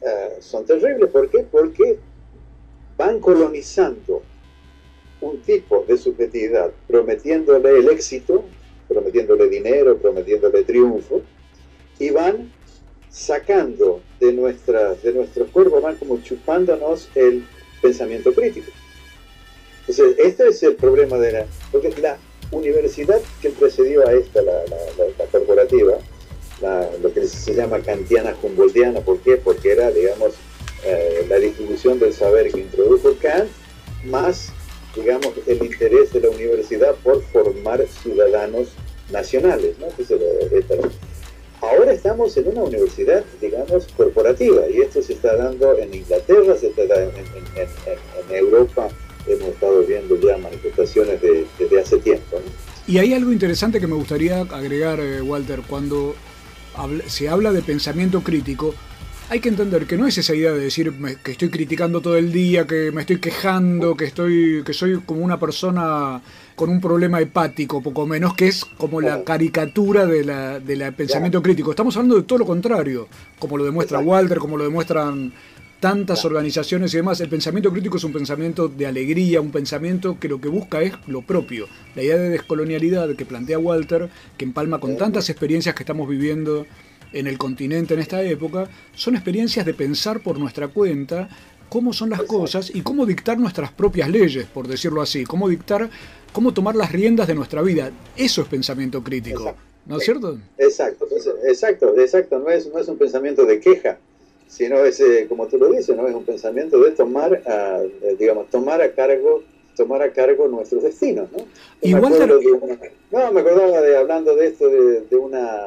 uh, 0.03 0.41
son 0.41 0.65
terribles. 0.67 1.11
¿Por 1.11 1.29
qué? 1.31 1.47
Porque 1.51 1.99
van 2.97 3.21
colonizando 3.21 4.23
un 5.21 5.41
tipo 5.41 5.85
de 5.87 5.97
subjetividad, 5.97 6.71
prometiéndole 6.87 7.79
el 7.79 7.89
éxito 7.89 8.45
prometiéndole 8.89 9.49
dinero, 9.49 9.97
prometiéndole 9.99 10.63
triunfo, 10.65 11.23
y 11.99 12.11
van 12.11 12.53
sacando 13.11 14.01
de, 14.21 14.33
nuestras, 14.33 15.03
de 15.03 15.13
nuestros 15.13 15.49
cuerpos, 15.51 15.83
van 15.83 15.97
como 15.97 16.21
chupándonos 16.23 17.09
el 17.15 17.45
pensamiento 17.81 18.33
crítico. 18.35 18.71
Entonces, 19.81 20.19
este 20.19 20.49
es 20.49 20.63
el 20.63 20.75
problema 20.75 21.17
de 21.19 21.33
la... 21.33 21.47
Porque 21.73 21.93
la 22.01 22.19
universidad 22.51 23.21
que 23.41 23.51
precedió 23.51 24.07
a 24.07 24.13
esta, 24.13 24.43
la, 24.43 24.53
la, 24.53 24.77
la 25.19 25.25
corporativa, 25.31 25.95
lo 27.03 27.13
que 27.13 27.27
se 27.27 27.55
llama 27.55 27.81
kantiana 27.81 28.37
humboldtiana, 28.43 29.01
¿por 29.01 29.19
qué? 29.21 29.37
Porque 29.37 29.73
era, 29.73 29.91
digamos, 29.91 30.35
eh, 30.85 31.27
la 31.29 31.37
distribución 31.37 31.99
del 31.99 32.13
saber 32.13 32.51
que 32.53 32.61
introdujo 32.61 33.15
Kant, 33.21 33.49
más 34.05 34.53
digamos, 34.97 35.33
el 35.47 35.63
interés 35.63 36.13
de 36.13 36.21
la 36.21 36.31
universidad 36.31 36.95
por 37.05 37.23
formar 37.25 37.85
ciudadanos 38.03 38.69
nacionales. 39.11 39.77
¿no? 39.79 39.87
ahora 41.61 41.93
estamos 41.93 42.37
en 42.37 42.49
una 42.49 42.63
universidad, 42.63 43.25
digamos, 43.41 43.87
corporativa, 43.97 44.69
y 44.69 44.81
esto 44.81 45.03
se 45.03 45.15
está 45.15 45.37
dando 45.37 45.77
en 45.79 45.95
Inglaterra, 45.95 46.57
se 46.57 46.69
está 46.69 46.87
dando 46.87 47.13
en, 47.19 47.27
en, 47.57 47.69
en, 48.31 48.37
Europa, 48.37 48.89
hemos 49.27 49.49
estado 49.49 49.83
viendo 49.83 50.19
ya 50.21 50.39
manifestaciones 50.39 51.21
de, 51.21 51.47
desde 51.59 51.81
hace 51.81 51.99
tiempo. 51.99 52.37
¿no? 52.37 52.93
Y 52.93 52.99
hay 52.99 53.15
algo 53.15 53.33
interesante 53.33 53.81
que 53.81 53.87
me 53.87 53.97
gustaría 53.97 54.41
agregar, 54.41 55.01
eh, 55.01 55.21
Walter, 55.21 55.63
cuando 55.67 56.15
se 57.07 57.29
habla 57.29 57.53
de 57.53 57.63
pensamiento 57.63 58.23
crítico, 58.23 58.75
hay 59.29 59.41
que 59.41 59.49
entender 59.49 59.87
que 59.87 59.97
no 59.97 60.07
es 60.07 60.17
esa 60.19 60.35
idea 60.35 60.53
de 60.53 60.61
decir 60.61 60.93
que 61.23 61.33
estoy 61.33 61.49
criticando 61.49 62.01
todo 62.01 62.17
el 62.17 62.33
día, 62.33 62.67
que 62.67 62.93
me 62.93 63.01
estoy 63.01 63.19
quejando, 63.19 63.97
que 63.97 64.05
estoy 64.05 64.63
que 64.65 64.73
soy 64.73 65.01
como 65.01 65.25
una 65.25 65.39
persona 65.39 66.23
con 66.55 66.71
un 66.71 66.81
problema 66.81 67.21
hepático, 67.21 67.83
poco 67.83 68.07
menos, 68.07 68.35
que 68.35 68.49
es 68.49 68.65
como 68.65 69.01
la 69.01 69.25
caricatura 69.25 70.07
de 70.07 70.25
la, 70.25 70.61
de 70.61 70.77
la 70.77 70.93
pensamiento 70.93 71.43
crítico. 71.43 71.71
Estamos 71.71 71.97
hablando 71.97 72.17
de 72.17 72.23
todo 72.23 72.39
lo 72.39 72.47
contrario, 72.47 73.09
como 73.39 73.59
lo 73.59 73.65
demuestra 73.65 73.99
Walter, 73.99 74.39
como 74.39 74.57
lo 74.57 74.65
demuestran 74.65 75.33
tantas 75.81 76.25
organizaciones 76.25 76.95
y 76.95 76.99
demás. 76.99 77.21
El 77.21 77.29
pensamiento 77.29 77.73
crítico 77.73 77.97
es 77.97 78.05
un 78.05 78.13
pensamiento 78.13 78.69
de 78.69 78.87
alegría, 78.87 79.41
un 79.41 79.51
pensamiento 79.51 80.19
que 80.19 80.29
lo 80.29 80.41
que 80.41 80.49
busca 80.49 80.81
es 80.83 80.95
lo 81.09 81.23
propio. 81.23 81.67
La 81.95 82.03
idea 82.03 82.17
de 82.17 82.31
descolonialidad 82.31 83.15
que 83.17 83.27
plantea 83.27 83.59
Walter, 83.59 84.09
que 84.39 84.45
empalma 84.45 84.79
con 84.79 84.97
tantas 84.97 85.29
experiencias 85.29 85.75
que 85.75 85.83
estamos 85.83 86.09
viviendo 86.09 86.65
en 87.13 87.27
el 87.27 87.39
continente 87.39 87.95
en 87.95 88.01
esta 88.01 88.23
época, 88.23 88.69
son 88.95 89.15
experiencias 89.15 89.65
de 89.65 89.75
pensar 89.75 90.21
por 90.21 90.39
nuestra 90.39 90.69
cuenta 90.69 91.29
cómo 91.69 91.93
son 91.93 92.11
las 92.11 92.23
cosas 92.23 92.71
y 92.75 92.83
cómo 92.83 93.07
dictar 93.07 93.39
nuestras 93.39 93.73
propias 93.73 94.09
leyes, 94.09 94.47
por 94.47 94.69
decirlo 94.69 95.03
así, 95.03 95.25
cómo 95.25 95.49
dictar, 95.49 95.91
cómo 96.33 96.53
tomar 96.53 96.77
las 96.77 96.93
riendas 96.93 97.27
de 97.27 97.35
nuestra 97.35 97.63
vida. 97.63 97.91
Eso 98.17 98.43
es 98.43 98.49
pensamiento 98.49 99.03
crítico, 99.03 99.55
¿no 99.87 99.99
es 99.99 100.05
cierto? 100.05 100.39
Exacto, 100.59 101.07
exacto, 101.45 101.99
exacto, 101.99 102.39
no 102.39 102.51
es, 102.51 102.73
no 102.73 102.79
es 102.79 102.89
un 102.89 102.99
pensamiento 102.99 103.45
de 103.45 103.61
queja, 103.61 103.99
sino 104.47 104.85
es, 104.85 105.01
eh, 105.01 105.27
como 105.29 105.47
tú 105.49 105.59
lo 105.59 105.71
dices, 105.71 105.97
no 105.97 106.07
es 106.07 106.15
un 106.15 106.25
pensamiento 106.25 106.79
de 106.81 106.93
tomar, 106.93 107.43
a, 107.47 107.83
eh, 107.83 108.17
digamos, 108.19 108.49
tomar 108.51 108.81
a 108.81 108.93
cargo 108.93 109.43
tomar 109.77 110.01
a 110.01 110.11
cargo 110.11 110.49
nuestros 110.49 110.83
destinos, 110.83 111.31
¿no? 111.33 111.45
Igual 111.83 112.13
me 112.13 112.27
de 112.27 112.53
una, 112.53 112.79
no, 113.13 113.33
me 113.33 113.41
acordaba 113.41 113.81
de 113.83 113.97
hablando 113.97 114.35
de 114.35 114.47
esto 114.47 114.71
de, 114.71 115.03
de 115.03 115.17
una 115.17 115.67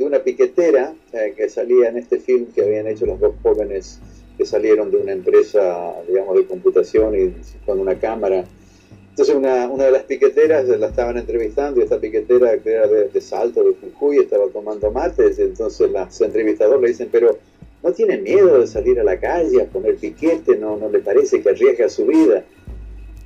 de 0.00 0.06
una 0.06 0.20
piquetera 0.20 0.94
eh, 1.12 1.34
que 1.36 1.50
salía 1.50 1.90
en 1.90 1.98
este 1.98 2.18
film 2.18 2.46
que 2.54 2.62
habían 2.62 2.86
hecho 2.86 3.04
los 3.04 3.20
dos 3.20 3.34
jóvenes 3.42 4.00
que 4.38 4.46
salieron 4.46 4.90
de 4.90 4.96
una 4.96 5.12
empresa, 5.12 5.92
digamos, 6.08 6.36
de 6.36 6.46
computación 6.46 7.14
y 7.14 7.34
con 7.66 7.78
una 7.78 7.98
cámara. 7.98 8.46
Entonces 9.10 9.34
una, 9.34 9.68
una 9.68 9.84
de 9.84 9.90
las 9.90 10.04
piqueteras 10.04 10.66
la 10.66 10.86
estaban 10.86 11.18
entrevistando 11.18 11.78
y 11.78 11.82
esta 11.82 12.00
piquetera 12.00 12.56
que 12.56 12.72
era 12.72 12.86
de, 12.86 13.08
de 13.10 13.20
Salto, 13.20 13.62
de 13.62 13.74
Jujuy, 13.74 14.16
estaba 14.16 14.46
tomando 14.46 14.90
mates, 14.90 15.38
entonces 15.38 15.90
las 15.90 16.18
entrevistadoras 16.22 16.80
le 16.80 16.88
dicen, 16.88 17.10
pero 17.12 17.36
¿no 17.82 17.92
tiene 17.92 18.16
miedo 18.16 18.58
de 18.58 18.66
salir 18.66 18.98
a 19.00 19.04
la 19.04 19.20
calle 19.20 19.60
a 19.60 19.66
poner 19.66 19.96
piquete? 19.96 20.56
¿No, 20.56 20.78
no 20.78 20.88
le 20.88 21.00
parece 21.00 21.42
que 21.42 21.50
arriesga 21.50 21.90
su 21.90 22.06
vida? 22.06 22.42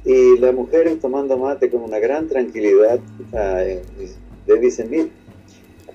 Y 0.05 0.39
la 0.39 0.51
mujer 0.51 0.93
tomando 1.01 1.39
mate 1.39 1.70
con 1.70 1.83
una 1.83 2.01
gran 2.01 2.27
tranquilidad 2.27 2.99
eh, 3.33 3.81
le 4.49 4.59
dicen, 4.59 4.91
mire, 4.91 5.11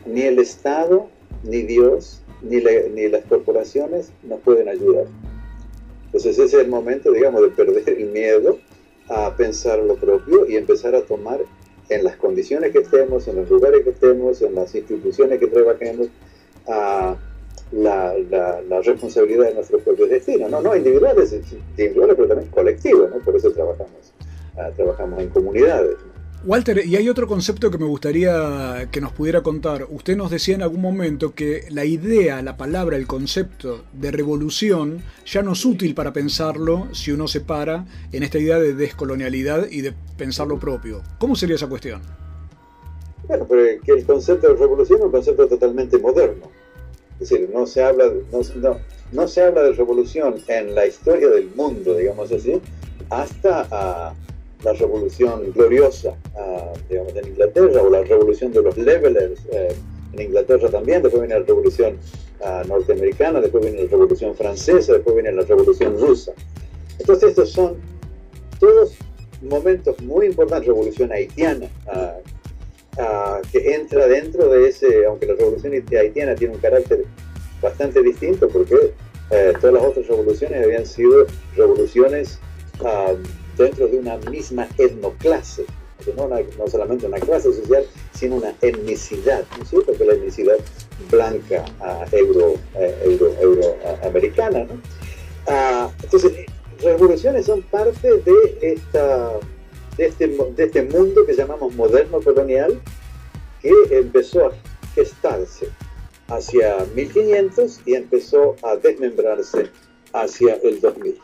ni 0.06 0.22
el 0.22 0.40
Estado, 0.40 1.08
ni 1.44 1.62
Dios, 1.64 2.22
ni, 2.42 2.58
ni 2.94 3.08
las 3.08 3.26
corporaciones 3.26 4.12
nos 4.24 4.40
pueden 4.42 4.70
ayudar. 4.70 5.06
Entonces 6.06 6.40
ese 6.40 6.46
es 6.46 6.54
el 6.66 6.70
momento, 6.70 7.12
digamos, 7.12 7.42
de 7.42 7.50
perder 7.50 7.88
el 7.88 8.10
miedo 8.10 8.58
a 9.10 9.36
pensar 9.36 9.80
lo 9.80 9.96
propio 9.96 10.48
y 10.48 10.56
empezar 10.56 10.96
a 10.96 11.02
tomar 11.02 11.40
en 11.90 12.04
las 12.04 12.16
condiciones 12.16 12.72
que 12.72 12.80
estemos, 12.80 13.28
en 13.28 13.38
los 13.38 13.50
lugares 13.50 13.84
que 13.84 13.92
estemos, 13.92 14.42
en 14.42 14.56
las 14.56 14.74
instituciones 14.74 15.40
que 15.40 15.48
trabajemos, 15.48 16.08
a 16.68 17.18
la, 17.72 18.82
responsabilidad 18.84 19.48
de 19.48 19.54
nuestro 19.56 19.80
propio 19.80 20.08
destino, 20.08 20.50
no, 20.50 20.62
no 20.62 20.76
individuales, 20.76 21.34
individuales 21.34 22.16
pero 22.16 22.28
también 22.28 22.50
colectivos, 22.50 23.10
¿no? 23.10 23.18
por 23.18 23.36
eso 23.36 23.52
trabajamos, 23.52 24.14
ah, 24.58 24.72
trabajamos 24.76 25.22
en 25.22 25.30
comunidades. 25.30 25.98
Walter, 26.46 26.86
y 26.86 26.96
hay 26.96 27.10
otro 27.10 27.28
concepto 27.28 27.70
que 27.70 27.78
me 27.78 27.86
gustaría 27.86 28.88
que 28.92 29.02
nos 29.02 29.12
pudiera 29.12 29.42
contar. 29.42 29.88
Usted 29.90 30.16
nos 30.16 30.32
decía 30.32 30.56
en 30.56 30.62
algún 30.62 30.82
momento 30.82 31.36
que 31.36 31.66
la 31.70 31.84
idea, 31.84 32.42
la 32.42 32.56
palabra, 32.56 32.96
el 32.96 33.08
concepto 33.08 33.84
de 33.92 34.10
revolución 34.12 35.04
ya 35.26 35.42
no 35.42 35.52
es 35.52 35.66
útil 35.66 35.94
para 35.94 36.14
pensarlo 36.14 36.88
si 36.94 37.12
uno 37.12 37.28
se 37.28 37.42
para 37.42 37.86
en 38.14 38.24
esta 38.24 38.40
idea 38.40 38.58
de 38.58 38.74
descolonialidad 38.74 39.70
y 39.70 39.82
de 39.82 39.94
pensar 40.18 40.48
lo 40.48 40.58
propio. 40.58 41.02
¿Cómo 41.18 41.36
sería 41.36 41.58
esa 41.58 41.68
cuestión? 41.68 42.02
Bueno, 43.28 43.46
pero 43.48 43.82
que 43.84 43.92
el 43.92 44.06
concepto 44.06 44.48
de 44.48 44.56
revolución 44.56 45.00
es 45.00 45.06
un 45.06 45.12
concepto 45.12 45.46
totalmente 45.46 45.98
moderno. 45.98 46.50
Es 47.20 47.30
decir, 47.30 47.50
no 47.54 47.68
se 47.68 47.84
habla, 47.84 48.06
no, 48.32 48.80
no, 49.12 49.28
se 49.28 49.42
habla 49.42 49.64
de 49.64 49.74
revolución 49.74 50.36
en 50.48 50.74
la 50.74 50.88
historia 50.88 51.28
del 51.28 51.50
mundo, 51.54 51.98
digamos 51.98 52.32
así, 52.32 52.62
hasta... 53.10 53.68
a 53.72 54.14
la 54.64 54.74
revolución 54.74 55.52
gloriosa 55.54 56.16
uh, 56.36 56.78
digamos, 56.90 57.16
en 57.16 57.28
Inglaterra 57.28 57.82
o 57.82 57.90
la 57.90 58.04
revolución 58.04 58.52
de 58.52 58.62
los 58.62 58.78
levelers 58.78 59.40
eh, 59.52 59.74
en 60.14 60.22
Inglaterra 60.22 60.70
también, 60.70 61.04
después 61.04 61.22
viene 61.22 61.40
la 61.40 61.46
revolución 61.46 61.98
uh, 62.42 62.68
norteamericana, 62.68 63.40
después 63.40 63.64
viene 63.64 63.84
la 63.84 63.90
revolución 63.90 64.36
francesa, 64.36 64.94
después 64.94 65.16
viene 65.16 65.32
la 65.32 65.44
revolución 65.44 66.00
rusa. 66.00 66.34
Entonces 66.98 67.30
estos 67.30 67.52
son 67.52 67.78
todos 68.60 68.96
momentos 69.42 70.02
muy 70.02 70.26
importantes, 70.26 70.68
revolución 70.68 71.12
haitiana, 71.12 71.68
uh, 71.88 73.42
que 73.52 73.76
entra 73.76 74.08
dentro 74.08 74.50
de 74.50 74.68
ese, 74.68 75.06
aunque 75.06 75.28
la 75.28 75.36
revolución 75.36 75.74
haitiana 75.74 76.36
tiene 76.36 76.56
un 76.56 76.60
carácter 76.60 77.06
bastante 77.62 78.02
distinto, 78.02 78.50
porque 78.50 78.94
eh, 79.32 79.54
todas 79.62 79.74
las 79.76 79.84
otras 79.84 80.08
revoluciones 80.08 80.64
habían 80.64 80.86
sido 80.86 81.26
revoluciones 81.56 82.40
dentro 83.60 83.88
de 83.88 84.00
una 84.00 84.18
misma 84.18 84.68
etnoclase, 84.78 85.66
no, 86.16 86.28
no 86.28 86.68
solamente 86.68 87.06
una 87.06 87.20
clase 87.20 87.54
social, 87.54 87.86
sino 88.14 88.38
una 88.38 88.54
etnicidad, 88.62 89.44
¿no 89.58 89.64
es 89.64 89.70
cierto? 89.70 89.94
Que 89.94 90.06
la 90.06 90.14
etnicidad 90.14 90.56
blanca 91.12 91.66
euro, 92.12 92.54
eh, 92.76 93.18
euro, 93.42 93.76
americana, 94.04 94.60
¿no? 94.64 94.82
Ah, 95.48 95.90
entonces, 96.02 96.46
revoluciones 96.82 97.46
son 97.46 97.62
parte 97.64 98.08
de, 98.08 98.58
esta, 98.62 99.34
de, 99.98 100.06
este, 100.06 100.28
de 100.28 100.64
este 100.64 100.84
mundo 100.84 101.26
que 101.26 101.34
llamamos 101.34 101.76
moderno 101.76 102.22
colonial, 102.22 102.80
que 103.62 103.74
empezó 103.92 104.48
a 104.48 104.52
gestarse 104.96 105.68
hacia 106.30 106.86
1500 106.96 107.82
y 107.86 107.96
empezó 107.96 108.56
a 108.64 108.78
desmembrarse 108.78 109.70
hacia 110.14 110.56
el 110.64 110.80
2000. 110.80 111.20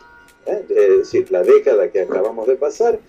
¿Eh? 0.46 0.66
es 0.70 0.98
decir, 0.98 1.32
la 1.32 1.44
década 1.44 1.90
que 1.90 2.02
acabamos 2.02 2.48
de 2.48 2.56
pasar, 2.56 3.00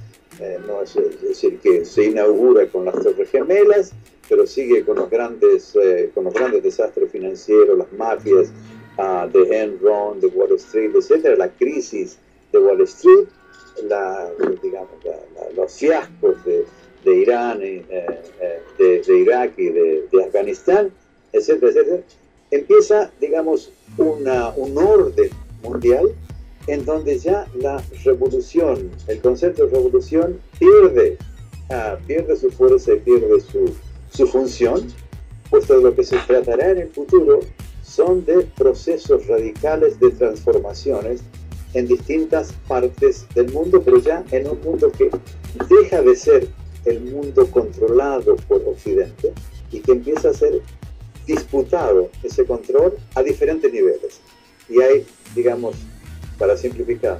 eh, 0.41 0.59
es, 0.83 1.23
decir, 1.23 1.59
que 1.61 1.85
se 1.85 2.05
inaugura 2.05 2.67
con 2.69 2.85
las 2.85 2.95
Torres 2.95 3.31
Gemelas, 3.31 3.93
pero 4.29 4.47
sigue 4.47 4.85
con 4.85 4.97
los 4.97 5.09
grandes, 5.09 5.77
eh, 5.81 6.11
con 6.15 6.25
los 6.25 6.35
grandes 6.35 6.63
desastres 6.63 7.11
financieros, 7.11 7.79
las 7.79 7.93
mafias 7.93 8.53
uh, 8.99 9.29
de 9.31 9.63
Enron, 9.63 10.21
de 10.21 10.27
Wall 10.27 10.53
Street, 10.57 10.91
etcétera, 10.95 11.37
la 11.37 11.49
crisis 11.49 12.19
de 12.53 12.59
Wall 12.59 12.81
Street, 12.83 13.27
la, 13.85 14.29
los 15.55 15.73
fiascos 15.73 16.45
de, 16.45 16.65
de 17.05 17.15
Irán, 17.15 17.61
de, 17.61 17.85
de, 18.79 19.19
Irak 19.19 19.53
y 19.59 19.69
de, 19.69 20.09
de, 20.11 20.25
Afganistán, 20.25 20.91
etcétera, 21.33 21.71
etcétera, 21.71 22.03
empieza, 22.51 23.11
digamos, 23.21 23.71
una, 23.99 24.51
un 24.57 24.77
orden 24.77 25.31
mundial 25.63 26.15
en 26.67 26.85
donde 26.85 27.19
ya 27.19 27.47
la 27.59 27.83
revolución, 28.05 28.91
el 29.07 29.21
concepto 29.21 29.67
de 29.67 29.75
revolución 29.75 30.41
pierde, 30.59 31.19
ah, 31.71 31.97
pierde 32.07 32.37
su 32.37 32.51
fuerza 32.51 32.93
y 32.95 33.01
pierde 33.01 33.41
su, 33.41 33.75
su 34.11 34.27
función, 34.27 34.87
puesto 35.51 35.77
de 35.77 35.83
lo 35.83 35.95
que 35.95 36.05
se 36.05 36.19
tratará 36.19 36.71
en 36.71 36.79
el 36.79 36.89
futuro 36.89 37.41
son 37.83 38.25
de 38.25 38.43
procesos 38.57 39.27
radicales 39.27 39.99
de 40.01 40.11
transformaciones 40.11 41.23
en 41.75 41.87
distintas 41.87 42.53
partes 42.67 43.27
del 43.35 43.53
mundo, 43.53 43.81
pero 43.83 43.99
ya 43.99 44.25
en 44.33 44.49
un 44.49 44.61
mundo 44.63 44.91
que 44.91 45.11
deja 45.69 46.03
de 46.03 46.17
ser 46.17 46.49
el 46.85 47.01
mundo 47.01 47.47
controlado 47.51 48.37
por 48.49 48.63
Occidente 48.67 49.33
y 49.71 49.81
que 49.81 49.93
empieza 49.93 50.31
a 50.31 50.35
ser 50.35 50.61
disputado 51.27 52.11
ese 52.23 52.45
control 52.45 52.95
a 53.15 53.23
diferentes 53.23 53.73
niveles. 53.73 54.21
Y 54.69 54.81
hay, 54.81 55.07
digamos, 55.35 55.77
para 56.39 56.57
simplificar, 56.57 57.19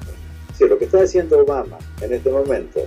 si 0.57 0.67
lo 0.67 0.79
que 0.79 0.87
está 0.87 1.03
haciendo 1.03 1.41
Obama 1.41 1.79
en 2.01 2.13
este 2.13 2.31
momento, 2.31 2.81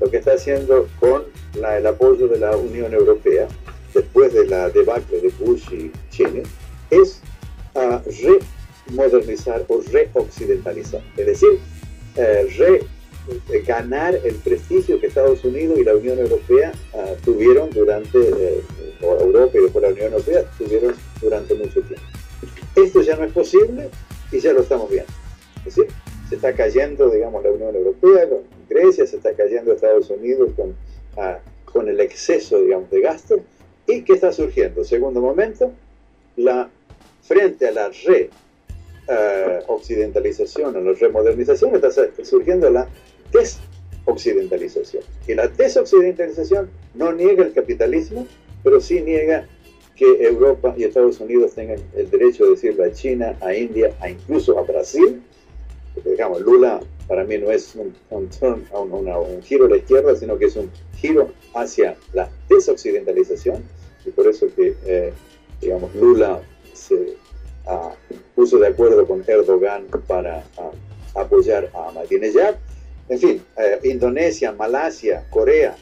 lo 0.00 0.10
que 0.10 0.18
está 0.18 0.32
haciendo 0.32 0.88
con 1.00 1.24
el 1.54 1.86
apoyo 1.86 2.28
de 2.28 2.38
la 2.38 2.56
Unión 2.56 2.92
Europea, 2.92 3.48
después 3.94 4.32
de 4.32 4.46
la 4.46 4.68
debacle 4.70 5.20
de 5.20 5.28
Bush 5.40 5.72
y 5.72 5.92
Cheney, 6.10 6.42
es 6.90 7.20
uh, 7.74 7.98
remodernizar 8.86 9.64
o 9.68 9.80
reoccidentalizar. 9.90 11.02
Es 11.16 11.26
decir, 11.26 11.58
eh, 12.16 12.46
re, 12.58 12.82
eh, 13.50 14.20
el 14.24 14.34
prestigio 14.36 15.00
que 15.00 15.06
Estados 15.06 15.44
Unidos 15.44 15.78
y 15.78 15.84
la 15.84 15.94
Unión 15.94 16.18
Europea 16.18 16.72
uh, 16.94 17.14
tuvieron 17.24 17.70
durante, 17.70 18.18
eh, 18.18 18.62
Europa 19.00 19.58
y 19.58 19.62
después 19.62 19.82
la 19.82 19.90
Unión 19.90 20.12
Europea 20.12 20.44
tuvieron 20.56 20.94
durante 21.20 21.54
mucho 21.54 21.80
tiempo. 21.82 22.06
Esto 22.74 23.02
ya 23.02 23.16
no 23.16 23.24
es 23.24 23.32
posible 23.32 23.90
y 24.32 24.40
ya 24.40 24.52
lo 24.52 24.60
estamos 24.60 24.90
viendo. 24.90 25.12
Decir, 25.68 25.86
se 26.28 26.36
está 26.36 26.52
cayendo, 26.52 27.08
digamos, 27.10 27.42
la 27.42 27.50
Unión 27.50 27.74
Europea 27.74 28.28
con 28.28 28.40
Grecia, 28.68 29.06
se 29.06 29.16
está 29.16 29.32
cayendo 29.32 29.72
Estados 29.72 30.10
Unidos 30.10 30.50
con, 30.56 30.76
ah, 31.16 31.38
con 31.64 31.88
el 31.88 32.00
exceso, 32.00 32.60
digamos, 32.60 32.90
de 32.90 33.00
gasto. 33.00 33.40
¿Y 33.86 34.02
qué 34.02 34.12
está 34.14 34.32
surgiendo? 34.32 34.84
Segundo 34.84 35.20
momento, 35.20 35.72
la, 36.36 36.68
frente 37.22 37.68
a 37.68 37.72
la 37.72 37.90
re-occidentalización, 39.06 40.76
ah, 40.76 40.78
a 40.78 40.82
la 40.82 40.92
remodernización, 40.92 41.74
está 41.74 41.90
surgiendo 42.22 42.68
la 42.70 42.86
desoccidentalización. 43.32 45.02
Y 45.26 45.34
la 45.34 45.48
desoccidentalización 45.48 46.70
no 46.94 47.12
niega 47.12 47.44
el 47.44 47.52
capitalismo, 47.52 48.26
pero 48.62 48.80
sí 48.80 49.00
niega 49.00 49.46
que 49.96 50.22
Europa 50.22 50.74
y 50.76 50.84
Estados 50.84 51.18
Unidos 51.20 51.54
tengan 51.54 51.78
el 51.96 52.08
derecho 52.08 52.44
de 52.44 52.50
decirle 52.50 52.84
a 52.84 52.92
China, 52.92 53.36
a 53.40 53.52
India, 53.52 53.92
a 54.00 54.08
incluso 54.08 54.56
a 54.58 54.62
Brasil, 54.62 55.20
digamos, 56.04 56.40
Lula 56.40 56.80
para 57.08 57.24
mí 57.24 57.38
no 57.38 57.50
es 57.50 57.74
un, 57.74 57.94
un, 58.10 59.42
giro 59.42 59.66
a 59.66 59.68
la 59.68 59.76
izquierda, 59.78 60.14
sino 60.14 60.38
que 60.38 60.44
es 60.44 60.56
un 60.56 60.70
giro 60.96 61.32
hacia 61.54 61.96
la 62.12 62.28
desoccidentalización, 62.48 63.64
y 64.04 64.10
por 64.10 64.28
eso 64.28 64.46
que, 64.54 64.74
eh, 64.84 65.12
digamos, 65.60 65.94
Lula 65.94 66.40
se 66.74 67.16
uh, 67.66 68.14
puso 68.34 68.58
de 68.58 68.68
acuerdo 68.68 69.06
con 69.06 69.24
Erdogan 69.26 69.86
para 70.06 70.44
uh, 70.58 71.18
apoyar 71.18 71.70
a 71.74 71.88
Ahmadinejad. 71.88 72.56
En 73.08 73.18
fin, 73.18 73.42
eh, 73.56 73.78
Indonesia, 73.84 74.52
Malasia, 74.52 75.26
Corea, 75.30 75.76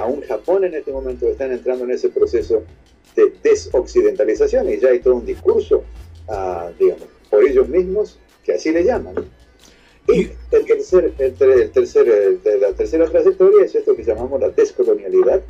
aún 0.00 0.22
Japón 0.22 0.64
en 0.64 0.74
este 0.74 0.90
momento 0.90 1.28
están 1.28 1.52
entrando 1.52 1.84
en 1.84 1.90
ese 1.90 2.08
proceso 2.08 2.62
de 3.14 3.32
desoccidentalización 3.42 4.70
y 4.70 4.78
ya 4.78 4.88
hay 4.88 5.00
todo 5.00 5.16
un 5.16 5.26
discurso, 5.26 5.84
uh, 6.28 6.72
digamos, 6.78 7.04
por 7.30 7.44
ellos 7.44 7.68
mismos 7.68 8.18
que 8.44 8.52
así 8.52 8.70
le 8.70 8.84
llaman. 8.84 9.14
Y 10.06 10.28
el 10.50 10.64
tercer, 10.66 11.14
el, 11.18 11.34
tercer, 11.34 12.38
la 12.60 12.72
tercera 12.72 13.06
trayectoria 13.06 13.64
es 13.64 13.74
esto 13.74 13.96
que 13.96 14.04
llamamos 14.04 14.40
la 14.40 14.50
descolonialidad 14.50 15.42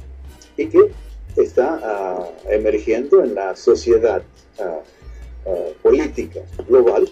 y 0.56 0.66
que 0.66 0.90
está 1.36 1.80
ah, 1.82 2.30
emergiendo 2.48 3.24
en 3.24 3.34
la 3.34 3.56
sociedad 3.56 4.22
ah, 4.60 4.80
ah, 5.46 5.54
política 5.82 6.40
global 6.68 7.10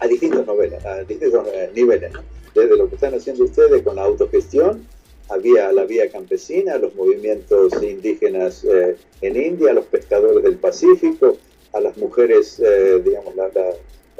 a 0.00 0.06
distintos, 0.06 0.46
novelas, 0.46 0.84
a 0.84 1.04
distintos 1.04 1.46
eh, 1.52 1.70
niveles, 1.74 2.12
desde 2.54 2.76
lo 2.76 2.88
que 2.88 2.94
están 2.96 3.14
haciendo 3.14 3.44
ustedes 3.44 3.82
con 3.82 3.96
la 3.96 4.02
autogestión, 4.02 4.86
había 5.28 5.70
la 5.72 5.84
vía 5.84 6.10
campesina, 6.10 6.76
los 6.78 6.94
movimientos 6.94 7.72
indígenas 7.82 8.64
eh, 8.64 8.96
en 9.20 9.36
India, 9.36 9.72
los 9.72 9.84
pescadores 9.86 10.42
del 10.42 10.56
Pacífico, 10.56 11.36
a 11.72 11.80
las 11.80 11.96
mujeres, 11.98 12.58
eh, 12.58 13.00
digamos, 13.04 13.36
la, 13.36 13.48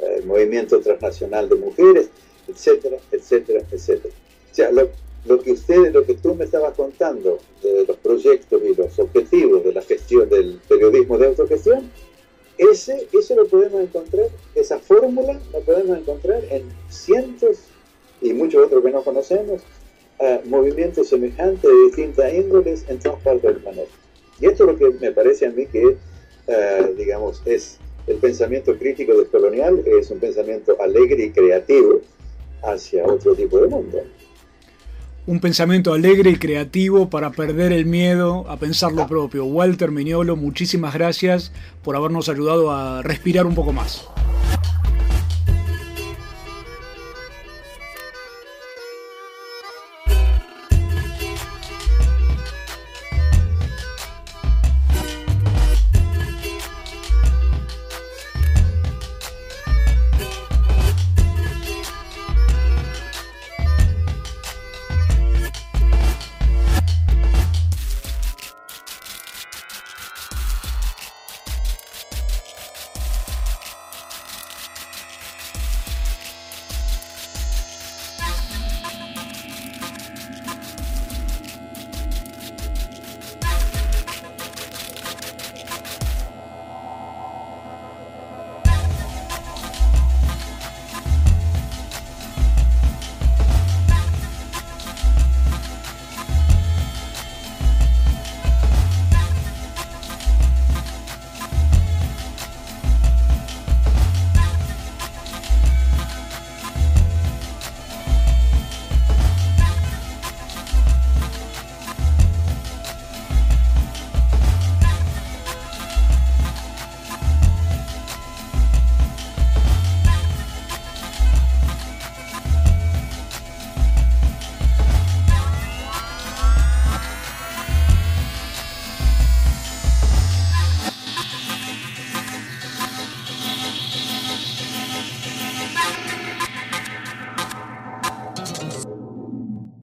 el 0.01 0.25
movimiento 0.25 0.79
transnacional 0.79 1.49
de 1.49 1.55
mujeres, 1.55 2.09
etcétera, 2.47 2.97
etcétera, 3.11 3.63
etcétera. 3.71 4.13
O 4.51 4.55
sea, 4.55 4.71
lo, 4.71 4.89
lo 5.25 5.39
que 5.41 5.51
usted, 5.51 5.91
lo 5.93 6.05
que 6.05 6.15
tú 6.15 6.35
me 6.35 6.45
estabas 6.45 6.73
contando 6.75 7.39
de 7.61 7.85
los 7.85 7.97
proyectos 7.97 8.61
y 8.63 8.75
los 8.75 8.97
objetivos 8.99 9.63
de 9.63 9.73
la 9.73 9.81
gestión 9.81 10.29
del 10.29 10.59
periodismo 10.67 11.17
de 11.17 11.27
autogestión, 11.27 11.91
ese, 12.57 13.07
eso 13.11 13.35
lo 13.35 13.47
podemos 13.47 13.81
encontrar, 13.81 14.27
esa 14.55 14.79
fórmula 14.79 15.39
la 15.51 15.59
podemos 15.59 15.97
encontrar 15.97 16.43
en 16.49 16.63
cientos 16.89 17.57
y 18.21 18.33
muchos 18.33 18.65
otros 18.65 18.83
que 18.83 18.91
no 18.91 19.03
conocemos, 19.03 19.61
uh, 20.19 20.47
movimientos 20.47 21.07
semejantes 21.07 21.63
de 21.63 21.83
distintas 21.85 22.33
índoles 22.33 22.85
en 22.87 22.99
todas 22.99 23.21
partes 23.21 23.43
del 23.43 23.63
planeta. 23.63 23.91
Y 24.39 24.47
esto 24.47 24.63
es 24.63 24.71
lo 24.71 24.77
que 24.77 24.99
me 24.99 25.11
parece 25.11 25.47
a 25.47 25.51
mí 25.51 25.65
que 25.65 25.97
eh, 26.47 26.93
digamos, 26.97 27.41
es 27.45 27.77
el 28.07 28.17
pensamiento 28.17 28.77
crítico 28.77 29.17
descolonial, 29.17 29.81
es 29.85 30.09
un 30.11 30.19
pensamiento 30.19 30.75
alegre 30.81 31.25
y 31.25 31.31
creativo 31.31 32.01
hacia 32.63 33.05
otro 33.05 33.35
tipo 33.35 33.59
de 33.59 33.67
mundo. 33.67 33.99
Un 35.27 35.39
pensamiento 35.39 35.93
alegre 35.93 36.31
y 36.31 36.35
creativo 36.35 37.09
para 37.09 37.31
perder 37.31 37.71
el 37.71 37.85
miedo 37.85 38.45
a 38.49 38.57
pensar 38.57 38.91
lo 38.91 39.07
propio. 39.07 39.45
Walter 39.45 39.91
Miñolo, 39.91 40.35
muchísimas 40.35 40.95
gracias 40.95 41.51
por 41.83 41.95
habernos 41.95 42.27
ayudado 42.27 42.71
a 42.71 43.03
respirar 43.03 43.45
un 43.45 43.53
poco 43.53 43.71
más. 43.71 44.07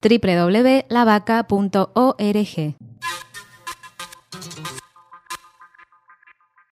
www.lavaca.org. 0.09 2.88